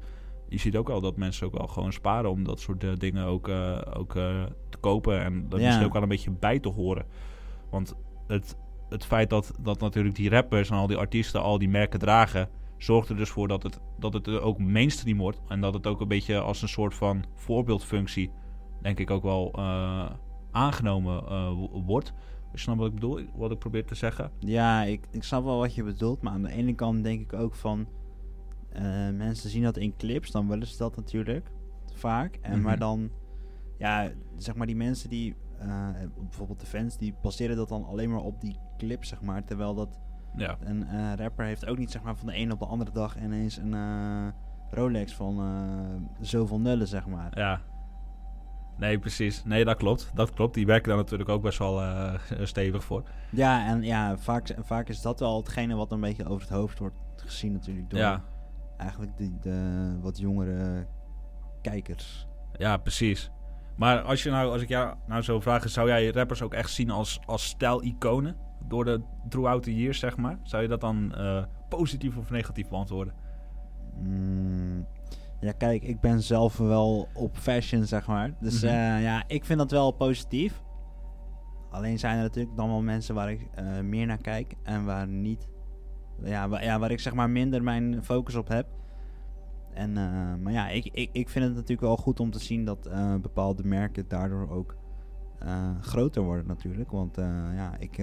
je 0.48 0.58
ziet 0.58 0.76
ook 0.76 0.88
al 0.88 1.00
dat 1.00 1.16
mensen 1.16 1.46
ook 1.46 1.58
wel 1.58 1.66
gewoon 1.66 1.92
sparen 1.92 2.30
om 2.30 2.44
dat 2.44 2.60
soort 2.60 3.00
dingen 3.00 3.24
ook, 3.24 3.48
ook 3.94 4.12
te 4.12 4.78
kopen. 4.80 5.20
En 5.20 5.48
dat 5.48 5.58
Ja. 5.60 5.64
misschien 5.66 5.86
ook 5.86 5.92
wel 5.92 6.02
een 6.02 6.08
beetje 6.08 6.30
bij 6.30 6.58
te 6.58 6.68
horen. 6.68 7.06
Want 7.70 7.94
het, 8.26 8.56
het 8.88 9.04
feit 9.04 9.30
dat, 9.30 9.54
dat 9.60 9.80
natuurlijk 9.80 10.14
die 10.14 10.30
rappers 10.30 10.70
en 10.70 10.76
al 10.76 10.86
die 10.86 10.96
artiesten 10.96 11.42
al 11.42 11.58
die 11.58 11.68
merken 11.68 11.98
dragen... 11.98 12.48
zorgt 12.76 13.08
er 13.08 13.16
dus 13.16 13.30
voor 13.30 13.48
dat 13.48 13.62
het, 13.62 13.80
dat 13.98 14.12
het 14.12 14.28
ook 14.28 14.58
mainstream 14.58 15.18
wordt. 15.18 15.40
En 15.48 15.60
dat 15.60 15.74
het 15.74 15.86
ook 15.86 16.00
een 16.00 16.08
beetje 16.08 16.40
als 16.40 16.62
een 16.62 16.68
soort 16.68 16.94
van 16.94 17.24
voorbeeldfunctie... 17.34 18.30
denk 18.82 18.98
ik 18.98 19.10
ook 19.10 19.22
wel 19.22 19.52
aangenomen 20.54 21.22
eh, 21.26 21.48
wo- 21.48 21.82
wordt. 21.86 22.12
Je 22.52 22.58
snapt 22.58 22.78
wat 22.78 22.88
ik 22.88 22.94
bedoel, 22.94 23.20
wat 23.34 23.50
ik 23.50 23.58
probeer 23.58 23.84
te 23.84 23.94
zeggen. 23.94 24.30
Ja, 24.38 24.82
ik, 24.82 25.06
ik 25.10 25.22
snap 25.24 25.44
wel 25.44 25.58
wat 25.58 25.74
je 25.74 25.82
bedoelt, 25.84 26.22
maar 26.22 26.32
aan 26.32 26.42
de 26.42 26.52
ene 26.52 26.74
kant 26.74 27.02
denk 27.04 27.20
ik 27.20 27.32
ook 27.40 27.54
van... 27.54 27.86
eh, 28.72 28.82
mensen 29.10 29.50
zien 29.50 29.62
dat 29.62 29.76
in 29.76 29.96
clips, 29.96 30.30
dan 30.30 30.48
willen 30.48 30.66
ze 30.66 30.78
dat 30.78 30.96
natuurlijk, 30.96 31.50
vaak. 31.94 32.38
En 32.42 32.52
Mhm. 32.52 32.62
maar 32.62 32.78
dan, 32.78 33.10
ja, 33.78 34.10
zeg 34.36 34.54
maar 34.54 34.66
die 34.66 34.76
mensen 34.76 35.10
die, 35.10 35.34
eh, 35.58 35.88
bijvoorbeeld 36.20 36.60
de 36.60 36.66
fans, 36.66 36.96
die 36.98 37.14
baseren 37.22 37.56
dat 37.56 37.68
dan 37.68 37.84
alleen 37.84 38.10
maar 38.10 38.22
op 38.22 38.40
die 38.40 38.56
clip, 38.78 39.04
zeg 39.04 39.22
maar. 39.22 39.44
Terwijl 39.44 39.74
dat 39.74 39.98
Ja, 40.36 40.56
een 40.60 41.16
rapper 41.16 41.44
heeft 41.44 41.66
ook 41.66 41.78
niet, 41.78 41.90
zeg 41.90 42.02
maar, 42.02 42.16
van 42.16 42.26
de 42.26 42.32
ene 42.32 42.52
op 42.52 42.58
de 42.58 42.66
andere 42.66 42.90
dag 42.92 43.18
ineens 43.22 43.56
een 43.56 43.74
Rolex 44.70 45.14
van 45.14 45.40
zoveel 46.20 46.60
nullen, 46.60 46.88
zeg 46.88 47.06
maar. 47.06 47.38
ja. 47.38 47.60
Nee, 48.78 48.98
precies. 48.98 49.44
Nee, 49.44 49.64
dat 49.64 49.76
klopt. 49.76 50.10
Dat 50.14 50.32
klopt. 50.34 50.54
Die 50.54 50.66
werken 50.66 50.88
daar 50.88 50.96
natuurlijk 50.96 51.28
ook 51.30 51.42
best 51.42 51.58
wel 51.58 51.80
eh, 51.82 52.14
stevig 52.42 52.84
voor. 52.84 53.02
Ja, 53.30 53.66
en 53.66 53.82
ja, 53.82 54.16
vaak, 54.18 54.54
vaak 54.58 54.88
is 54.88 55.02
dat 55.02 55.20
wel 55.20 55.36
hetgene 55.36 55.74
wat 55.74 55.92
een 55.92 56.00
beetje 56.00 56.24
over 56.28 56.40
het 56.40 56.56
hoofd 56.56 56.78
wordt 56.78 56.96
gezien 57.16 57.52
natuurlijk 57.52 57.90
door 57.90 57.98
Ja, 58.00 58.22
eigenlijk 58.76 59.16
de, 59.16 59.38
de 59.40 59.98
wat 60.00 60.18
jongere 60.18 60.86
kijkers. 61.62 62.26
ja, 62.56 62.76
precies. 62.76 63.30
Maar 63.76 64.00
als, 64.02 64.22
je 64.22 64.30
nou, 64.30 64.50
als 64.52 64.62
ik 64.62 64.68
jou 64.68 64.94
nou 65.06 65.22
zou 65.22 65.42
vragen, 65.42 65.70
zou 65.70 65.88
jij 65.88 66.10
rappers 66.10 66.42
ook 66.42 66.54
echt 66.54 66.70
zien 66.70 66.90
als, 66.90 67.20
als 67.26 67.44
stijl-iconen? 67.44 68.36
Door 68.68 68.84
de 68.84 69.02
throughout 69.28 69.62
the 69.62 69.74
years, 69.76 69.98
zeg 69.98 70.16
maar. 70.16 70.38
Zou 70.42 70.62
je 70.62 70.68
dat 70.68 70.80
dan 70.80 71.14
eh, 71.14 71.44
positief 71.68 72.16
of 72.16 72.30
negatief 72.30 72.68
beantwoorden? 72.68 73.14
Mm, 73.98 74.86
ja, 75.44 75.52
kijk, 75.52 75.82
ik 75.82 76.00
ben 76.00 76.22
zelf 76.22 76.56
wel 76.56 77.08
op 77.14 77.36
fashion, 77.36 77.84
zeg 77.84 78.06
maar. 78.06 78.34
Dus 78.40 78.62
Mhm. 78.62 78.72
eh, 78.72 79.02
ja, 79.02 79.24
ik 79.26 79.44
vind 79.44 79.58
dat 79.58 79.70
wel 79.70 79.90
positief. 79.92 80.62
Alleen 81.70 81.98
zijn 81.98 82.16
er 82.16 82.22
natuurlijk 82.22 82.56
dan 82.56 82.68
wel 82.68 82.82
mensen 82.82 83.14
waar 83.14 83.30
ik 83.30 83.48
eh, 83.54 83.80
meer 83.80 84.06
naar 84.06 84.18
kijk 84.20 84.54
en 84.62 84.84
waar 84.84 85.08
niet. 85.08 85.48
Ja, 86.22 86.48
waar, 86.48 86.64
ja, 86.64 86.78
waar 86.78 86.90
ik 86.90 87.00
zeg 87.00 87.14
maar 87.14 87.30
minder 87.30 87.62
mijn 87.62 88.04
focus 88.04 88.34
op 88.34 88.48
heb. 88.48 88.66
En, 89.72 89.96
eh, 89.96 90.34
maar 90.42 90.52
ja, 90.52 90.68
ik, 90.68 90.84
ik, 90.84 91.08
ik 91.12 91.28
vind 91.28 91.44
het 91.44 91.54
natuurlijk 91.54 91.80
wel 91.80 91.96
goed 91.96 92.20
om 92.20 92.30
te 92.30 92.38
zien 92.38 92.64
dat 92.64 92.88
bepaalde 93.22 93.64
merken 93.64 94.08
daardoor 94.08 94.50
ook 94.50 94.76
groter 95.80 96.22
worden 96.22 96.46
natuurlijk. 96.46 96.90
Want 96.90 97.16
ja, 97.54 97.76
ik 97.78 97.98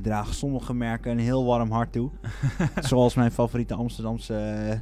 draag 0.00 0.34
sommige 0.34 0.74
merken 0.74 1.10
een 1.10 1.18
heel 1.18 1.44
warm 1.44 1.70
hart 1.70 1.92
toe. 1.92 2.10
Zoals 2.80 3.14
mijn 3.14 3.30
favoriete 3.30 3.74
Amsterdamse 3.74 4.34
eh, 4.36 4.78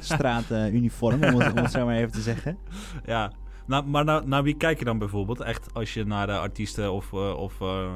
straatuniform, 0.00 1.24
om, 1.24 1.40
het- 1.40 1.52
om 1.52 1.56
het 1.62 1.70
zo 1.70 1.84
maar 1.84 1.96
even 1.96 2.12
te 2.12 2.20
zeggen. 2.20 2.58
Ja, 3.04 3.32
nou, 3.66 3.84
maar 3.86 4.04
naar, 4.04 4.28
naar 4.28 4.42
wie 4.42 4.56
kijk 4.56 4.78
je 4.78 4.84
dan 4.84 4.98
bijvoorbeeld? 4.98 5.40
Echt 5.40 5.74
als 5.74 5.94
je 5.94 6.04
naar 6.04 6.26
de 6.26 6.38
artiesten 6.38 6.92
of, 6.92 7.12
eh, 7.12 7.34
of 7.36 7.60
eh, 7.60 7.90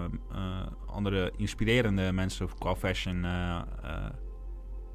andere 0.87 1.33
inspirerende 1.37 2.13
mensen 2.13 2.49
qua 2.59 2.75
fashion 2.77 3.27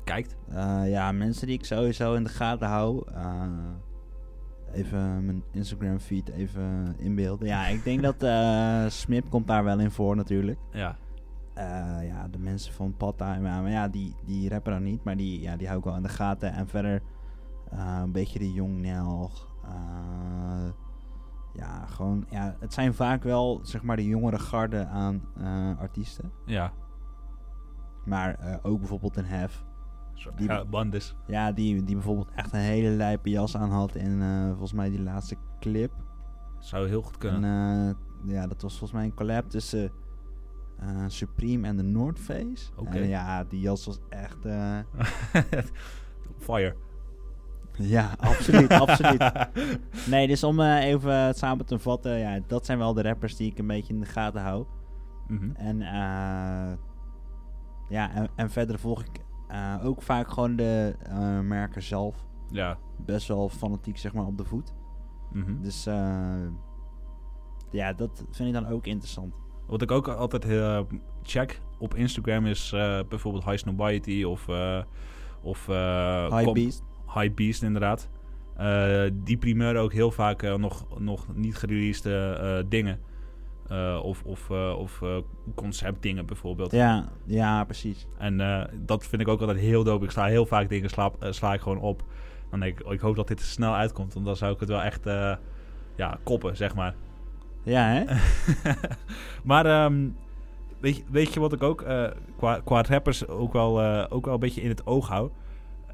kijkt? 0.03 0.35
Ja, 0.85 1.11
mensen 1.11 1.47
die 1.47 1.57
ik 1.57 1.65
sowieso 1.65 2.13
in 2.13 2.23
de 2.23 2.29
gaten 2.29 2.67
hou. 2.67 3.03
even 4.73 5.25
mijn 5.25 5.43
Instagram 5.51 5.99
feed 5.99 6.29
even 6.29 6.95
inbeelden. 6.97 7.47
Ja, 7.47 7.67
ik 7.67 7.83
denk 7.83 8.01
dat 8.01 8.25
Smip 8.93 9.29
komt 9.29 9.47
daar 9.47 9.63
wel 9.63 9.79
in 9.79 9.91
voor 9.91 10.15
natuurlijk. 10.15 10.59
Ja, 10.71 10.97
Eh, 11.53 12.07
ja, 12.07 12.27
de 12.27 12.39
mensen 12.39 12.73
van 12.73 12.97
Patta. 12.97 13.39
Maar, 13.39 13.61
maar 13.61 13.71
ja, 13.71 13.87
die, 13.87 14.15
die 14.25 14.49
rappen 14.49 14.71
dan 14.73 14.83
niet. 14.83 15.03
Maar 15.03 15.17
die, 15.17 15.41
ja, 15.41 15.55
die 15.57 15.67
hou 15.67 15.79
ik 15.79 15.85
wel 15.85 15.95
in 15.95 16.01
de 16.03 16.09
gaten. 16.09 16.53
En 16.53 16.67
verder 16.67 17.01
eh, 17.71 17.99
een 18.03 18.11
beetje 18.11 18.39
de 18.39 18.53
Jong 18.53 18.81
Nelg. 18.81 19.51
eh, 19.65 20.69
ja, 21.53 21.85
gewoon... 21.85 22.25
Ja, 22.29 22.55
het 22.59 22.73
zijn 22.73 22.93
vaak 22.93 23.23
wel, 23.23 23.59
zeg 23.63 23.83
maar, 23.83 23.95
de 23.95 24.05
jongere 24.07 24.39
garde 24.39 24.85
aan 24.85 25.21
artiesten. 25.79 26.31
ja. 26.45 26.71
Maar 28.05 28.59
ook 28.61 28.79
bijvoorbeeld 28.79 29.17
een 29.17 29.25
Hef. 29.25 29.63
Die- 30.35 30.47
ja, 30.47 30.65
Bandes. 30.65 31.15
Ja, 31.27 31.51
die, 31.51 31.83
die 31.83 31.95
bijvoorbeeld 31.95 32.31
echt 32.35 32.53
een 32.53 32.59
hele 32.59 32.89
lijpe 32.89 33.29
jas 33.29 33.57
aan 33.57 33.69
had 33.71 33.95
in 33.95 34.21
volgens 34.49 34.73
mij 34.73 34.89
die 34.89 35.01
laatste 35.01 35.35
clip. 35.59 35.91
Zou 36.59 36.87
heel 36.87 37.01
goed 37.01 37.17
kunnen. 37.17 37.43
En 38.23 38.31
ja, 38.31 38.47
dat 38.47 38.61
was 38.61 38.71
volgens 38.77 38.91
mij 38.91 39.03
een 39.03 39.13
collab 39.13 39.49
tussen 39.49 39.91
eh, 40.87 41.03
Supreme 41.07 41.67
en 41.67 41.77
de 41.77 41.83
North 41.83 42.19
Face. 42.19 42.71
En 42.89 43.07
ja, 43.07 43.43
die 43.43 43.59
jas 43.59 43.85
was 43.85 43.99
echt... 44.09 44.45
eh, 44.45 44.79
Fire. 46.37 46.75
ja, 47.77 48.11
absoluut, 48.17 48.69
absoluut. 48.85 49.31
Nee, 50.07 50.27
dus 50.27 50.43
om 50.43 50.59
eh, 50.59 50.83
even 50.85 51.15
het 51.15 51.37
samen 51.37 51.65
te 51.65 51.79
vatten, 51.79 52.17
ja, 52.19 52.39
dat 52.47 52.65
zijn 52.65 52.77
wel 52.77 52.93
de 52.93 53.01
rappers 53.01 53.35
die 53.35 53.51
ik 53.51 53.57
een 53.59 53.67
beetje 53.67 53.93
in 53.93 53.99
de 53.99 54.05
gaten 54.05 54.41
hou. 54.41 54.65
Mhm. 55.27 55.51
En 55.55 55.77
ja, 57.89 58.11
en, 58.13 58.29
en 58.35 58.49
verder 58.49 58.79
volg 58.79 59.03
ik 59.03 59.21
ook 59.83 60.01
vaak 60.01 60.31
gewoon 60.31 60.55
de 60.55 60.95
merken 61.43 61.83
zelf. 61.83 62.25
Ja. 62.51 62.77
Best 63.05 63.27
wel 63.27 63.49
fanatiek, 63.49 63.97
zeg 63.97 64.13
maar, 64.13 64.25
op 64.25 64.37
de 64.37 64.43
voet. 64.45 64.73
mhm. 65.31 65.61
Dus 65.61 65.83
ja, 67.71 67.93
dat 67.93 68.25
vind 68.31 68.47
ik 68.47 68.53
dan 68.53 68.67
ook 68.67 68.85
interessant. 68.85 69.35
Wat 69.73 69.81
ik 69.81 69.91
ook 69.91 70.07
altijd 70.07 70.45
eh, 70.45 70.79
check 71.23 71.59
op 71.77 71.95
Instagram 71.95 72.45
is 72.45 72.71
eh, 72.73 72.99
bijvoorbeeld 73.09 73.43
High 73.43 73.57
Snobiety 73.57 74.23
of... 74.23 74.47
eh 74.47 74.81
of 75.41 75.67
eh, 75.69 76.37
High 76.37 76.51
Beast. 76.51 76.83
High 77.13 77.33
Beast 77.33 77.63
inderdaad. 77.63 78.09
Eh, 78.57 79.03
die 79.13 79.37
primeuren 79.37 79.81
ook 79.81 79.93
heel 79.93 80.11
vaak 80.11 80.41
eh, 80.43 80.55
nog, 80.55 80.85
nog 80.99 81.25
niet 81.35 81.55
gereleased 81.57 82.05
eh, 82.05 82.57
dingen. 82.69 82.99
Eh, 83.67 83.99
of 84.03 84.23
of, 84.23 84.49
eh, 84.49 84.75
of 84.77 85.01
eh, 85.01 85.17
conceptdingen 85.55 86.25
bijvoorbeeld. 86.25 86.71
Ja, 86.71 87.09
ja, 87.25 87.63
precies. 87.63 88.07
En 88.17 88.41
eh, 88.41 88.63
dat 88.73 89.05
vind 89.07 89.21
ik 89.21 89.27
ook 89.27 89.39
altijd 89.39 89.59
heel 89.59 89.83
dope. 89.83 90.03
Ik 90.05 90.11
sla 90.11 90.25
heel 90.25 90.45
vaak 90.45 90.69
dingen 90.69 90.89
sla, 90.89 91.11
eh, 91.19 91.31
sla 91.31 91.53
ik 91.53 91.61
gewoon 91.61 91.79
op. 91.79 92.03
Dan 92.49 92.59
denk 92.59 92.79
ik, 92.79 92.85
oh, 92.85 92.93
ik 92.93 92.99
hoop 92.99 93.15
dat 93.15 93.27
dit 93.27 93.39
er 93.39 93.45
snel 93.45 93.75
uitkomt. 93.75 94.13
Want 94.13 94.25
dan 94.25 94.35
zou 94.35 94.53
ik 94.53 94.59
het 94.59 94.69
wel 94.69 94.81
echt 94.81 95.05
eh, 95.05 95.35
ja, 95.95 96.17
koppen, 96.23 96.57
zeg 96.57 96.75
maar. 96.75 96.95
Ja, 97.63 97.87
hè? 97.87 98.03
maar 99.43 99.65
ehm, 99.65 100.07
weet, 100.79 100.97
je, 100.97 101.03
weet 101.11 101.33
je 101.33 101.39
wat 101.39 101.53
ik 101.53 101.63
ook 101.63 101.81
eh, 101.81 102.05
qua, 102.37 102.61
qua 102.63 102.81
rappers 102.81 103.27
ook 103.27 103.53
wel, 103.53 103.81
eh, 103.81 104.05
ook 104.09 104.25
wel 104.25 104.33
een 104.33 104.39
beetje 104.39 104.61
in 104.61 104.69
het 104.69 104.87
oog 104.87 105.07
hou? 105.07 105.29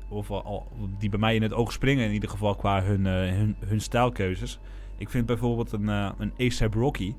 Of 0.08 0.32
al, 0.32 0.68
die 1.00 1.10
bij 1.10 1.20
mij 1.20 1.36
in 1.36 1.42
het 1.42 1.54
oog 1.54 1.72
springen 1.72 2.06
in 2.06 2.12
ieder 2.12 2.30
geval 2.30 2.56
qua 2.56 2.82
hun, 2.84 3.06
eh, 3.06 3.14
hun, 3.14 3.56
hun 3.66 3.82
stijlkeuzes. 3.82 4.60
Ik 4.98 5.10
vind 5.10 5.26
bijvoorbeeld 5.26 5.72
een, 5.72 5.88
een 5.88 6.34
A$AP 6.42 6.74
Rocky. 6.74 7.14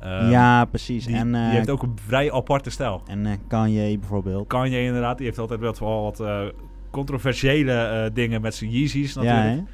eh, 0.00 0.30
ja, 0.30 0.64
precies. 0.64 1.06
Die, 1.06 1.16
en 1.16 1.32
die 1.32 1.40
heeft 1.40 1.70
ook 1.70 1.82
een 1.82 1.98
vrij 2.06 2.32
aparte 2.32 2.70
stijl. 2.70 3.02
en 3.06 3.26
eh, 3.26 3.32
Kanye 3.48 3.98
bijvoorbeeld. 3.98 4.46
Kanye 4.46 4.82
inderdaad, 4.82 5.16
die 5.16 5.26
heeft 5.26 5.38
altijd 5.38 5.60
wel 5.78 6.02
wat 6.02 6.22
controversiële 6.90 8.10
dingen 8.12 8.40
met 8.40 8.54
zijn 8.54 8.70
Yeezys 8.70 9.14
Ja, 9.14 9.22
natuurlijk. 9.22 9.56
hè? 9.56 9.72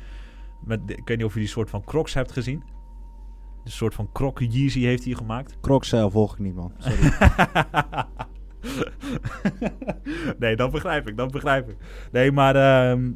met, 0.64 0.80
ik 0.86 1.02
weet 1.08 1.16
niet 1.16 1.26
of 1.26 1.32
je 1.34 1.38
die 1.40 1.48
soort 1.48 1.70
van 1.70 1.84
crocs 1.84 2.14
hebt 2.14 2.32
gezien. 2.32 2.62
Een 3.64 3.70
soort 3.70 3.94
van 3.94 4.08
croc 4.12 4.38
Yeezy 4.38 4.80
heeft 4.80 5.04
hij 5.04 5.14
gemaakt. 5.14 5.56
Crocs 5.60 5.92
eh, 5.92 6.06
volg 6.10 6.32
ik 6.32 6.38
niet, 6.38 6.54
man. 6.54 6.72
Sorry. 6.78 7.12
nee, 10.38 10.56
dat 10.56 10.70
begrijp 10.70 11.08
ik, 11.08 11.16
dat 11.16 11.30
begrijp 11.30 11.68
ik. 11.68 11.76
Nee, 12.12 12.32
maar 12.32 12.56
ehm, 12.56 13.10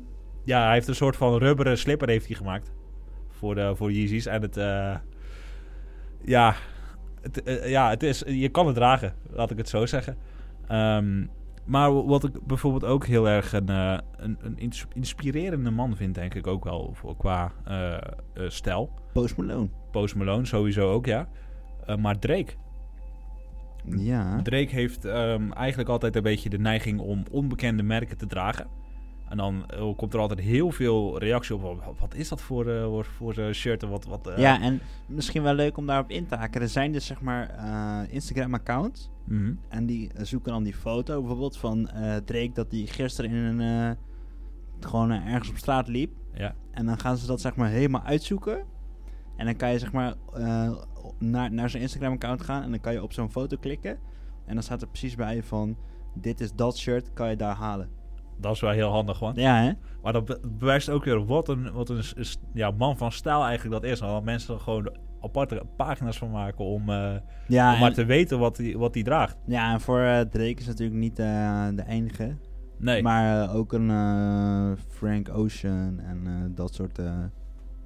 ja, 0.45 0.65
hij 0.65 0.73
heeft 0.73 0.89
een 0.89 0.95
soort 0.95 1.17
van 1.17 1.39
rubberen 1.39 1.79
slipper 1.79 2.09
heeft 2.09 2.27
hij 2.27 2.37
gemaakt. 2.37 2.73
Voor, 3.31 3.55
de, 3.55 3.73
voor 3.77 3.93
Yeezys. 3.93 4.27
En 4.27 4.43
het, 4.43 4.57
eh, 4.57 4.95
ja, 6.25 6.55
het, 7.21 7.43
eh, 7.43 7.71
ja, 7.71 7.91
het 7.91 8.03
is, 8.03 8.23
je 8.27 8.49
kan 8.49 8.67
het 8.67 8.75
dragen, 8.75 9.15
laat 9.31 9.51
ik 9.51 9.57
het 9.57 9.69
zo 9.69 9.87
zeggen. 9.87 10.17
Ehm, 10.69 11.27
maar 11.65 12.05
wat 12.07 12.25
ik 12.25 12.47
bijvoorbeeld 12.47 12.85
ook 12.85 13.07
heel 13.07 13.29
erg 13.29 13.53
een, 13.53 13.69
eh, 13.69 13.99
een, 14.17 14.39
een 14.41 14.59
ins- 14.59 14.87
inspirerende 14.93 15.71
man 15.71 15.97
vind, 15.97 16.15
denk 16.15 16.35
ik 16.35 16.47
ook 16.47 16.65
wel, 16.65 16.91
voor, 16.95 17.17
qua 17.17 17.53
stijl. 18.49 18.91
Post 19.13 19.37
Malone. 19.37 19.69
Post 19.97 20.15
Malone 20.15 20.47
sowieso 20.47 20.93
ook, 20.93 21.07
ja. 21.07 21.29
Eh, 21.87 21.97
maar 21.97 22.19
Drake. 22.19 22.53
Ja. 23.85 24.43
Drake 24.43 24.75
heeft 24.75 25.05
ehm, 25.05 25.53
eigenlijk 25.53 25.89
altijd 25.89 26.17
een 26.17 26.23
beetje 26.23 26.49
de 26.49 26.59
neiging 26.59 27.01
om 27.01 27.25
onbekende 27.31 27.83
merken 27.83 28.17
te 28.17 28.27
dragen. 28.27 28.67
En 29.29 29.37
dan 29.37 29.65
eh, 29.71 29.97
komt 29.97 30.15
er 30.15 30.21
altijd 30.21 30.41
heel 30.41 30.71
veel 30.71 31.19
reactie 31.19 31.55
op. 31.55 31.95
Wat, 31.99 32.15
is 32.15 32.29
dat 32.29 32.41
voor, 32.41 32.69
eh, 32.69 32.99
voor, 33.03 33.35
shirt? 33.53 33.83
En 33.83 33.89
wat, 33.89 34.05
wat, 34.05 34.33
ja, 34.37 34.61
en 34.61 34.81
misschien 35.07 35.43
wel 35.43 35.55
leuk 35.55 35.77
om 35.77 35.87
daarop 35.87 36.11
in 36.11 36.27
te 36.27 36.37
haken. 36.37 36.61
Er 36.61 36.69
zijn 36.69 36.93
dus 36.93 37.07
zeg 37.07 37.21
maar 37.21 37.51
Instagram-accounts. 38.11 39.11
mhm. 39.25 39.53
En 39.69 39.87
die 39.87 40.11
zoeken 40.17 40.53
dan 40.53 40.63
die 40.63 40.75
foto 40.75 41.19
bijvoorbeeld 41.21 41.57
van 41.57 41.91
Drake 42.25 42.53
dat 42.53 42.71
hij 42.71 42.87
gisteren 42.87 43.31
in 43.31 43.61
een... 43.61 43.97
gewoon 44.81 45.11
ergens 45.11 45.49
op 45.49 45.57
straat 45.57 45.89
liep. 45.89 46.13
Ja. 46.35 46.55
En 46.71 46.87
dan 46.87 46.99
gaan 46.99 47.17
ze 47.17 47.27
dat 47.27 47.41
zeg 47.41 47.57
maar 47.57 47.69
helemaal 47.69 48.03
uitzoeken. 48.03 48.75
En 49.37 49.45
dan 49.45 49.57
kan 49.57 49.71
je 49.73 49.79
zeg 49.79 49.93
maar 49.93 50.15
eh, 50.35 50.71
naar, 51.19 51.53
naar 51.53 51.71
zijn 51.71 51.83
Instagram-account 51.83 52.43
gaan. 52.43 52.63
En 52.63 52.71
dan 52.71 52.81
kan 52.81 52.93
je 52.93 53.03
op 53.03 53.13
zo'n 53.13 53.31
foto 53.31 53.57
klikken. 53.61 53.99
En 54.47 54.55
dan 54.55 54.63
staat 54.63 54.83
er 54.83 54.89
precies 54.89 55.15
bij 55.15 55.43
van... 55.43 55.77
Dit 56.15 56.41
is 56.41 56.53
dat 56.55 56.77
shirt, 56.79 57.13
kan 57.13 57.31
je 57.31 57.37
daar 57.37 57.55
halen. 57.55 57.89
Dat 58.41 58.55
is 58.55 58.61
wel 58.61 58.71
heel 58.71 58.91
handig, 58.91 59.21
man. 59.21 59.33
Ja, 59.35 59.61
hè? 59.63 59.73
Maar 60.03 60.13
dat 60.13 60.25
be- 60.25 60.41
bewijst 60.59 60.91
ook 60.91 61.05
weer 61.05 61.25
wat 61.27 61.49
een, 61.49 61.73
wat 61.73 61.89
een 61.89 62.03
ja, 62.53 62.71
man 62.71 62.97
van 62.97 63.13
stijl 63.13 63.45
eigenlijk 63.45 63.83
dat 63.83 63.91
is. 63.91 63.99
Dat 63.99 64.25
mensen 64.25 64.55
er 64.55 64.61
gewoon 64.61 64.97
aparte 65.21 65.63
pagina's 65.77 66.19
van 66.19 66.31
maken 66.31 66.65
om, 66.65 66.91
eh, 66.91 67.15
Ja, 67.49 67.73
om 67.75 67.81
maar 67.81 67.93
te 67.93 68.05
weten 68.05 68.39
wat 68.39 68.57
hij 68.57 68.77
wat 68.77 68.93
die 68.93 69.05
draagt. 69.05 69.37
ja, 69.47 69.73
en 69.73 69.81
voor 69.81 70.01
eh, 70.01 70.21
Drake 70.21 70.55
is 70.59 70.67
natuurlijk 70.67 70.99
niet 71.01 71.17
de 71.17 71.85
enige. 71.87 72.37
Nee, 72.79 73.03
Maar 73.03 73.55
ook 73.55 73.73
een 73.73 73.91
Frank 74.89 75.29
Ocean 75.29 75.99
en 76.01 76.53
dat 76.55 76.75
soort... 76.75 77.01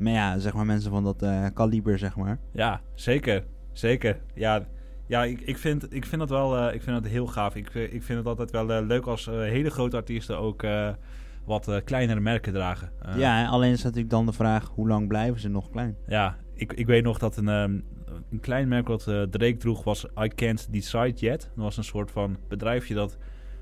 eh, 0.01 0.05
maar 0.05 0.13
ja, 0.13 0.39
zeg 0.39 0.55
maar 0.55 0.67
mensen 0.67 0.91
van 0.91 1.05
dat 1.05 1.23
eh, 1.23 1.47
kaliber, 1.55 1.99
zeg 1.99 2.17
maar. 2.17 2.39
ja, 2.53 2.81
zeker. 2.95 3.45
Zeker. 3.73 4.21
Ja, 4.35 4.67
ja 5.07 5.25
ik, 5.25 5.41
ik, 5.41 5.59
vind, 5.59 5.95
ik 5.95 6.05
vind 6.07 6.21
dat 6.21 6.31
wel 6.31 6.57
eh, 6.69 6.75
ik 6.75 6.83
vind 6.83 7.03
dat 7.03 7.13
heel 7.13 7.27
gaaf. 7.27 7.55
Ik, 7.55 7.71
vind- 7.71 7.93
ik 7.93 8.03
vind 8.03 8.19
het 8.19 8.27
altijd 8.29 8.51
wel 8.51 8.73
eh, 8.73 8.87
leuk 8.87 9.07
als 9.07 9.27
eh, 9.27 9.35
hele 9.39 9.71
grote 9.71 9.97
artiesten 9.97 10.39
ook 10.39 10.63
eh, 10.63 10.89
wat 11.45 11.69
eh, 11.69 11.77
kleinere 11.85 12.21
merken 12.21 12.53
dragen. 12.53 12.91
Eh, 13.03 13.19
ja, 13.19 13.47
alleen 13.47 13.73
is 13.73 13.83
natuurlijk 13.83 14.11
dan 14.11 14.27
de 14.27 14.33
vraag... 14.33 14.69
Hoe 14.75 14.89
lang 14.89 15.09
blijven 15.09 15.41
ze 15.41 15.49
nog 15.49 15.71
klein? 15.71 15.97
Ja, 16.07 16.37
ik, 16.55 16.73
ik 16.73 16.87
weet 16.87 17.05
nog 17.05 17.19
dat 17.19 17.37
een, 17.37 17.49
ehm, 17.49 17.79
een 18.31 18.41
klein 18.41 18.69
merk 18.69 18.89
wat 18.89 19.07
eh, 19.07 19.23
Drake 19.23 19.57
droeg 19.57 19.85
was 19.85 20.07
I 20.25 20.29
Can't 20.29 20.73
Decide 20.73 21.13
Yet. 21.17 21.41
Dat 21.55 21.65
was 21.65 21.77
een 21.77 21.85
soort 21.85 22.11
van 22.11 22.37
bedrijfje 22.49 22.95
dat 22.95 23.17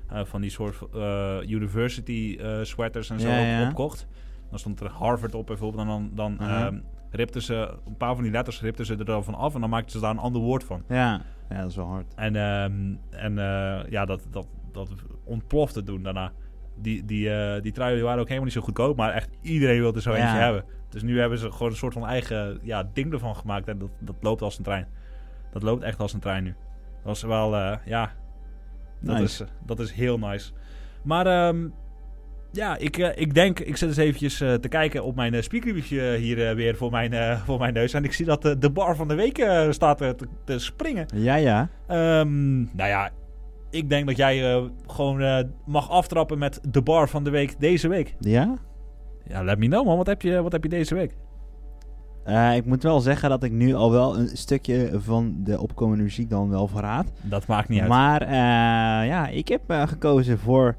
eh, 0.09 0.25
van 0.25 0.41
die 0.41 0.49
soort 0.49 0.77
eh, 0.93 1.37
university 1.47 2.37
eh, 2.41 2.57
sweaters 2.61 3.09
en 3.09 3.19
zo 3.19 3.27
Ja, 3.27 3.39
op- 3.39 3.45
ja. 3.45 3.67
opkocht. 3.69 4.07
Dan 4.49 4.59
stond 4.59 4.79
er 4.79 4.89
Harvard 4.89 5.35
op 5.35 5.45
bijvoorbeeld 5.47 5.81
en 5.81 5.87
dan, 5.87 6.09
dan 6.13 6.39
Aha. 6.39 6.65
ehm, 6.65 6.79
ripten 7.11 7.41
ze 7.41 7.77
een 7.85 7.97
paar 7.97 8.13
van 8.15 8.23
die 8.23 8.31
letters 8.31 8.61
ripten 8.61 8.85
ze 8.85 8.95
er 8.95 9.05
dan 9.05 9.23
van 9.23 9.35
af 9.35 9.55
en 9.55 9.61
dan 9.61 9.69
maakten 9.69 9.91
ze 9.91 9.99
daar 9.99 10.11
een 10.11 10.17
ander 10.17 10.41
woord 10.41 10.63
van. 10.63 10.83
Ja, 10.87 11.21
ja 11.49 11.61
dat 11.61 11.69
is 11.69 11.75
wel 11.75 11.85
hard. 11.87 12.13
En, 12.15 12.35
ehm, 12.35 12.95
en 13.09 13.37
eh, 13.39 13.89
ja, 13.91 14.05
dat, 14.05 14.27
dat, 14.31 14.47
dat 14.71 14.89
ontplofte 15.23 15.83
toen 15.83 16.03
daarna. 16.03 16.31
Die, 16.81 17.05
die, 17.05 17.29
eh, 17.33 17.61
die 17.61 17.71
truien 17.71 17.95
die 17.95 18.03
waren 18.03 18.19
ook 18.19 18.25
helemaal 18.27 18.45
niet 18.47 18.55
zo 18.57 18.61
goedkoop, 18.61 18.97
maar 18.97 19.11
echt 19.13 19.29
iedereen 19.41 19.79
wilde 19.79 20.01
zo 20.01 20.11
Ja. 20.11 20.17
eentje 20.17 20.37
hebben. 20.37 20.63
Dus 20.89 21.01
nu 21.01 21.19
hebben 21.19 21.37
ze 21.37 21.51
gewoon 21.51 21.71
een 21.71 21.77
soort 21.77 21.93
van 21.93 22.05
eigen 22.05 22.59
ja, 22.61 22.89
ding 22.93 23.13
ervan 23.13 23.35
gemaakt 23.35 23.67
en 23.67 23.77
dat, 23.79 23.89
dat 23.99 24.15
loopt 24.21 24.41
als 24.41 24.57
een 24.57 24.63
trein. 24.63 24.87
Dat 25.51 25.63
loopt 25.63 25.83
echt 25.83 25.99
als 25.99 26.13
een 26.13 26.19
trein 26.19 26.43
nu. 26.43 26.55
Dat 27.03 27.15
is 27.15 27.21
wel, 27.23 27.55
eh, 27.55 27.77
ja, 27.85 28.11
dat, 29.01 29.17
Nice. 29.19 29.43
is, 29.43 29.49
dat 29.65 29.79
is 29.79 29.91
heel 29.91 30.17
nice. 30.19 30.51
Maar 31.03 31.25
ehm, 31.27 31.67
ja, 32.51 32.77
ik, 32.77 32.97
eh, 32.97 33.09
ik 33.15 33.33
denk, 33.33 33.59
ik 33.59 33.77
zit 33.77 33.87
eens 33.87 33.97
eventjes 33.97 34.41
eh, 34.41 34.53
te 34.53 34.67
kijken 34.67 35.03
op 35.03 35.15
mijn 35.15 35.33
uh, 35.33 36.13
hier 36.15 36.55
weer 36.55 36.75
voor 36.75 36.91
mijn, 36.91 37.37
voor 37.37 37.59
mijn 37.59 37.73
neus. 37.73 37.93
En 37.93 38.03
ik 38.03 38.13
zie 38.13 38.25
dat 38.25 38.41
de 38.41 38.69
bar 38.73 38.95
van 38.95 39.07
de 39.07 39.15
week 39.15 39.47
staat 39.69 39.97
te, 39.97 40.15
te 40.45 40.59
springen. 40.59 41.05
Ja, 41.13 41.35
ja. 41.35 41.69
Ehm, 41.87 42.57
nou 42.57 42.89
ja, 42.89 43.09
ik 43.69 43.89
denk 43.89 44.07
dat 44.07 44.17
jij 44.17 44.69
gewoon 44.87 45.49
mag 45.65 45.89
aftrappen 45.89 46.37
met 46.37 46.59
de 46.69 46.81
bar 46.81 47.09
van 47.09 47.23
de 47.23 47.29
week 47.29 47.59
deze 47.59 47.87
week. 47.87 48.15
Ja? 48.19 48.55
Ja, 49.27 49.43
let 49.43 49.57
me 49.57 49.67
know 49.67 49.85
man. 49.85 49.97
Wat 49.97 50.07
heb 50.07 50.21
je, 50.21 50.41
wat 50.41 50.51
heb 50.51 50.63
je 50.63 50.69
deze 50.69 50.95
week? 50.95 51.15
Ik 52.55 52.65
moet 52.65 52.83
wel 52.83 52.99
zeggen 52.99 53.29
dat 53.29 53.43
ik 53.43 53.51
nu 53.51 53.73
al 53.73 53.91
wel 53.91 54.17
een 54.17 54.27
stukje 54.27 54.89
van 54.93 55.35
de 55.43 55.61
opkomende 55.61 56.03
muziek 56.03 56.29
dan 56.29 56.49
wel 56.49 56.67
verraad. 56.67 57.11
Dat 57.21 57.47
maakt 57.47 57.69
niet 57.69 57.79
uit. 57.79 57.89
Maar 57.89 58.35
ja, 59.05 59.27
ik 59.27 59.47
heb 59.47 59.61
gekozen 59.67 60.39
voor 60.39 60.75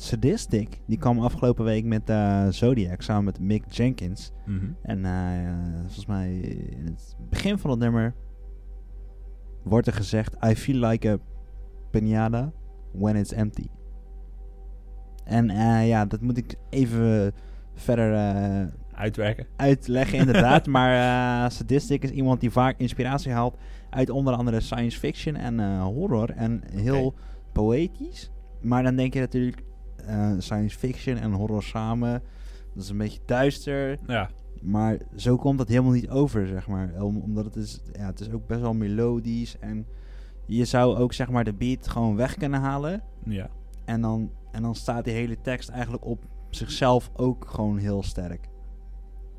Sadistic. 0.00 0.80
Die 0.86 0.98
kwam 0.98 1.18
afgelopen 1.18 1.64
week 1.64 1.84
met 1.84 2.10
eh, 2.10 2.48
Zodiac 2.48 3.02
samen 3.02 3.24
met 3.24 3.40
Mick 3.40 3.72
Jenkins. 3.72 4.32
Mhm. 4.46 4.66
En 4.82 5.04
eh, 5.04 5.80
volgens 5.80 6.06
mij 6.06 6.38
in 6.70 6.84
het 6.84 7.16
begin 7.30 7.58
van 7.58 7.70
het 7.70 7.78
nummer 7.78 8.14
wordt 9.62 9.86
er 9.86 9.92
gezegd... 9.92 10.36
I 10.44 10.56
feel 10.56 10.88
like 10.88 11.08
a 11.08 11.18
pinata 11.90 12.52
when 12.92 13.16
it's 13.16 13.32
empty. 13.32 13.66
En 15.24 15.50
eh, 15.50 15.88
ja, 15.88 16.04
dat 16.04 16.20
moet 16.20 16.36
ik 16.36 16.54
even 16.70 17.32
verder 17.74 18.12
Uitwerken. 18.92 19.46
uitleggen 19.56 20.18
inderdaad. 20.18 20.66
maar 20.76 21.52
Sadistic 21.52 22.02
is 22.02 22.10
iemand 22.10 22.40
die 22.40 22.50
vaak 22.50 22.78
inspiratie 22.78 23.32
haalt 23.32 23.56
uit 23.90 24.10
onder 24.10 24.34
andere 24.34 24.60
science 24.60 24.98
fiction 24.98 25.36
en 25.36 25.80
horror. 25.80 26.30
En 26.30 26.62
heel 26.70 27.14
poëtisch. 27.52 28.30
Maar 28.60 28.82
dan 28.82 28.96
denk 28.96 29.14
je 29.14 29.20
natuurlijk 29.20 29.66
science 30.38 30.78
fiction 30.78 31.16
en 31.16 31.32
horror 31.32 31.62
samen. 31.62 32.22
Dat 32.74 32.82
is 32.82 32.88
een 32.88 32.98
beetje 32.98 33.20
duister. 33.26 33.98
Ja. 34.06 34.30
Maar 34.62 34.98
zo 35.16 35.36
komt 35.36 35.58
dat 35.58 35.68
helemaal 35.68 35.92
niet 35.92 36.08
over, 36.10 36.46
zeg 36.46 36.66
maar. 36.68 37.02
Om- 37.02 37.20
omdat 37.20 37.44
het 37.44 37.56
is, 37.56 37.80
ja, 37.92 38.06
het 38.06 38.20
is 38.20 38.30
ook 38.30 38.46
best 38.46 38.60
wel 38.60 38.74
melodisch. 38.74 39.58
En 39.58 39.86
je 40.46 40.64
zou 40.64 40.96
ook, 40.96 41.12
zeg 41.12 41.30
maar, 41.30 41.44
de 41.44 41.52
beat 41.54 41.88
gewoon 41.88 42.16
weg 42.16 42.34
kunnen 42.34 42.60
halen. 42.60 43.02
Ja. 43.24 43.48
En 43.84 44.00
dan, 44.00 44.30
en 44.52 44.62
dan 44.62 44.74
staat 44.74 45.04
die 45.04 45.14
hele 45.14 45.40
tekst 45.40 45.68
eigenlijk 45.68 46.04
op 46.04 46.24
zichzelf 46.50 47.10
ook 47.16 47.44
gewoon 47.48 47.78
heel 47.78 48.02
sterk. 48.02 48.48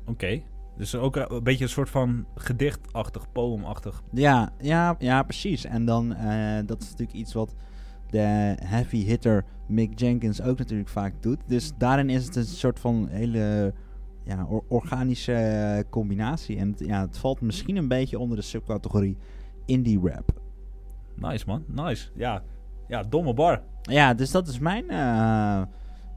Oké. 0.06 0.42
Dus 0.76 0.94
ook 0.94 1.16
eh, 1.16 1.24
een 1.28 1.42
beetje 1.42 1.64
een 1.64 1.70
soort 1.70 1.90
van 1.90 2.26
gedichtachtig, 2.34 3.32
poemachtig. 3.32 4.02
Ja, 4.12 4.52
ja, 4.60 4.94
ja, 4.98 5.22
precies. 5.22 5.64
En 5.64 5.84
dan, 5.84 6.14
eh, 6.14 6.58
dat 6.66 6.82
is 6.82 6.90
natuurlijk 6.90 7.18
iets 7.18 7.32
wat 7.32 7.54
de 8.10 8.56
heavy 8.64 9.04
hitter 9.04 9.44
Mick 9.66 9.98
Jenkins 9.98 10.42
ook 10.42 10.58
natuurlijk 10.58 10.88
vaak 10.88 11.22
doet. 11.22 11.38
Dus 11.46 11.72
daarin 11.78 12.10
is 12.10 12.24
het 12.24 12.36
een 12.36 12.44
soort 12.44 12.78
van 12.78 13.08
hele 13.10 13.74
ja, 14.24 14.46
or- 14.48 14.64
organische 14.68 15.84
combinatie. 15.90 16.56
En 16.56 16.70
het, 16.70 16.78
ja, 16.78 17.00
het 17.00 17.18
valt 17.18 17.40
misschien 17.40 17.76
een 17.76 17.88
beetje 17.88 18.18
onder 18.18 18.36
de 18.36 18.42
subcategorie 18.42 19.16
indie 19.66 20.00
rap. 20.02 20.40
Nice 21.16 21.44
man, 21.46 21.64
nice. 21.66 22.08
Ja, 22.14 22.42
ja 22.88 23.02
domme 23.02 23.34
bar. 23.34 23.62
Ja, 23.82 24.14
dus 24.14 24.30
dat 24.30 24.48
is 24.48 24.58
mijn 24.58 24.90
eh, 24.90 25.62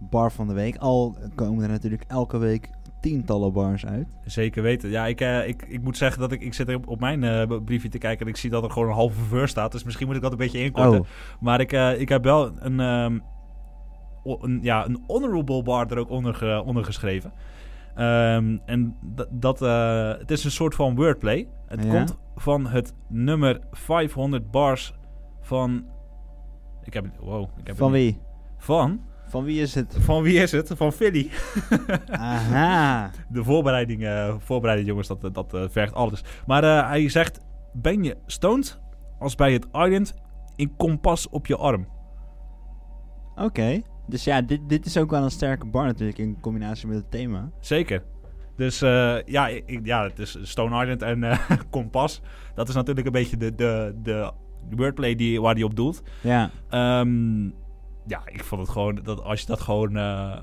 bar 0.10 0.32
van 0.32 0.48
de 0.48 0.54
week. 0.54 0.78
Al 0.78 1.18
komen 1.36 1.64
er 1.64 1.70
natuurlijk 1.70 2.04
elke 2.08 2.38
week 2.38 2.70
tientallen 3.04 3.54
bars 3.54 3.86
uit. 3.86 4.08
Zeker 4.26 4.64
weten. 4.64 4.90
Ja, 4.90 5.06
ik, 5.06 5.22
eh, 5.22 5.48
ik, 5.48 5.66
ik 5.68 5.82
moet 5.82 5.98
zeggen 5.98 6.20
dat 6.22 6.32
ik, 6.32 6.42
ik 6.42 6.54
zit 6.54 6.76
op, 6.76 6.88
op 6.88 7.00
mijn 7.00 7.24
eh, 7.24 7.58
briefje 7.66 7.90
te 7.90 7.98
kijken 7.98 8.26
en 8.26 8.32
ik 8.32 8.38
zie 8.38 8.50
dat 8.50 8.64
er 8.64 8.72
gewoon 8.72 8.88
een 8.88 8.94
halve 8.94 9.22
verse 9.22 9.48
staat. 9.48 9.72
Dus 9.72 9.84
misschien 9.84 10.08
moet 10.08 10.16
ik 10.16 10.22
dat 10.22 10.32
een 10.32 10.38
beetje 10.38 10.64
inkorten. 10.64 11.00
Oh, 11.00 11.06
Maar 11.40 11.60
ik, 11.60 11.72
eh, 11.72 12.00
ik 12.00 12.10
heb 12.10 12.24
wel 12.24 12.52
een, 12.60 12.80
ehm, 12.80 13.20
een, 14.24 14.60
ja, 14.62 14.86
een 14.86 15.04
honorable 15.08 15.64
bar 15.64 15.92
er 15.92 15.98
ook 15.98 16.10
onder, 16.10 16.62
onder 16.64 16.86
geschreven. 16.86 17.34
Ehm, 17.96 18.58
en 18.66 18.96
dat, 19.30 19.62
eh, 19.62 20.08
het 20.18 20.32
is 20.32 20.44
een 20.44 20.52
soort 20.52 20.76
van 20.76 20.96
wordplay. 20.96 21.48
Het 21.68 21.84
Ja. 21.84 21.90
komt 21.90 22.18
van 22.36 22.68
het 22.68 22.94
nummer 23.08 23.60
500 23.72 24.52
bars 24.52 24.94
van... 25.42 25.86
Ik 26.84 26.94
heb, 26.94 27.06
wow, 27.20 27.48
ik 27.58 27.68
heb 27.68 27.78
van 27.78 27.92
wie? 27.92 28.20
Van? 28.58 29.02
Van 29.34 29.44
wie 29.44 29.62
is 29.62 29.76
het? 29.76 29.96
Van 30.00 30.24
wie 30.24 30.42
is 30.42 30.52
het? 30.52 30.72
Van 30.76 30.92
Philly. 30.92 31.30
Aha. 32.12 33.12
De 33.30 33.44
voorbereiding, 33.44 34.04
eh, 34.04 34.36
voorbereiding 34.40 34.90
jongens, 34.90 35.08
dat, 35.08 35.34
dat 35.34 35.54
eh, 35.54 35.64
vergt 35.70 35.94
alles. 35.94 36.24
Maar 36.46 36.64
eh, 36.64 36.88
hij 36.88 37.10
zegt, 37.10 37.40
ben 37.74 38.04
je 38.04 38.18
stoned 38.26 38.80
als 39.20 39.36
bij 39.36 39.54
het 39.54 39.66
island 39.72 40.14
in 40.56 40.76
kompas 40.76 41.30
op 41.30 41.48
je 41.48 41.58
arm? 41.58 41.88
Oké. 43.36 43.82
Dus 44.08 44.24
ja, 44.24 44.42
dit, 44.42 44.60
dit 44.68 44.86
is 44.86 44.98
ook 44.98 45.12
wel 45.12 45.24
een 45.24 45.32
sterke 45.32 45.66
bar 45.66 45.86
natuurlijk 45.86 46.18
in 46.18 46.40
combinatie 46.42 46.88
met 46.88 46.98
het 46.98 47.12
thema. 47.12 47.50
Zeker. 47.60 48.04
Dus 48.56 48.80
ja, 49.26 49.48
ik, 49.48 49.80
ja, 49.84 50.04
het 50.04 50.20
is 50.20 50.38
Stone 50.42 50.82
Island 50.82 51.02
en 51.02 51.40
kompas. 51.70 52.22
Dat 52.56 52.70
is 52.70 52.76
natuurlijk 52.76 53.06
een 53.06 53.14
beetje 53.14 53.38
de, 53.38 53.56
de, 53.56 53.96
de 54.04 54.32
wordplay 54.70 55.16
die, 55.16 55.42
waar 55.42 55.56
die 55.56 55.66
op 55.66 55.76
doelt. 55.76 56.04
Ja. 56.22 56.50
Ehm, 56.70 57.50
ja, 58.08 58.22
ik 58.26 58.44
vond 58.44 58.62
het 58.62 58.70
gewoon, 58.70 59.00
dat 59.04 59.24
als 59.24 59.40
je 59.40 59.46
dat 59.46 59.62
gewoon 59.62 59.98
eh, 59.98 60.40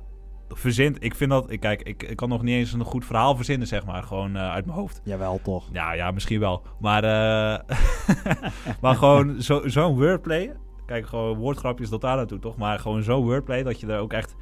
verzint. 0.49 1.05
Ik 1.05 1.15
vind 1.15 1.31
dat, 1.31 1.51
ik, 1.51 1.61
kijk, 1.61 1.83
ik, 1.83 2.03
ik 2.03 2.17
kan 2.17 2.29
nog 2.29 2.43
niet 2.43 2.55
eens 2.55 2.73
een 2.73 2.85
goed 2.85 3.05
verhaal 3.05 3.37
verzinnen, 3.37 3.67
zeg 3.67 3.87
maar. 3.87 4.03
Gewoon 4.03 4.37
eh, 4.37 4.51
uit 4.51 4.67
mijn 4.67 4.79
hoofd. 4.79 5.01
Jawel, 5.05 5.41
toch. 5.43 5.69
Ja, 5.73 5.93
ja, 5.93 6.11
misschien 6.11 6.41
wel. 6.41 6.63
Maar, 6.81 7.05
eh, 7.05 7.77
maar 8.83 8.95
gewoon 8.95 9.43
zo- 9.43 9.69
zo'n 9.69 9.97
wordplay. 9.99 10.57
Kijk, 10.87 11.07
gewoon 11.07 11.39
woordgrapjes 11.39 11.89
tot 11.89 12.01
daar 12.01 12.17
naartoe, 12.17 12.39
toch? 12.39 12.57
Maar 12.57 12.79
gewoon 12.79 13.03
zo'n 13.03 13.25
wordplay 13.25 13.63
dat 13.63 13.81
je 13.81 13.87
er 13.87 13.99
ook 14.01 14.13
echt 14.13 14.37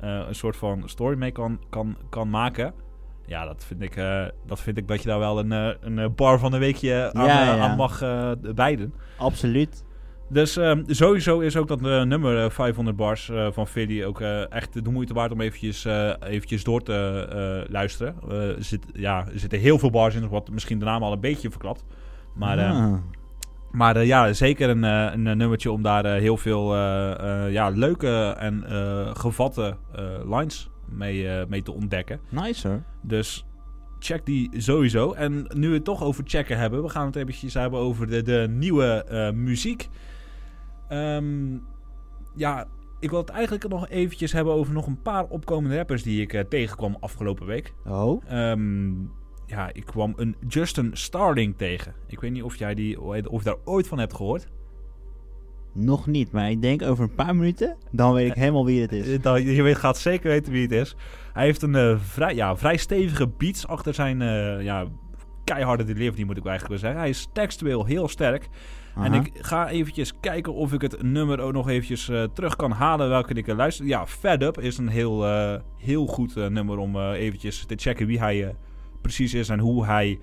een 0.00 0.34
soort 0.34 0.56
van 0.56 0.82
story 0.84 1.16
mee 1.16 1.30
kan, 1.32 1.60
kan, 1.70 1.96
kan 2.08 2.30
maken. 2.30 2.74
Ja, 3.26 3.44
dat 3.44 3.64
vind, 3.64 3.82
ik, 3.82 3.94
dat 4.46 4.60
vind 4.60 4.76
ik 4.78 4.88
dat 4.88 5.02
je 5.02 5.08
daar 5.08 5.18
wel 5.18 5.38
een, 5.38 5.50
een 5.96 6.14
bar 6.14 6.38
van 6.38 6.52
een 6.52 6.58
weekje 6.60 7.10
aan, 7.12 7.26
Ja, 7.26 7.44
ja. 7.54 7.58
aan 7.68 7.76
mag 7.76 7.98
wijden. 8.54 8.94
Absoluut. 9.18 9.84
Dus 10.28 10.56
ehm, 10.56 10.82
sowieso 10.86 11.38
is 11.40 11.56
ook 11.56 11.68
dat 11.68 11.82
eh, 11.86 12.02
nummer 12.02 12.44
eh, 12.44 12.50
500 12.50 12.96
bars 12.96 13.28
eh, 13.30 13.46
van 13.52 13.66
Philly 13.66 14.04
ook 14.04 14.20
eh, 14.20 14.52
echt 14.52 14.84
de 14.84 14.90
moeite 14.90 15.14
waard 15.14 15.32
om 15.32 15.40
eventjes, 15.40 15.84
eh, 15.84 16.10
eventjes 16.20 16.64
door 16.64 16.82
te 16.82 17.26
eh, 17.64 17.72
luisteren. 17.72 18.14
Eh, 18.28 18.48
er, 18.48 18.64
zit, 18.64 18.86
ja, 18.92 19.26
er 19.32 19.38
zitten 19.38 19.58
heel 19.58 19.78
veel 19.78 19.90
bars 19.90 20.14
in, 20.14 20.28
wat 20.28 20.50
misschien 20.50 20.78
de 20.78 20.84
naam 20.84 21.02
al 21.02 21.12
een 21.12 21.20
beetje 21.20 21.50
verklapt. 21.50 21.84
Maar, 22.34 22.58
eh, 22.58 22.70
Ah. 22.70 22.94
maar 23.70 23.96
eh, 23.96 24.06
ja, 24.06 24.32
zeker 24.32 24.68
een, 24.68 24.84
eh, 24.84 25.08
een 25.12 25.26
eh, 25.26 25.34
nummertje 25.34 25.70
om 25.70 25.82
daar 25.82 26.04
eh, 26.04 26.20
heel 26.20 26.36
veel 26.36 26.74
eh, 26.74 27.44
eh, 27.44 27.52
ja, 27.52 27.68
leuke 27.68 28.34
en 28.38 28.64
eh, 28.68 29.10
gevatte 29.14 29.76
eh, 29.94 30.04
lines 30.38 30.70
mee, 30.88 31.28
eh, 31.28 31.46
mee 31.48 31.62
te 31.62 31.72
ontdekken. 31.72 32.20
Nice 32.28 32.68
hoor. 32.68 32.82
Dus 33.02 33.44
check 33.98 34.26
die 34.26 34.50
sowieso. 34.56 35.12
En 35.12 35.46
nu 35.54 35.68
we 35.68 35.74
het 35.74 35.84
toch 35.84 36.02
over 36.02 36.24
checken 36.26 36.58
hebben, 36.58 36.82
we 36.82 36.88
gaan 36.88 37.06
het 37.06 37.16
eventjes 37.16 37.54
hebben 37.54 37.80
over 37.80 38.06
de, 38.06 38.22
de 38.22 38.46
nieuwe 38.50 39.04
eh, 39.08 39.30
muziek. 39.30 39.88
Ehm, 40.88 41.58
ja, 42.36 42.66
ik 43.00 43.10
wil 43.10 43.18
het 43.18 43.28
eigenlijk 43.28 43.68
nog 43.68 43.88
eventjes 43.88 44.32
hebben 44.32 44.52
over 44.54 44.72
nog 44.72 44.86
een 44.86 45.02
paar 45.02 45.24
opkomende 45.24 45.76
rappers 45.76 46.02
die 46.02 46.20
ik 46.22 46.32
eh, 46.32 46.40
tegenkwam 46.44 46.96
afgelopen 47.00 47.46
week. 47.46 47.74
Oh. 47.86 48.22
Ehm, 48.26 48.90
ja, 49.46 49.72
ik 49.72 49.84
kwam 49.84 50.12
een 50.16 50.36
Justin 50.48 50.90
Starling 50.92 51.56
tegen. 51.56 51.94
Ik 52.06 52.20
weet 52.20 52.32
niet 52.32 52.42
of 52.42 52.56
jij 52.56 52.74
die, 52.74 53.00
of 53.00 53.38
je 53.38 53.44
daar 53.44 53.56
ooit 53.64 53.86
van 53.88 53.98
hebt 53.98 54.14
gehoord. 54.14 54.46
Nog 55.72 56.06
niet, 56.06 56.32
maar 56.32 56.50
ik 56.50 56.62
denk 56.62 56.82
over 56.82 57.04
een 57.04 57.14
paar 57.14 57.36
minuten, 57.36 57.76
dan 57.92 58.12
weet 58.12 58.28
ik 58.30 58.34
helemaal 58.34 58.64
wie 58.64 58.80
het 58.80 58.92
is. 58.92 59.08
Eh, 59.08 59.22
dat- 59.22 59.42
je 59.42 59.62
weet, 59.62 59.76
gaat 59.76 59.98
zeker 59.98 60.30
weten 60.30 60.52
wie 60.52 60.62
het 60.62 60.72
is. 60.72 60.96
Hij 61.32 61.44
heeft 61.44 61.62
een 61.62 61.74
eh, 61.74 61.98
vrij, 61.98 62.34
ja, 62.34 62.56
vrij 62.56 62.76
stevige 62.76 63.28
beats 63.28 63.66
achter 63.66 63.94
zijn 63.94 64.22
eh, 64.22 64.62
ja, 64.62 64.86
keiharde 65.44 65.84
delivery, 65.84 66.24
moet 66.26 66.36
ik 66.36 66.46
eigenlijk 66.46 66.68
wel 66.68 66.78
zeggen. 66.78 67.00
Hij 67.00 67.08
is 67.08 67.28
textueel 67.32 67.84
heel 67.84 68.08
sterk. 68.08 68.48
En 69.04 69.12
ik 69.12 69.30
ga 69.34 69.68
eventjes 69.68 70.12
kijken 70.20 70.54
of 70.54 70.72
ik 70.72 70.80
het 70.80 71.02
nummer 71.02 71.40
ook 71.40 71.52
nog 71.52 71.68
eventjes 71.68 72.08
eh, 72.08 72.22
terug 72.32 72.56
kan 72.56 72.70
halen 72.70 73.08
welke 73.08 73.34
ik 73.34 73.48
er 73.48 73.56
luister. 73.56 73.86
Ja, 73.86 74.06
Fed 74.06 74.42
Up 74.42 74.60
is 74.60 74.78
een 74.78 74.88
heel, 74.88 75.26
eh, 75.26 75.60
heel 75.76 76.06
goed 76.06 76.36
eh, 76.36 76.46
nummer 76.46 76.78
om 76.78 77.00
eventjes 77.00 77.64
te 77.66 77.74
checken 77.76 78.06
wie 78.06 78.18
hij 78.18 78.54
precies 79.00 79.34
is 79.34 79.48
en 79.48 79.58
hoe 79.58 79.84
hij 79.84 80.18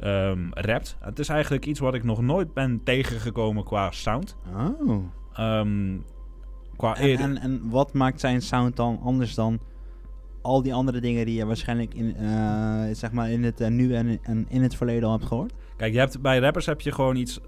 ehm, 0.00 0.48
rapt. 0.50 0.96
Het 1.00 1.18
is 1.18 1.28
eigenlijk 1.28 1.66
iets 1.66 1.80
wat 1.80 1.94
ik 1.94 2.04
nog 2.04 2.20
nooit 2.20 2.54
ben 2.54 2.80
tegengekomen 2.84 3.64
qua 3.64 3.90
sound. 3.90 4.36
Oh. 4.54 5.04
Ehm, 5.34 5.96
qua 6.76 6.96
En, 6.96 7.18
en, 7.18 7.38
en 7.38 7.70
wat 7.70 7.92
maakt 7.92 8.20
zijn 8.20 8.42
sound 8.42 8.76
dan 8.76 9.00
anders 9.02 9.34
dan 9.34 9.60
al 10.42 10.62
die 10.62 10.74
andere 10.74 11.00
dingen 11.00 11.26
die 11.26 11.36
je 11.36 11.46
waarschijnlijk 11.46 11.94
in, 11.94 12.16
zeg 12.96 13.12
maar 13.12 13.30
in 13.30 13.44
het 13.44 13.68
nu 13.68 13.94
en, 13.94 14.18
en 14.22 14.46
in 14.48 14.62
het 14.62 14.76
verleden 14.76 15.04
al 15.04 15.12
hebt 15.12 15.26
gehoord? 15.26 15.52
Kijk, 15.76 15.92
je 15.92 15.98
hebt, 15.98 16.20
bij 16.20 16.38
rappers 16.38 16.66
heb 16.66 16.80
je 16.80 16.92
gewoon 16.92 17.16
iets... 17.16 17.40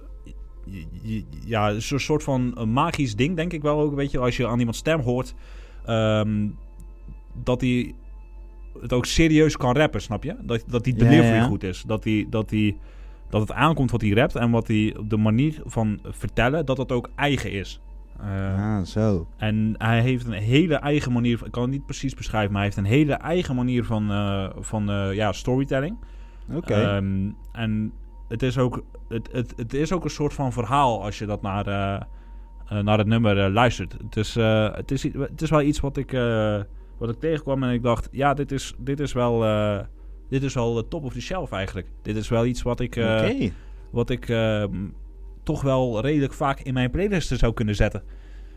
Ja, 1.45 1.71
een 1.71 1.83
soort- 1.83 2.23
van 2.23 2.73
magisch 2.73 3.17
ding, 3.17 3.37
denk 3.37 3.53
ik 3.53 3.63
wel 3.63 3.81
ook. 3.81 3.95
Weet 3.95 4.11
je, 4.11 4.19
als 4.19 4.37
je 4.37 4.47
aan 4.47 4.59
iemands 4.59 4.79
stem 4.79 5.01
hoort... 5.01 5.35
ehm, 5.85 6.49
dat 7.45 7.61
hij 7.61 7.95
het 8.81 8.93
ook 8.93 9.07
serieus 9.07 9.57
kan 9.57 9.77
rappen, 9.77 10.01
snap 10.01 10.25
je? 10.25 10.37
Dat, 10.43 10.65
dat 10.67 10.85
die 10.85 10.95
delivery 10.95 11.35
ja. 11.35 11.45
goed 11.45 11.63
is. 11.63 11.85
Dat, 11.87 12.03
die, 12.03 12.29
dat, 12.29 12.49
die, 12.49 12.79
dat 13.31 13.41
het 13.41 13.53
aankomt 13.53 13.91
wat 13.91 14.01
hij 14.01 14.11
rapt... 14.11 14.35
en 14.35 14.51
wat 14.51 14.69
hij 14.69 14.97
op 14.99 15.11
de 15.11 15.17
manier 15.17 15.61
van 15.65 16.01
vertellen... 16.05 16.67
dat 16.67 16.79
het 16.79 16.93
ook 16.93 17.11
eigen 17.17 17.53
is. 17.53 17.81
Eh, 18.21 18.77
ah, 18.77 18.85
zo. 18.85 19.29
En 19.37 19.75
hij 19.79 20.01
heeft 20.01 20.27
een 20.27 20.33
hele 20.33 20.75
eigen 20.75 21.13
manier... 21.13 21.41
Ik 21.45 21.53
kan 21.53 21.63
het 21.63 21.71
niet 21.71 21.85
precies 21.87 22.15
beschrijven... 22.15 22.53
maar 22.53 22.63
hij 22.63 22.71
heeft 22.75 22.87
een 22.87 22.97
hele 22.97 23.15
eigen 23.15 23.55
manier 23.55 23.85
van, 23.85 24.11
eh, 24.11 24.49
van 24.59 24.91
eh, 24.91 25.15
ja, 25.15 25.33
storytelling. 25.33 25.99
Oké. 26.53 26.75
Ehm, 26.75 27.31
en 27.53 27.93
het 28.29 28.43
is, 28.43 28.59
ook, 28.59 28.85
het, 29.09 29.29
het, 29.33 29.53
het 29.57 29.75
is 29.75 29.93
ook 29.93 30.05
een 30.05 30.11
soort 30.11 30.35
van 30.35 30.53
verhaal 30.53 31.03
als 31.03 31.19
je 31.19 31.27
dat 31.27 31.43
naar, 31.43 31.67
eh, 31.67 32.01
eh, 32.69 32.85
naar 32.85 32.99
het 32.99 33.07
nummer 33.07 33.45
eh, 33.45 33.53
luistert. 33.53 33.93
Het 33.93 34.17
is, 34.17 34.35
het, 34.75 34.91
is, 34.91 35.03
het 35.03 35.43
is 35.43 35.51
wel 35.51 35.63
iets 35.63 35.81
wat 35.81 35.97
ik, 35.97 36.11
wat 36.99 37.09
ik 37.09 37.21
tegenkwam 37.21 37.63
en 37.63 37.73
ik 37.73 37.83
dacht, 37.83 38.09
ja, 38.13 38.35
dit 38.35 38.53
is, 38.53 38.75
dit 38.79 39.01
is 39.01 39.13
wel, 39.13 39.41
dit 40.29 40.43
is 40.43 40.55
wel 40.55 40.89
top 40.89 41.05
of 41.05 41.13
the 41.13 41.21
shelf 41.21 41.53
eigenlijk. 41.53 41.87
Dit 42.03 42.17
is 42.17 42.29
wel 42.29 42.47
iets 42.47 42.63
wat 42.63 42.81
ik, 42.81 42.95
wat 43.91 44.11
ik 44.11 44.29
ehm, 44.29 44.89
toch 45.43 45.63
wel 45.63 46.01
redelijk 46.01 46.33
vaak 46.33 46.61
in 46.61 46.75
mijn 46.75 46.91
playlisten 46.91 47.39
zou 47.39 47.53
kunnen 47.53 47.75
zetten. 47.75 48.03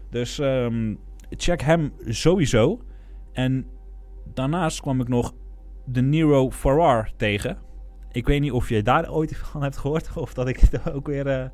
Dus 0.09 0.39
ehm, 0.39 0.95
check 1.29 1.61
hem 1.61 1.93
sowieso. 2.05 2.79
En 3.33 3.65
daarnaast 4.33 4.81
kwam 4.81 5.01
ik 5.01 5.07
nog 5.07 5.33
de 5.85 6.01
Nero 6.01 6.51
Farrar 6.51 7.11
tegen. 7.17 7.57
Ik 8.11 8.25
weet 8.27 8.41
niet 8.41 8.51
of 8.51 8.69
je 8.69 8.83
daar 8.83 9.11
ooit 9.11 9.37
van 9.37 9.61
hebt 9.63 9.77
gehoord. 9.77 10.09
Of 10.17 10.33
dat 10.33 10.47
ik 10.47 10.59
het 10.59 10.91
ook 10.93 11.07
weer... 11.07 11.27
eh, 11.27 11.45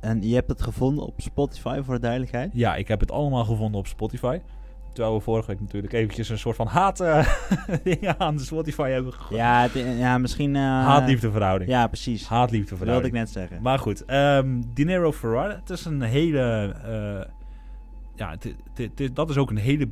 En 0.00 0.22
je 0.28 0.34
hebt 0.34 0.48
het 0.48 0.62
gevonden 0.62 1.06
op 1.06 1.20
Spotify 1.20 1.80
voor 1.84 1.94
de 1.94 2.00
duidelijkheid? 2.00 2.50
Ja, 2.54 2.74
ik 2.76 2.88
heb 2.88 3.00
het 3.00 3.10
allemaal 3.10 3.44
gevonden 3.44 3.80
op 3.80 3.86
Spotify. 3.86 4.40
Terwijl 4.92 5.16
we 5.16 5.22
vorige 5.22 5.46
week 5.46 5.60
natuurlijk 5.60 5.92
eventjes 5.92 6.28
een 6.28 6.38
soort 6.38 6.56
van 6.56 6.66
haat 6.66 7.00
eh, 7.00 7.26
dingen 7.84 8.20
aan 8.20 8.36
de 8.36 8.42
Spotify 8.44 8.90
hebben 8.90 9.12
gegooid. 9.12 9.40
Ja, 9.40 9.62
het- 9.62 9.98
ja 9.98 10.18
misschien... 10.18 10.56
eh 10.56 10.62
Haat-liefdeverhouding. 10.62 11.70
Ja, 11.70 11.86
precies. 11.86 12.20
Dat 12.20 12.28
wilde 12.28 12.42
Haat-liefdeverhouding. 12.42 13.12
ik 13.14 13.18
net 13.20 13.30
zeggen. 13.30 13.62
Maar 13.62 13.78
goed, 13.78 14.04
ehm 14.04 14.62
Dinero 14.74 15.12
Ferrara, 15.12 15.54
het 15.56 15.70
is 15.70 15.84
een 15.84 16.02
hele... 16.02 16.74
eh, 16.84 17.32
ja, 18.14 18.36
dat 19.12 19.30
is 19.30 19.36
ook 19.36 19.50
een 19.50 19.56
hele 19.56 19.88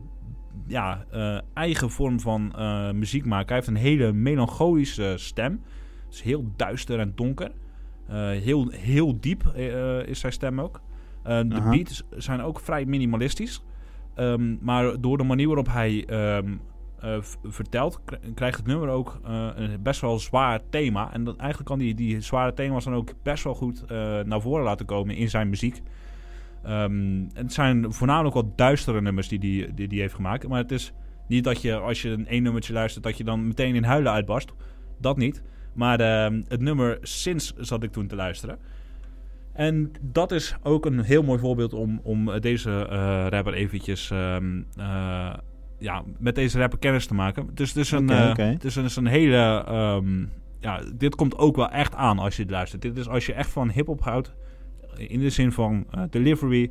ja, 0.67 1.05
eh, 1.11 1.39
eigen 1.55 1.91
vorm 1.91 2.21
van 2.21 2.53
eh, 2.57 2.91
muziek 2.91 3.25
maken. 3.25 3.47
Hij 3.47 3.57
heeft 3.57 3.69
een 3.69 3.77
hele 3.77 4.13
melancholische 4.13 5.15
stem. 5.17 5.63
Het 6.05 6.15
is 6.15 6.23
heel 6.23 6.53
duister 6.57 6.99
en 6.99 7.13
donker. 7.15 7.51
Eh, 8.07 8.17
heel, 8.31 8.69
heel 8.71 9.21
diep 9.21 9.47
is 10.07 10.21
zijn 10.21 10.33
stem 10.33 10.61
ook. 10.61 10.81
De 11.23 11.67
beats 11.71 12.03
zijn 12.17 12.41
ook 12.41 12.61
vrij 12.61 12.85
minimalistisch. 12.85 13.65
Ehm, 14.15 14.57
maar 14.61 15.01
door 15.01 15.17
de 15.17 15.25
manier 15.25 15.47
waarop 15.47 15.69
hij 15.69 16.05
ehm, 16.07 16.55
eh, 17.01 17.19
vertelt, 17.45 18.01
krijgt 18.35 18.57
het 18.57 18.67
nummer 18.67 18.89
ook 18.89 19.21
een 19.23 19.83
best 19.83 20.01
wel 20.01 20.19
zwaar 20.19 20.61
thema. 20.71 21.13
En 21.13 21.25
dat, 21.25 21.37
eigenlijk 21.37 21.69
kan 21.69 21.79
die, 21.79 21.95
die 21.95 22.21
zware 22.21 22.55
thema's 22.55 22.85
dan 22.85 22.95
ook 22.95 23.13
best 23.23 23.45
wel 23.45 23.55
goed 23.55 23.85
naar 24.25 24.41
voren 24.41 24.65
laten 24.65 24.87
komen 24.87 25.17
in 25.17 25.31
zijn 25.31 25.49
muziek. 25.49 25.83
En 26.65 27.31
het 27.35 27.53
zijn 27.53 27.93
voornamelijk 27.93 28.35
wat 28.35 28.59
duistere 28.59 29.01
nummers 29.01 29.29
die 29.29 29.39
hij 29.39 29.49
die, 29.49 29.75
die, 29.75 29.89
die 29.89 30.01
heeft 30.01 30.15
gemaakt. 30.15 30.49
Maar 30.49 30.59
het 30.59 30.73
is 30.73 30.93
niet 31.29 31.45
dat 31.45 31.63
je, 31.63 31.75
als 31.75 32.03
je 32.03 32.11
een 32.11 32.27
één 32.27 32.43
nummertje 32.43 32.73
luistert, 32.73 33.05
dat 33.05 33.17
je 33.17 33.25
dan 33.25 33.47
meteen 33.47 33.75
in 33.75 33.85
huilen 33.85 34.13
uitbarst. 34.13 34.53
Dat 35.01 35.17
niet. 35.17 35.43
Maar 35.73 36.01
ehm, 36.01 36.43
het 36.49 36.61
nummer 36.61 36.99
Sinds 37.03 37.55
zat 37.57 37.83
ik 37.83 37.93
toen 37.93 38.07
te 38.07 38.17
luisteren. 38.17 38.59
En 39.53 39.93
dat 40.01 40.33
is 40.33 40.57
ook 40.63 40.87
een 40.87 41.01
heel 41.01 41.23
mooi 41.23 41.39
voorbeeld 41.39 41.73
om, 41.73 42.01
om 42.03 42.41
deze 42.41 42.87
eh, 42.91 43.27
rapper 43.29 43.55
eventjes... 43.55 44.11
ehm, 44.11 44.63
eh, 44.77 45.35
ja, 45.79 46.03
met 46.19 46.35
deze 46.35 46.59
rapper 46.59 46.79
kennis 46.79 47.07
te 47.07 47.15
maken. 47.15 47.49
Dus 47.55 47.69
het 47.69 47.77
is 47.77 47.91
een, 47.91 48.11
Oké, 48.11 48.23
eh, 48.23 48.31
oké. 48.31 48.43
het 48.43 48.65
is 48.65 48.77
een, 48.77 48.85
is 48.85 48.97
een 48.97 49.07
hele... 49.07 49.37
ja, 50.61 50.81
dit 50.95 51.15
komt 51.15 51.39
ook 51.39 51.57
wel 51.57 51.71
echt 51.71 51.95
aan 51.95 52.19
als 52.19 52.37
je 52.37 52.43
het 52.43 52.51
luistert. 52.51 52.83
Dit 52.83 52.97
is 52.97 53.09
als 53.09 53.27
je 53.27 53.33
echt 53.33 53.51
van 53.51 53.71
hip-hop 53.71 54.01
houdt. 54.03 54.35
In 54.97 55.21
de 55.21 55.31
zin 55.31 55.53
van 55.53 55.87
eh, 55.91 56.03
delivery, 56.11 56.71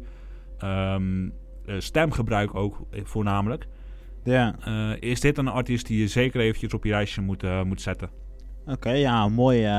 ehm, 0.58 1.30
eh, 1.66 1.76
stemgebruik 1.78 2.56
ook 2.56 2.86
eh, 2.92 3.02
voornamelijk. 3.04 3.68
Ja, 4.24 4.56
is 5.00 5.20
dit 5.20 5.38
een 5.38 5.48
artiest 5.48 5.88
die 5.88 6.00
je 6.00 6.08
zeker 6.08 6.42
eventjes 6.42 6.74
op 6.74 6.84
je 6.84 6.90
lijstje 6.90 7.22
moet, 7.22 7.64
moet 7.66 7.82
zetten. 7.82 8.10
oké. 8.66 8.90
ja, 8.90 9.28
mooi 9.28 9.70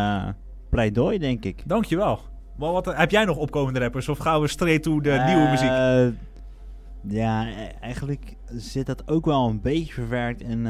pleidooi, 0.70 1.18
denk 1.18 1.44
ik. 1.44 1.62
Dankjewel. 1.66 2.20
Maar 2.58 2.72
wat, 2.72 2.96
heb 2.96 3.10
jij 3.10 3.24
nog 3.24 3.36
opkomende 3.36 3.80
rappers? 3.80 4.08
Of 4.08 4.18
gaan 4.18 4.40
we 4.40 4.48
straight 4.48 4.82
to 4.82 5.00
de 5.00 5.22
nieuwe 5.26 5.48
muziek? 5.50 5.68
Ja, 7.08 7.46
e- 7.48 7.72
eigenlijk 7.80 8.36
zit 8.46 8.86
dat 8.86 9.08
ook 9.08 9.24
wel 9.24 9.48
een 9.48 9.60
beetje 9.60 9.92
verwerkt 9.92 10.42
in 10.42 10.64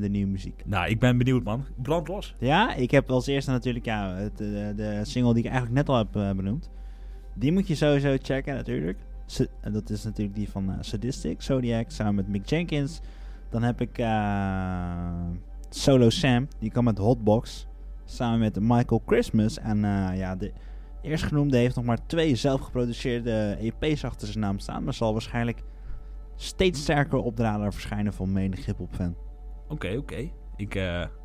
de 0.00 0.08
nieuwe 0.10 0.30
muziek. 0.30 0.62
Nou, 0.64 0.88
ik 0.88 0.98
ben 0.98 1.18
benieuwd, 1.18 1.42
man. 1.44 1.64
Brand 1.76 2.08
los. 2.08 2.34
Ja, 2.38 2.74
ik 2.74 2.90
heb 2.90 3.10
als 3.10 3.26
eerste 3.26 3.50
natuurlijk 3.50 3.84
ja, 3.84 4.14
het, 4.14 4.38
de 4.76 5.00
single 5.02 5.34
die 5.34 5.44
ik 5.44 5.50
eigenlijk 5.50 5.86
net 5.86 5.88
al 5.88 5.96
heb 5.96 6.36
benoemd. 6.36 6.70
Die 7.34 7.52
moet 7.52 7.68
je 7.68 7.74
sowieso 7.74 8.16
checken 8.22 8.54
natuurlijk. 8.54 8.98
Dat 9.72 9.90
is 9.90 10.04
natuurlijk 10.04 10.36
die 10.36 10.50
van 10.50 10.70
eh, 10.70 10.76
Sadistic, 10.80 11.42
Zodiac, 11.42 11.90
samen 11.90 12.14
met 12.14 12.28
Mick 12.28 12.48
Jenkins. 12.48 13.00
Dan 13.48 13.62
heb 13.62 13.80
ik 13.80 13.98
eh, 13.98 15.26
Solo 15.68 16.10
Sam, 16.10 16.48
die 16.58 16.70
kwam 16.70 16.84
met 16.84 16.98
Hotbox, 16.98 17.66
samen 18.04 18.38
met 18.38 18.60
Michael 18.60 19.02
Christmas. 19.06 19.58
En 19.58 19.84
eh, 19.84 20.18
ja, 20.18 20.36
de 20.36 20.52
eerstgenoemde 21.02 21.56
heeft 21.56 21.76
nog 21.76 21.84
maar 21.84 22.06
twee 22.06 22.34
zelfgeproduceerde 22.34 23.56
EP's 23.60 24.04
achter 24.04 24.26
zijn 24.26 24.38
naam 24.38 24.58
staan. 24.58 24.84
Maar 24.84 24.94
zal 24.94 25.12
waarschijnlijk 25.12 25.62
steeds 26.36 26.80
sterker 26.80 27.18
op 27.18 27.36
de 27.36 27.42
radar 27.42 27.72
verschijnen 27.72 28.12
van 28.12 28.32
menig 28.32 28.66
hip-hop 28.66 28.94
fan. 28.94 29.14
Oké, 29.68 29.96
oké. 29.96 30.30
Ik, 30.56 30.74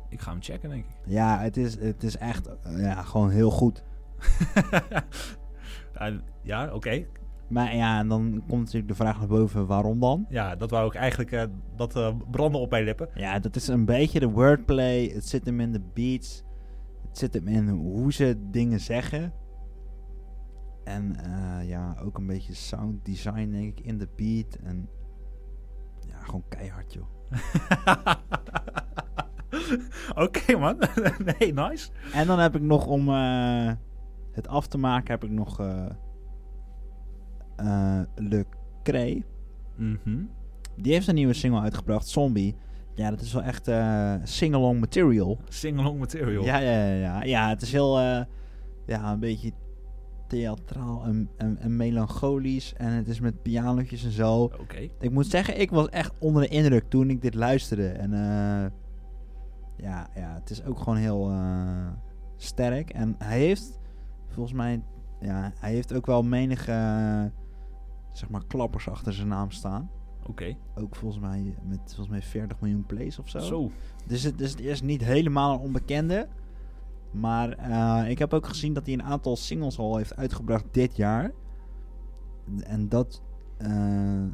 ik 0.08 0.20
ga 0.20 0.30
hem 0.30 0.42
checken, 0.42 0.70
denk 0.70 0.84
ik. 0.84 0.90
Ja, 1.04 1.38
het 1.40 1.56
is, 1.56 1.80
het 1.80 2.02
is 2.02 2.16
echt 2.16 2.48
ja, 2.76 3.02
gewoon 3.02 3.30
heel 3.30 3.50
goed. 3.50 3.82
En- 5.92 6.22
ja, 6.42 6.74
oké. 6.74 7.04
Maar 7.48 7.76
ja, 7.76 7.98
en 7.98 8.08
dan 8.08 8.42
komt 8.48 8.60
natuurlijk 8.64 8.88
de 8.88 8.94
vraag 8.94 9.18
naar 9.18 9.28
boven, 9.28 9.66
waarom 9.66 10.00
dan? 10.00 10.26
Ja, 10.28 10.56
dat 10.56 10.70
wou 10.70 10.86
ik 10.86 10.94
eigenlijk... 10.94 11.32
eh, 11.32 11.42
dat 11.76 11.96
eh, 11.96 12.14
brandde 12.30 12.58
op 12.58 12.70
mijn 12.70 12.84
lippen. 12.84 13.08
Ja, 13.14 13.38
dat 13.38 13.56
is 13.56 13.68
een 13.68 13.84
beetje 13.84 14.20
de 14.20 14.28
wordplay. 14.28 15.10
Het 15.14 15.26
zit 15.28 15.46
hem 15.46 15.60
in 15.60 15.72
de 15.72 15.82
beats. 15.94 16.44
Het 17.08 17.18
zit 17.18 17.34
hem 17.34 17.48
in 17.48 17.68
hoe 17.68 18.12
ze 18.12 18.36
dingen 18.50 18.80
zeggen. 18.80 19.32
En 20.84 21.16
eh, 21.24 21.68
ja, 21.68 21.96
ook 22.04 22.18
een 22.18 22.26
beetje 22.26 22.54
sound 22.54 23.04
design 23.04 23.50
denk 23.50 23.78
ik 23.78 23.86
in 23.86 23.98
de 23.98 24.08
beat. 24.16 24.54
En 24.64 24.88
ja, 26.08 26.16
gewoon 26.22 26.44
keihard 26.48 26.92
joh. 26.92 27.06
Oké, 30.24 30.56
man. 30.56 30.78
nee, 31.38 31.52
nice. 31.52 31.90
En 32.12 32.26
dan 32.26 32.38
heb 32.38 32.54
ik 32.56 32.62
nog 32.62 32.86
om 32.86 33.08
eh, 33.08 33.70
het 34.38 34.48
af 34.48 34.66
te 34.66 34.78
maken, 34.78 35.10
heb 35.10 35.24
ik 35.24 35.30
nog 35.30 35.60
eh, 37.56 38.00
Le 38.14 38.46
Cray. 38.82 39.24
Mhm. 39.76 40.22
Die 40.76 40.92
heeft 40.92 41.06
een 41.08 41.14
nieuwe 41.14 41.32
single 41.32 41.60
uitgebracht, 41.60 42.08
Zombie. 42.08 42.56
Ja, 42.94 43.10
dat 43.10 43.20
is 43.20 43.32
wel 43.32 43.42
echt 43.42 43.68
eh 43.68 44.14
sing-along 44.22 44.80
material. 44.80 45.38
Sing-along 45.48 45.98
material. 45.98 46.44
Ja, 46.44 46.58
ja, 46.58 46.84
ja, 46.84 46.94
ja. 46.94 47.22
Ja, 47.22 47.48
het 47.48 47.62
is 47.62 47.72
heel, 47.72 47.98
ja, 48.86 49.12
een 49.12 49.20
beetje 49.20 49.52
theatraal 50.26 51.04
en, 51.04 51.30
en, 51.36 51.58
en 51.58 51.76
melancholisch. 51.76 52.74
En 52.76 52.92
het 52.92 53.08
is 53.08 53.20
met 53.20 53.42
pianotjes 53.42 54.04
en 54.04 54.10
zo. 54.10 54.42
Oké. 54.42 54.88
Ik 55.00 55.10
moet 55.10 55.26
zeggen, 55.26 55.60
ik 55.60 55.70
was 55.70 55.88
echt 55.88 56.12
onder 56.18 56.42
de 56.42 56.48
indruk 56.48 56.84
toen 56.88 57.10
ik 57.10 57.22
dit 57.22 57.34
luisterde. 57.34 57.88
En 57.88 58.12
eh, 58.12 58.70
ja, 59.76 60.08
ja, 60.14 60.34
het 60.34 60.50
is 60.50 60.64
ook 60.64 60.78
gewoon 60.78 60.98
heel 60.98 61.32
sterk. 62.36 62.90
En 62.90 63.14
hij 63.18 63.38
heeft, 63.38 63.77
volgens 64.38 64.58
mij, 64.58 64.82
ja, 65.20 65.52
hij 65.58 65.72
heeft 65.72 65.94
ook 65.94 66.06
wel 66.06 66.22
menige, 66.22 66.72
eh, 66.72 67.24
zeg 68.12 68.28
maar, 68.28 68.44
klappers 68.46 68.88
achter 68.88 69.12
zijn 69.12 69.28
naam 69.28 69.50
staan. 69.50 69.90
Oké. 70.26 70.56
Ook 70.74 70.96
volgens 70.96 71.22
mij 71.22 71.54
met 71.62 71.80
volgens 71.84 72.08
mij 72.08 72.22
40 72.22 72.60
miljoen 72.60 72.86
plays 72.86 73.18
of 73.18 73.28
zo. 73.28 73.38
Zo. 73.38 73.70
Dus 74.06 74.22
het, 74.22 74.38
dus 74.38 74.50
het 74.50 74.60
is 74.60 74.82
niet 74.82 75.04
helemaal 75.04 75.54
een 75.54 75.60
onbekende. 75.60 76.28
Maar 77.10 77.52
eh, 77.52 78.10
ik 78.10 78.18
heb 78.18 78.34
ook 78.34 78.46
gezien 78.46 78.72
dat 78.72 78.86
hij 78.86 78.94
een 78.94 79.02
aantal 79.02 79.36
singles 79.36 79.78
al 79.78 79.96
heeft 79.96 80.16
uitgebracht 80.16 80.64
dit 80.70 80.96
jaar. 80.96 81.32
En 82.62 82.88
dat 82.88 83.22
eh, 83.56 84.24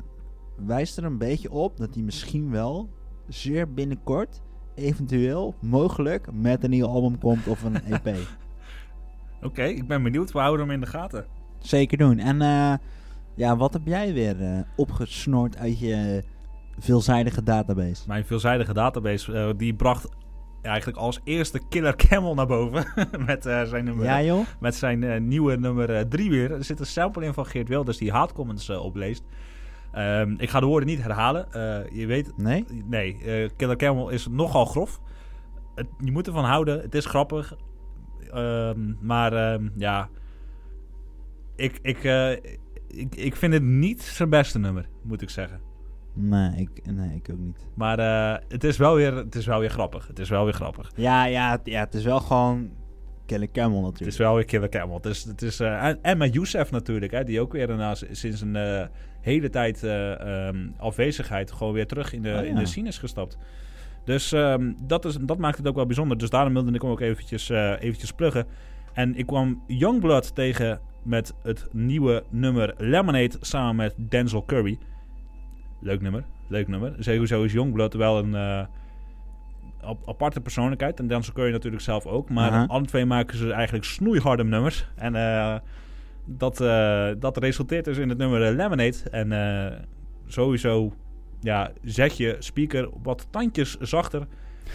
wijst 0.57 0.97
er 0.97 1.05
een 1.05 1.19
beetje 1.19 1.51
op 1.51 1.77
dat 1.77 1.95
hij 1.95 2.03
misschien 2.03 2.51
wel 2.51 2.89
zeer 3.29 3.73
binnenkort, 3.73 4.43
eventueel, 4.75 5.55
mogelijk, 5.61 6.33
met 6.33 6.65
een 6.65 6.71
nieuw 6.71 6.87
album 6.87 7.19
komt 7.19 7.47
of 7.47 7.63
een 7.63 7.83
EP. 7.93 8.17
Oké, 9.45 9.63
ik 9.65 9.87
ben 9.89 10.03
benieuwd. 10.03 10.33
We 10.33 10.39
houden 10.39 10.67
hem 10.67 10.75
in 10.75 10.81
de 10.81 10.87
gaten. 10.87 11.27
Zeker 11.59 11.99
doen. 11.99 12.19
En 12.19 12.43
eh, 12.43 12.75
ja, 13.35 13.57
wat 13.57 13.73
heb 13.73 13.83
jij 13.85 14.13
weer 14.13 14.65
opgesnoord 14.77 15.57
uit 15.57 15.79
je 15.79 16.23
veelzijdige 16.79 17.43
database? 17.43 18.05
Mijn 18.07 18.25
veelzijdige 18.25 18.73
database, 18.73 19.33
eh, 19.33 19.49
die 19.57 19.75
bracht 19.75 20.09
eigenlijk 20.63 20.99
als 20.99 21.21
eerste 21.25 21.61
Killer 21.69 21.97
Camel 21.97 22.35
naar 22.35 22.47
boven. 22.47 22.87
met, 23.27 23.43
zijn 23.43 23.85
nummer, 23.85 24.05
Ja 24.05 24.23
joh? 24.23 24.47
met 24.61 24.75
zijn 24.75 25.29
nieuwe 25.29 25.57
nummer 25.57 26.09
3 26.09 26.31
weer. 26.31 26.53
Er 26.53 26.65
zit 26.65 26.81
een 26.81 26.87
sample 26.87 27.25
in 27.25 27.35
van 27.35 27.47
Geert 27.47 27.69
Wilders 27.69 27.99
die 27.99 28.13
haatcomments 28.13 28.71
opleest. 28.71 29.25
Ehm, 29.93 30.35
ik 30.39 30.51
ga 30.51 30.61
de 30.61 30.67
woorden 30.67 30.89
niet 30.89 31.03
herhalen. 31.03 31.47
Je 31.93 32.07
weet, 32.07 32.33
Nee? 32.37 32.65
nee, 32.85 33.17
Killer 33.57 33.77
Camel 33.77 34.09
is 34.09 34.27
nogal 34.31 34.65
grof. 34.65 35.01
Het, 35.75 35.87
je 35.99 36.13
moet 36.13 36.27
ervan 36.27 36.45
houden. 36.45 36.81
Het 36.81 36.95
is 36.95 37.07
grappig. 37.07 37.55
Ehm, 38.35 38.93
maar 39.01 39.33
ehm, 39.33 39.69
ja, 39.77 40.09
ik, 41.57 41.79
ik, 41.83 42.05
eh, 42.05 42.33
ik, 42.89 43.15
ik 43.15 43.37
vind 43.37 43.53
het 43.53 43.63
niet 43.63 44.03
zijn 44.03 44.31
beste 44.31 44.59
nummer, 44.59 44.89
moet 45.03 45.23
ik 45.23 45.31
zeggen. 45.31 45.61
Nee, 46.15 46.57
ik, 46.57 46.93
nee, 46.93 47.15
ik 47.15 47.31
ook 47.31 47.39
niet. 47.39 47.67
Maar 47.75 47.99
eh, 47.99 48.43
het, 48.49 48.65
is 48.65 48.77
wel 48.77 48.95
weer, 48.95 49.15
het 49.15 49.35
is 49.35 49.47
wel 49.47 49.61
weer 49.61 49.71
grappig. 49.71 50.07
Het 50.07 50.19
is 50.19 50.29
wel 50.29 50.45
weer 50.45 50.55
grappig. 50.55 50.91
Ja, 50.97 51.25
ja, 51.25 51.51
het, 51.51 51.61
ja, 51.65 51.81
het 51.81 51.95
is 51.95 52.05
wel 52.05 52.21
gewoon 52.21 52.71
Kelly 53.27 53.49
Camel 53.53 53.77
Het 53.77 53.85
natuurlijk. 53.85 54.11
is 54.11 54.19
wel 54.19 54.35
weer 54.35 54.45
Killer 54.45 54.69
Camel. 54.69 54.97
Het 54.97 55.07
is, 55.07 55.25
het 55.25 55.43
is, 55.43 55.61
eh, 55.61 55.85
en, 55.85 55.99
en 56.03 56.19
met 56.19 56.35
Youssef 56.35 56.71
natuurlijk, 56.71 57.13
hè, 57.13 57.25
die 57.25 57.41
ook 57.41 57.53
weer 57.53 57.67
daarna 57.67 57.95
sinds 57.95 58.41
een 58.41 58.89
hele 59.25 59.51
tijd 59.51 59.83
eh, 59.83 60.47
ehm, 60.47 60.69
afwezigheid 60.77 61.53
gewoon 61.53 61.73
weer 61.73 61.87
terug 61.87 62.13
in 62.13 62.23
de, 62.23 62.29
Oh, 62.29 62.35
ja. 62.35 62.43
in 62.43 62.55
de 62.55 62.67
scene 62.67 62.89
is 62.89 62.99
gestapt. 62.99 63.39
Dus 64.05 64.33
ehm, 64.33 64.73
dat, 64.83 65.05
is, 65.05 65.17
dat 65.21 65.39
maakt 65.39 65.57
het 65.57 65.69
ook 65.69 65.75
wel 65.75 65.87
bijzonder. 65.87 66.19
Dus 66.19 66.31
daarom 66.31 66.53
wilde 66.53 66.73
ik 66.73 66.83
hem 66.83 66.91
ook 66.91 67.01
eventjes, 67.01 67.51
eh, 67.51 67.71
eventjes 67.83 68.13
pluggen. 68.13 68.47
En 68.93 69.17
ik 69.17 69.27
kwam 69.27 69.63
Youngblood 69.67 70.35
tegen 70.35 70.81
met 71.03 71.35
het 71.43 71.69
nieuwe 71.73 72.25
nummer 72.31 72.75
Lemonade 72.79 73.37
samen 73.41 73.77
met 73.77 73.95
Denzel 73.97 74.45
Curry. 74.45 74.79
Leuk 75.81 76.01
nummer, 76.01 76.25
leuk 76.49 76.69
nummer. 76.69 76.95
Sowieso 76.99 77.43
is 77.43 77.53
Youngblood 77.53 77.95
wel 77.95 78.19
een 78.19 78.35
eh, 78.35 78.67
ap- 79.81 80.09
aparte 80.09 80.41
persoonlijkheid. 80.41 80.99
En 80.99 81.07
Denzel 81.07 81.33
Curry 81.35 81.53
natuurlijk 81.53 81.83
zelf 81.83 82.07
ook. 82.07 82.31
Maar 82.31 82.51
alle 82.67 82.85
twee 82.85 83.05
maken 83.05 83.39
ze 83.39 83.53
eigenlijk 83.53 83.85
snoeiharde 83.85 84.45
nummers. 84.45 84.89
En 84.97 85.15
eh, 85.15 85.55
dat, 86.25 86.57
dat 87.21 87.37
resulteert 87.37 87.85
dus 87.85 87.99
in 87.99 88.09
het 88.09 88.19
nummer 88.19 88.41
Lemonade. 88.55 88.97
En 89.11 89.87
sowieso 90.27 90.93
ja, 91.45 91.73
zet 91.83 92.17
je 92.17 92.37
speaker 92.39 92.89
wat 93.03 93.27
tandjes 93.31 93.77
zachter. 93.79 94.27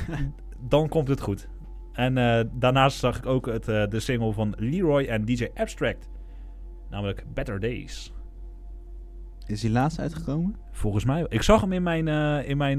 dan 0.70 0.88
komt 0.88 1.08
het 1.08 1.22
goed. 1.22 1.48
En 1.94 2.18
eh, 2.18 2.46
daarnaast 2.52 2.98
zag 2.98 3.18
ik 3.18 3.26
ook 3.26 3.46
het, 3.46 3.68
eh, 3.68 3.88
de 3.88 4.00
single 4.00 4.34
van 4.34 4.54
Leroy 4.58 5.04
en 5.04 5.26
DJ 5.26 5.48
Abstract. 5.56 6.10
Namelijk 6.90 7.24
Better 7.34 7.60
Days. 7.60 8.14
Is 9.46 9.62
die 9.62 9.72
laatst 9.72 10.00
uitgekomen? 10.00 10.56
Volgens 10.72 11.06
mij. 11.06 11.26
Ik 11.30 11.42
zag 11.42 11.62
hem 11.62 11.74
in 11.74 11.84
mijn, 11.84 12.08
eh, 12.08 12.50
in 12.50 12.58
mijn 12.58 12.78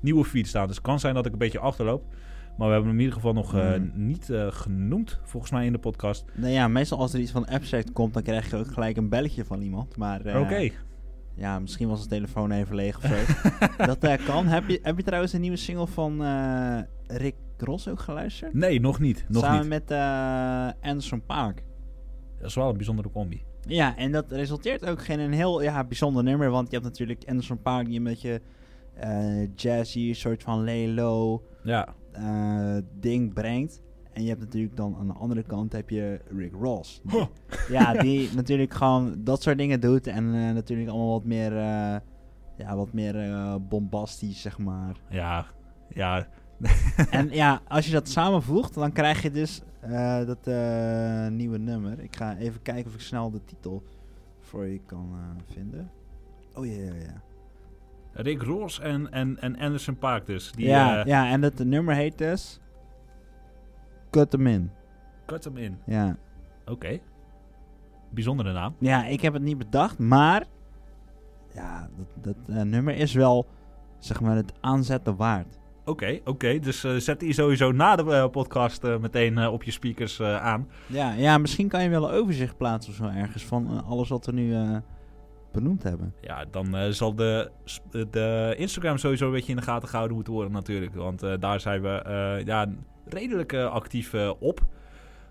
nieuwe 0.00 0.24
feed 0.24 0.46
staan. 0.46 0.66
Dus 0.66 0.76
het 0.76 0.84
kan 0.84 1.00
zijn 1.00 1.14
dat 1.14 1.26
ik 1.26 1.32
een 1.32 1.38
beetje 1.38 1.58
achterloop. 1.58 2.04
Maar 2.56 2.66
we 2.66 2.72
hebben 2.72 2.90
hem 2.90 2.98
in 2.98 3.04
ieder 3.04 3.14
geval 3.14 3.32
nog 3.32 3.50
Hmm. 3.50 3.90
niet 3.94 4.32
genoemd. 4.48 5.20
Volgens 5.22 5.52
mij 5.52 5.66
in 5.66 5.72
de 5.72 5.78
podcast. 5.78 6.24
Nou 6.34 6.52
ja, 6.52 6.68
meestal 6.68 6.98
als 6.98 7.14
er 7.14 7.20
iets 7.20 7.30
van 7.30 7.46
abstract 7.46 7.92
komt, 7.92 8.14
dan 8.14 8.22
krijg 8.22 8.50
je 8.50 8.56
ook 8.56 8.72
gelijk 8.72 8.96
een 8.96 9.08
belletje 9.08 9.44
van 9.44 9.60
iemand. 9.60 9.96
Maar 9.96 10.40
Oké. 10.40 10.70
Ja, 11.36 11.58
misschien 11.58 11.88
was 11.88 12.02
de 12.02 12.08
telefoon 12.08 12.50
even 12.50 12.74
leeg 12.74 12.96
of 12.96 13.02
zo. 13.02 13.14
dat 13.86 14.04
eh, 14.04 14.26
kan. 14.26 14.46
Heb 14.46 14.68
je, 14.68 14.78
heb 14.82 14.96
je 14.96 15.02
trouwens 15.02 15.32
een 15.32 15.40
nieuwe 15.40 15.56
single 15.56 15.86
van 15.86 16.24
eh, 16.24 16.78
Rick 17.06 17.34
Ross 17.58 17.88
ook 17.88 18.00
geluisterd? 18.00 18.54
Nee, 18.54 18.80
nog 18.80 19.00
niet. 19.00 19.24
Nog 19.28 19.42
Samen 19.42 19.60
niet. 19.60 19.68
met 19.68 19.90
eh, 19.90 20.68
Anderson 20.80 21.24
Paak. 21.26 21.64
Dat 22.38 22.48
is 22.48 22.54
wel 22.54 22.68
een 22.68 22.76
bijzondere 22.76 23.10
combi. 23.10 23.42
Ja, 23.66 23.96
en 23.96 24.12
dat 24.12 24.32
resulteert 24.32 24.86
ook 24.86 25.02
in 25.02 25.20
een 25.20 25.32
heel 25.32 25.62
ja, 25.62 25.84
bijzonder 25.84 26.22
nummer. 26.22 26.50
Want 26.50 26.66
je 26.70 26.72
hebt 26.72 26.88
natuurlijk 26.88 27.24
Anderson 27.26 27.62
Paak 27.62 27.86
die 27.86 27.96
een 27.96 28.04
beetje 28.04 28.40
jazzy, 29.54 30.12
soort 30.12 30.42
van 30.42 30.64
lay 30.64 30.88
low 30.88 31.40
Ja. 31.62 31.94
ding 33.00 33.34
brengt. 33.34 33.82
En 34.14 34.22
je 34.22 34.28
hebt 34.28 34.40
natuurlijk 34.40 34.76
dan 34.76 34.96
aan 34.98 35.06
de 35.06 35.12
andere 35.12 35.42
kant 35.42 35.72
heb 35.72 35.90
je 35.90 36.20
Rick 36.36 36.52
Ross. 36.52 37.00
Huh. 37.10 37.24
Ja, 37.68 37.92
die 37.92 38.30
natuurlijk 38.34 38.74
gewoon 38.74 39.14
dat 39.18 39.42
soort 39.42 39.58
dingen 39.58 39.80
doet. 39.80 40.06
En 40.06 40.34
eh, 40.34 40.54
natuurlijk 40.54 40.88
allemaal 40.88 41.10
wat 41.10 41.24
meer, 41.24 41.56
eh, 41.56 41.96
ja, 42.56 42.76
wat 42.76 42.92
meer 42.92 43.20
eh, 43.20 43.54
bombastisch, 43.68 44.40
zeg 44.40 44.58
maar. 44.58 44.96
Ja. 45.10 45.46
Ja. 45.88 46.26
en 47.10 47.30
ja, 47.30 47.60
als 47.68 47.86
je 47.86 47.92
dat 47.92 48.08
samenvoegt, 48.08 48.74
dan 48.74 48.92
krijg 48.92 49.22
je 49.22 49.30
dus 49.30 49.62
dat 50.26 50.46
nieuwe 51.32 51.58
nummer. 51.58 52.00
Ik 52.00 52.16
ga 52.16 52.36
even 52.36 52.62
kijken 52.62 52.86
of 52.86 52.94
ik 52.94 53.00
snel 53.00 53.30
de 53.30 53.44
titel 53.44 53.82
voor 54.40 54.66
je 54.66 54.80
kan 54.86 55.16
vinden. 55.52 55.90
Oh 56.54 56.66
ja, 56.66 56.72
ja, 56.72 56.94
ja. 56.94 57.22
Rick 58.12 58.42
Ross 58.42 58.80
en, 58.80 59.12
en, 59.12 59.38
en 59.40 59.58
Anderson 59.58 59.98
Paak 59.98 60.26
dus. 60.26 60.52
Die 60.52 60.66
ja, 60.66 61.06
ja, 61.06 61.30
en 61.30 61.40
dat 61.40 61.58
nummer 61.58 61.94
heet 61.94 62.18
dus 62.18 62.60
Cut 64.14 64.30
Them 64.30 64.46
In. 64.46 64.70
cut 65.26 65.44
hem 65.44 65.56
in. 65.56 65.78
Ja. 65.86 66.16
Oké. 66.66 66.98
Bijzondere 68.10 68.52
naam. 68.52 68.74
Ja, 68.78 69.06
ik 69.06 69.20
heb 69.20 69.32
het 69.32 69.42
niet 69.42 69.58
bedacht, 69.58 69.98
maar 69.98 70.44
ja, 71.54 71.88
dat, 71.96 72.06
dat 72.46 72.56
eh, 72.56 72.62
nummer 72.62 72.94
is 72.96 73.12
wel, 73.14 73.46
zeg 73.98 74.20
maar, 74.20 74.36
het 74.36 74.52
aanzetten 74.60 75.16
waard. 75.16 75.58
Oké, 75.84 76.20
oké. 76.24 76.58
Dus 76.58 76.84
eh, 76.84 76.94
zet 76.96 77.20
die 77.20 77.32
sowieso 77.32 77.72
na 77.72 77.96
de 77.96 78.12
eh, 78.14 78.28
podcast 78.28 78.82
meteen 78.82 79.46
op 79.46 79.62
je 79.62 79.70
speakers 79.70 80.20
aan. 80.22 80.68
Ja, 80.86 81.12
ja, 81.12 81.38
misschien 81.38 81.68
kan 81.68 81.82
je 81.82 81.88
wel 81.88 82.08
een 82.08 82.20
overzicht 82.20 82.56
plaatsen 82.56 82.92
of 82.92 82.98
zo 82.98 83.18
ergens 83.18 83.44
van 83.44 83.84
alles 83.84 84.08
wat 84.08 84.26
we 84.26 84.32
nu 84.32 84.54
benoemd 85.54 85.82
hebben. 85.82 86.14
Ja, 86.20 86.44
dan 86.50 86.76
eh, 86.76 86.88
zal 86.88 87.14
de, 87.14 87.50
de 88.10 88.54
Instagram 88.56 88.98
sowieso 88.98 89.26
een 89.26 89.32
beetje 89.32 89.50
in 89.50 89.56
de 89.56 89.62
gaten 89.62 89.88
gehouden 89.88 90.16
moeten 90.16 90.32
worden 90.32 90.52
natuurlijk. 90.52 90.94
Want 90.94 91.22
eh, 91.22 91.32
daar 91.38 91.60
zijn 91.60 91.82
we 91.82 91.88
eh, 91.88 92.44
ja, 92.46 92.66
redelijk 93.04 93.54
actief 93.54 94.14
op. 94.38 94.60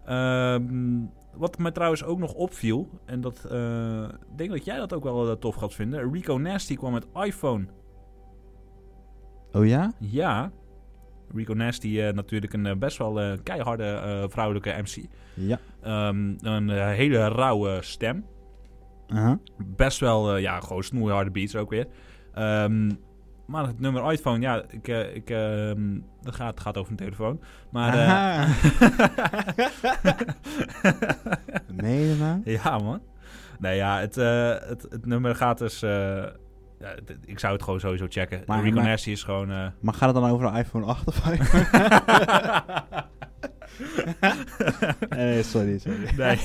Ehm, 0.05 0.99
wat 1.33 1.57
mij 1.57 1.71
trouwens 1.71 2.03
ook 2.03 2.19
nog 2.19 2.33
opviel, 2.33 2.89
en 3.05 3.21
dat 3.21 3.37
ik 4.31 4.37
denk 4.37 4.49
dat 4.49 4.65
jij 4.65 4.77
dat 4.77 4.93
ook 4.93 5.03
wel 5.03 5.37
tof 5.37 5.55
gaat 5.55 5.73
vinden. 5.73 6.11
Rico 6.11 6.37
Nasty 6.37 6.75
kwam 6.75 6.93
met 6.93 7.07
iPhone. 7.13 7.65
Oh 9.51 9.65
ja? 9.65 9.93
Ja, 9.99 10.51
Rico 11.33 11.53
Nasty 11.53 12.11
natuurlijk 12.13 12.53
een 12.53 12.79
best 12.79 12.97
wel 12.97 13.37
keiharde 13.43 14.25
vrouwelijke 14.29 14.75
MC. 14.81 15.05
Ja. 15.33 15.59
Ehm, 15.81 16.33
een 16.39 16.69
hele 16.69 17.27
rauwe 17.27 17.77
stem. 17.81 18.25
Aha. 19.07 19.39
best 19.57 19.99
wel, 19.99 20.35
eh, 20.35 20.41
ja, 20.41 20.59
gewoon 20.59 20.83
snoeiharde 20.83 21.31
beats 21.31 21.55
ook 21.55 21.69
weer. 21.69 21.87
Ehm, 22.33 22.91
maar 23.45 23.67
het 23.67 23.79
nummer 23.79 24.11
iPhone, 24.11 24.39
ja, 24.39 24.63
ik, 24.69 24.87
eh, 24.87 25.15
ik, 25.15 25.29
ehm, 25.29 25.99
dat 26.21 26.35
gaat, 26.35 26.59
gaat 26.59 26.77
over 26.77 26.91
een 26.91 26.97
telefoon. 26.97 27.39
Maar 27.71 27.93
eh. 27.93 28.49
Meen 31.81 31.99
je 31.99 32.07
dat 32.09 32.17
nou? 32.17 32.41
ja, 32.43 32.77
man. 32.77 33.01
Nee, 33.59 33.75
ja, 33.75 33.99
het, 33.99 34.17
eh, 34.17 34.49
het, 34.69 34.85
het 34.89 35.05
nummer 35.05 35.35
gaat 35.35 35.57
dus... 35.57 35.81
eh, 35.81 35.89
ja, 36.79 36.93
ik 37.25 37.39
zou 37.39 37.53
het 37.53 37.63
gewoon 37.63 37.79
sowieso 37.79 38.05
checken. 38.09 38.43
Maar- 38.45 38.57
de 38.57 38.63
reconnectie 38.63 39.11
is 39.11 39.23
gewoon... 39.23 39.51
eh, 39.51 39.67
Maar 39.79 39.93
gaat 39.93 40.13
het 40.13 40.23
dan 40.23 40.31
over 40.31 40.51
de 40.51 40.57
iPhone 40.59 40.85
8 40.85 41.07
of? 41.07 41.21
nee, 45.09 45.43
sorry, 45.53 45.77
sorry. 45.77 46.09
Nee. 46.17 46.37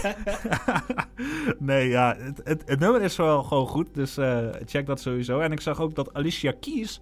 nee, 1.59 1.89
ja, 1.89 2.16
het, 2.18 2.41
het, 2.45 2.62
het 2.66 2.79
nummer 2.79 3.03
is 3.03 3.16
wel 3.16 3.43
gewoon 3.43 3.66
goed, 3.66 3.95
dus 3.95 4.16
eh, 4.16 4.49
check 4.64 4.87
dat 4.87 5.01
sowieso. 5.01 5.41
En 5.41 5.53
ik 5.53 5.61
zag 5.61 5.81
ook 5.81 5.95
dat 5.95 6.14
Alicia 6.14 6.53
Keys 6.61 7.01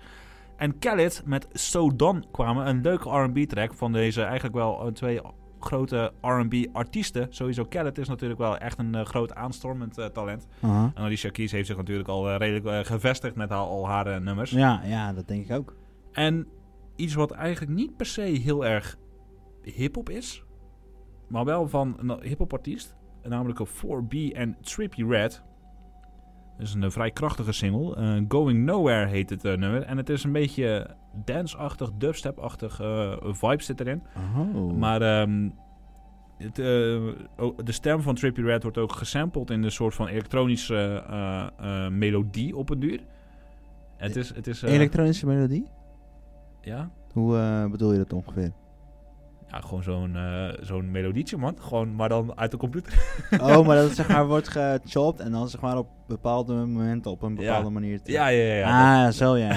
en 0.57 0.79
Khaled 0.79 1.23
met 1.25 1.47
So 1.53 1.97
Done 1.97 2.23
kwamen. 2.33 2.67
Een 2.67 2.81
leuke 2.81 3.09
R&B 3.09 3.39
track 3.39 3.75
van 3.75 3.93
deze 3.93 4.23
eigenlijk 4.23 4.55
wel 4.55 4.87
eh, 4.87 4.93
twee 4.93 5.21
grote 5.61 6.13
R&B 6.21 6.55
artiesten. 6.73 7.27
Sowieso 7.31 7.65
Khaled 7.65 7.99
is 7.99 8.09
natuurlijk 8.09 8.41
wel 8.41 8.59
echt 8.59 8.79
een 8.79 8.95
eh, 8.95 9.05
groot 9.05 9.35
aanstormend 9.35 9.99
eh, 9.99 10.07
talent. 10.07 10.47
En 10.61 10.93
Alicia 10.95 11.31
Keys 11.31 11.53
heeft 11.53 11.67
zich 11.67 11.77
natuurlijk 11.77 12.09
al 12.09 12.31
eh, 12.31 12.37
redelijk 12.37 12.67
eh, 12.67 12.93
gevestigd 12.93 13.35
met 13.35 13.51
haar, 13.51 13.59
al 13.59 13.89
haar 13.89 14.07
eh, 14.07 14.21
nummers. 14.21 14.51
Ja, 14.51 14.81
ja, 14.85 15.13
dat 15.13 15.29
denk 15.29 15.45
ik 15.45 15.57
ook. 15.57 15.75
En 16.13 16.47
iets 16.97 17.15
wat 17.15 17.31
eigenlijk 17.31 17.73
niet 17.73 17.97
per 17.97 18.07
se 18.07 18.21
heel 18.21 18.67
erg 18.67 18.97
hip-hop 19.75 20.11
is, 20.11 20.45
maar 21.29 21.45
wel 21.45 21.69
van 21.69 21.97
een 21.99 22.23
hip-hop 22.23 22.53
artiest, 22.53 22.97
namelijk 23.23 23.59
een 23.59 23.67
4B 23.67 24.37
en 24.37 24.57
Trippy 24.61 25.05
Red. 25.05 25.45
Dat 26.57 26.67
is 26.67 26.75
een 26.75 26.83
eh, 26.83 26.91
vrij 26.91 27.11
krachtige 27.11 27.53
single. 27.53 27.97
Eh, 27.97 28.23
Going 28.29 28.65
Nowhere 28.65 29.07
heet 29.07 29.31
het 29.31 29.45
eh, 29.45 29.57
nummer. 29.57 29.83
En 29.83 29.97
het 29.97 30.09
is 30.09 30.25
een 30.25 30.33
beetje 30.33 30.97
dance-achtig, 31.25 31.91
dubstep-achtig 31.93 32.77
vibe 33.21 33.63
zit 33.63 33.81
erin. 33.81 34.03
Oh. 34.37 34.73
Maar 34.73 35.03
ehm, 35.03 35.49
het, 36.39 36.59
oh, 37.39 37.59
de 37.65 37.73
stem 37.73 38.01
van 38.01 38.15
Trippy 38.15 38.41
Red 38.41 38.63
wordt 38.63 38.79
ook 38.79 38.93
gesampled 38.93 39.51
in 39.51 39.63
een 39.63 39.71
soort 39.71 39.95
van 39.95 40.07
elektronische 40.07 41.05
melodie 41.93 42.57
op 42.57 42.71
een 42.71 42.81
duur. 42.81 43.01
Het 43.97 44.17
is, 44.17 44.35
het 44.35 44.47
is 44.47 44.63
Elektronische 44.63 45.27
melodie? 45.27 45.67
ja, 46.61 46.91
Hoe 47.13 47.69
bedoel 47.71 47.93
je 47.93 47.99
dat 47.99 48.13
ongeveer? 48.13 48.53
Ja, 49.51 49.61
gewoon 49.61 49.83
zo'n 49.83 50.17
eh, 50.17 50.49
zo'n 50.61 50.91
melodietje, 50.91 51.37
man. 51.37 51.57
Gewoon, 51.61 51.95
maar 51.95 52.09
dan 52.09 52.39
uit 52.39 52.51
de 52.51 52.57
computer. 52.57 52.93
oh, 53.41 53.67
maar 53.67 53.77
dat 53.77 53.85
het 53.85 53.95
zeg 53.97 54.09
maar 54.09 54.27
wordt 54.27 54.49
gechopt 54.49 55.21
en 55.21 55.31
dan 55.33 55.49
zeg 55.49 55.61
maar 55.61 55.79
op 55.79 55.89
bepaalde 56.07 56.55
momenten 56.55 57.11
op 57.11 57.23
een 57.23 57.35
bepaalde 57.35 57.65
Ja. 57.67 57.71
manier. 57.73 58.03
te- 58.03 58.13
Ja, 58.13 58.29
ja, 58.29 58.45
ja. 58.55 58.55
ja, 58.55 59.07
ah, 59.07 59.13
zo 59.13 59.37
ja. 59.37 59.55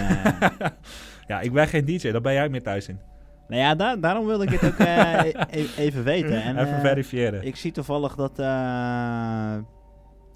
ja, 1.27 1.39
ik 1.47 1.51
ben 1.53 1.67
geen 1.67 1.85
DJ, 1.85 2.11
daar 2.11 2.21
ben 2.21 2.33
jij 2.33 2.49
meer 2.49 2.63
thuis 2.63 2.87
in. 2.87 2.99
nou 3.47 3.61
ja, 3.61 3.75
da- 3.75 3.95
daarom 3.95 4.25
wilde 4.25 4.43
ik 4.43 4.49
het 4.59 4.71
ook 4.71 4.77
eh, 4.79 5.23
e- 5.25 5.33
e- 5.49 5.67
even 5.77 6.03
weten. 6.03 6.41
En, 6.43 6.57
Even 6.57 6.73
eh, 6.75 6.79
verifiëren. 6.81 7.43
Ik 7.45 7.55
zie 7.55 7.71
toevallig 7.71 8.15
dat 8.15 8.37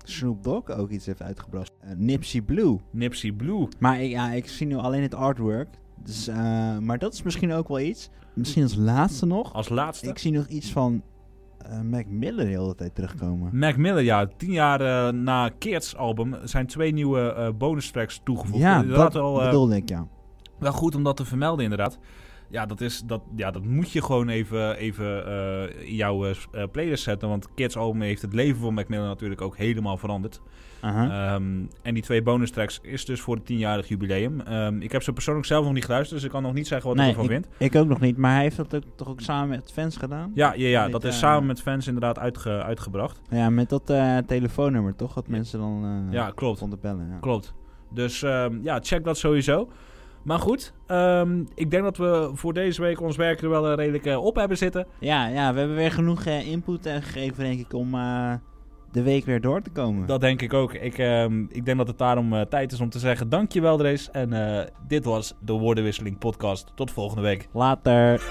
Snoop 0.06 0.44
Dogg 0.44 0.70
ook 0.70 0.90
iets 0.90 1.06
heeft 1.06 1.22
uitgebracht. 1.22 1.72
Nipsey 1.96 2.42
Blue. 2.42 2.80
Nipsey 2.92 3.32
Blue. 3.32 3.68
Maar 3.80 4.02
ik, 4.02 4.10
ja, 4.12 4.32
ik 4.32 4.48
zie 4.48 4.68
nu 4.68 4.76
alleen 4.76 5.02
het 5.02 5.16
artwork. 5.16 5.68
Dus, 6.04 6.28
eh, 6.28 6.78
maar 6.78 7.00
dat 7.00 7.14
is 7.14 7.24
misschien 7.24 7.54
ook 7.54 7.68
wel 7.68 7.80
iets. 7.80 8.10
Misschien 8.34 8.64
als 8.64 8.76
laatste 8.76 9.26
nog. 9.26 9.54
Als 9.54 9.70
laatste. 9.70 10.08
Ik 10.08 10.18
zie 10.18 10.32
nog 10.32 10.48
iets 10.48 10.72
van 10.72 11.04
eh, 11.70 11.82
Mac 11.82 12.06
Miller 12.06 12.46
de 12.46 12.52
hele 12.52 12.76
tijd 12.76 12.96
terugkomen. 12.96 13.58
Mac 13.58 13.76
Miller, 13.78 14.04
ja. 14.04 14.28
Tien 14.38 14.52
jaar 14.52 14.82
eh, 14.82 15.14
na 15.14 15.50
Keert's 15.50 15.96
album 15.96 16.36
zijn 16.44 16.68
twee 16.68 16.94
nieuwe 16.94 17.54
bonus 17.58 17.92
tracks 17.92 18.22
toegevoegd. 18.24 18.62
Ja, 18.62 18.84
dat 18.84 19.14
wel, 19.14 19.40
eh, 19.40 19.46
bedoelde 19.46 19.76
ik, 19.76 19.90
ja. 19.90 20.08
wel 20.60 20.72
goed 20.72 20.96
om 20.96 21.04
dat 21.04 21.18
te 21.18 21.26
vermelden, 21.26 21.64
inderdaad. 21.64 21.98
Ja, 22.54 22.66
dat, 22.66 22.82
is, 22.82 23.02
dat, 23.06 23.22
ja, 23.36 23.52
dat 23.52 23.64
moet 23.64 23.92
je 23.92 24.02
gewoon 24.02 24.30
even, 24.30 24.76
even 24.76 25.26
eh, 25.28 25.88
in 25.88 25.96
jouw 25.96 26.26
eh, 26.26 26.32
eh, 26.52 26.64
playlist 26.72 27.04
zetten. 27.04 27.30
Want 27.30 27.48
Kids 27.56 27.78
album 27.78 28.02
heeft 28.02 28.22
het 28.22 28.34
leven 28.34 28.62
van 28.62 28.74
Mac 28.74 28.88
Miller 28.88 29.08
natuurlijk 29.08 29.42
ook 29.42 29.58
helemaal 29.58 29.98
veranderd. 29.98 30.42
Ehm, 30.82 31.44
en 31.82 31.94
die 31.94 32.02
twee 32.04 32.22
bonus 32.22 32.52
tracks 32.52 32.80
is 32.82 33.06
dus 33.06 33.22
voor 33.22 33.36
het 33.36 33.46
tienjarig 33.46 33.88
jubileum. 33.88 34.42
Ehm, 34.42 34.82
ik 34.82 34.92
heb 34.92 35.04
ze 35.04 35.14
persoonlijk 35.14 35.46
zelf 35.46 35.64
nog 35.64 35.74
niet 35.74 35.86
geluisterd, 35.86 36.16
dus 36.20 36.26
ik 36.28 36.34
kan 36.34 36.44
nog 36.44 36.54
niet 36.54 36.68
zeggen 36.68 36.90
wat 36.90 37.00
ik 37.00 37.08
ervan 37.08 37.26
vind. 37.28 37.48
ik 37.58 37.76
ook 37.76 37.88
nog 37.88 38.00
niet. 38.00 38.18
Maar 38.18 38.34
hij 38.34 38.42
heeft 38.42 38.58
dat 38.58 38.76
ook, 38.76 38.84
toch 38.96 39.08
ook 39.10 39.22
samen 39.22 39.50
met 39.50 39.72
fans 39.72 39.98
gedaan? 39.98 40.32
Ja, 40.34 40.54
ja, 40.54 40.68
ja 40.68 40.90
dat 40.90 41.04
is 41.04 41.20
samen 41.20 41.46
met 41.46 41.62
fans 41.62 41.88
inderdaad 41.88 42.20
uitge- 42.20 42.64
uitgebracht. 42.64 43.22
Ja, 43.30 43.50
met 43.50 43.70
dat 43.70 43.86
telefoonnummer 44.28 44.96
toch? 44.96 45.14
Dat 45.14 45.28
mensen 45.28 45.60
dan 45.60 46.08
Ja, 46.12 46.32
klopt. 46.36 46.60
konden 46.60 46.80
bellen. 46.82 47.08
Ja. 47.10 47.18
Klopt. 47.20 47.54
Dus 47.90 48.24
ehm, 48.24 48.58
ja, 48.62 48.80
check 48.82 49.04
dat 49.04 49.18
sowieso. 49.18 49.70
Maar 50.24 50.40
goed, 50.40 50.74
ehm, 50.88 51.44
ik 51.56 51.72
denk 51.72 51.84
dat 51.84 51.98
we 51.98 52.32
voor 52.34 52.54
deze 52.54 52.82
week 52.82 53.02
ons 53.02 53.16
werk 53.16 53.42
er 53.42 53.50
wel 53.50 53.68
eh, 53.68 53.76
redelijk 53.76 54.06
eh, 54.06 54.24
op 54.26 54.36
hebben 54.36 54.58
zitten. 54.58 54.88
Ja, 55.00 55.28
ja, 55.28 55.54
we 55.54 55.60
hebben 55.60 55.78
weer 55.78 55.92
genoeg 55.92 56.26
eh, 56.26 56.48
input 56.48 56.88
gegeven, 56.88 57.44
denk 57.44 57.60
ik, 57.60 57.74
om 57.74 57.92
de 58.92 59.04
week 59.04 59.26
weer 59.26 59.42
door 59.42 59.62
te 59.62 59.70
komen. 59.70 60.08
Dat 60.08 60.22
denk 60.22 60.42
ik 60.42 60.54
ook. 60.54 60.74
Ik, 60.74 60.98
ehm, 60.98 61.44
ik 61.50 61.66
denk 61.66 61.78
dat 61.78 61.88
het 61.88 61.98
daarom 61.98 62.50
tijd 62.50 62.72
is 62.72 62.80
om 62.80 62.90
te 62.90 63.00
zeggen 63.00 63.30
dankjewel 63.30 63.78
Drees. 63.78 64.12
En 64.12 64.32
dit 64.88 65.06
was 65.06 65.34
de 65.40 65.54
Woordenwisseling 65.54 66.18
podcast. 66.18 66.72
Tot 66.76 66.92
volgende 66.92 67.22
week. 67.22 67.48
Later. 67.52 68.22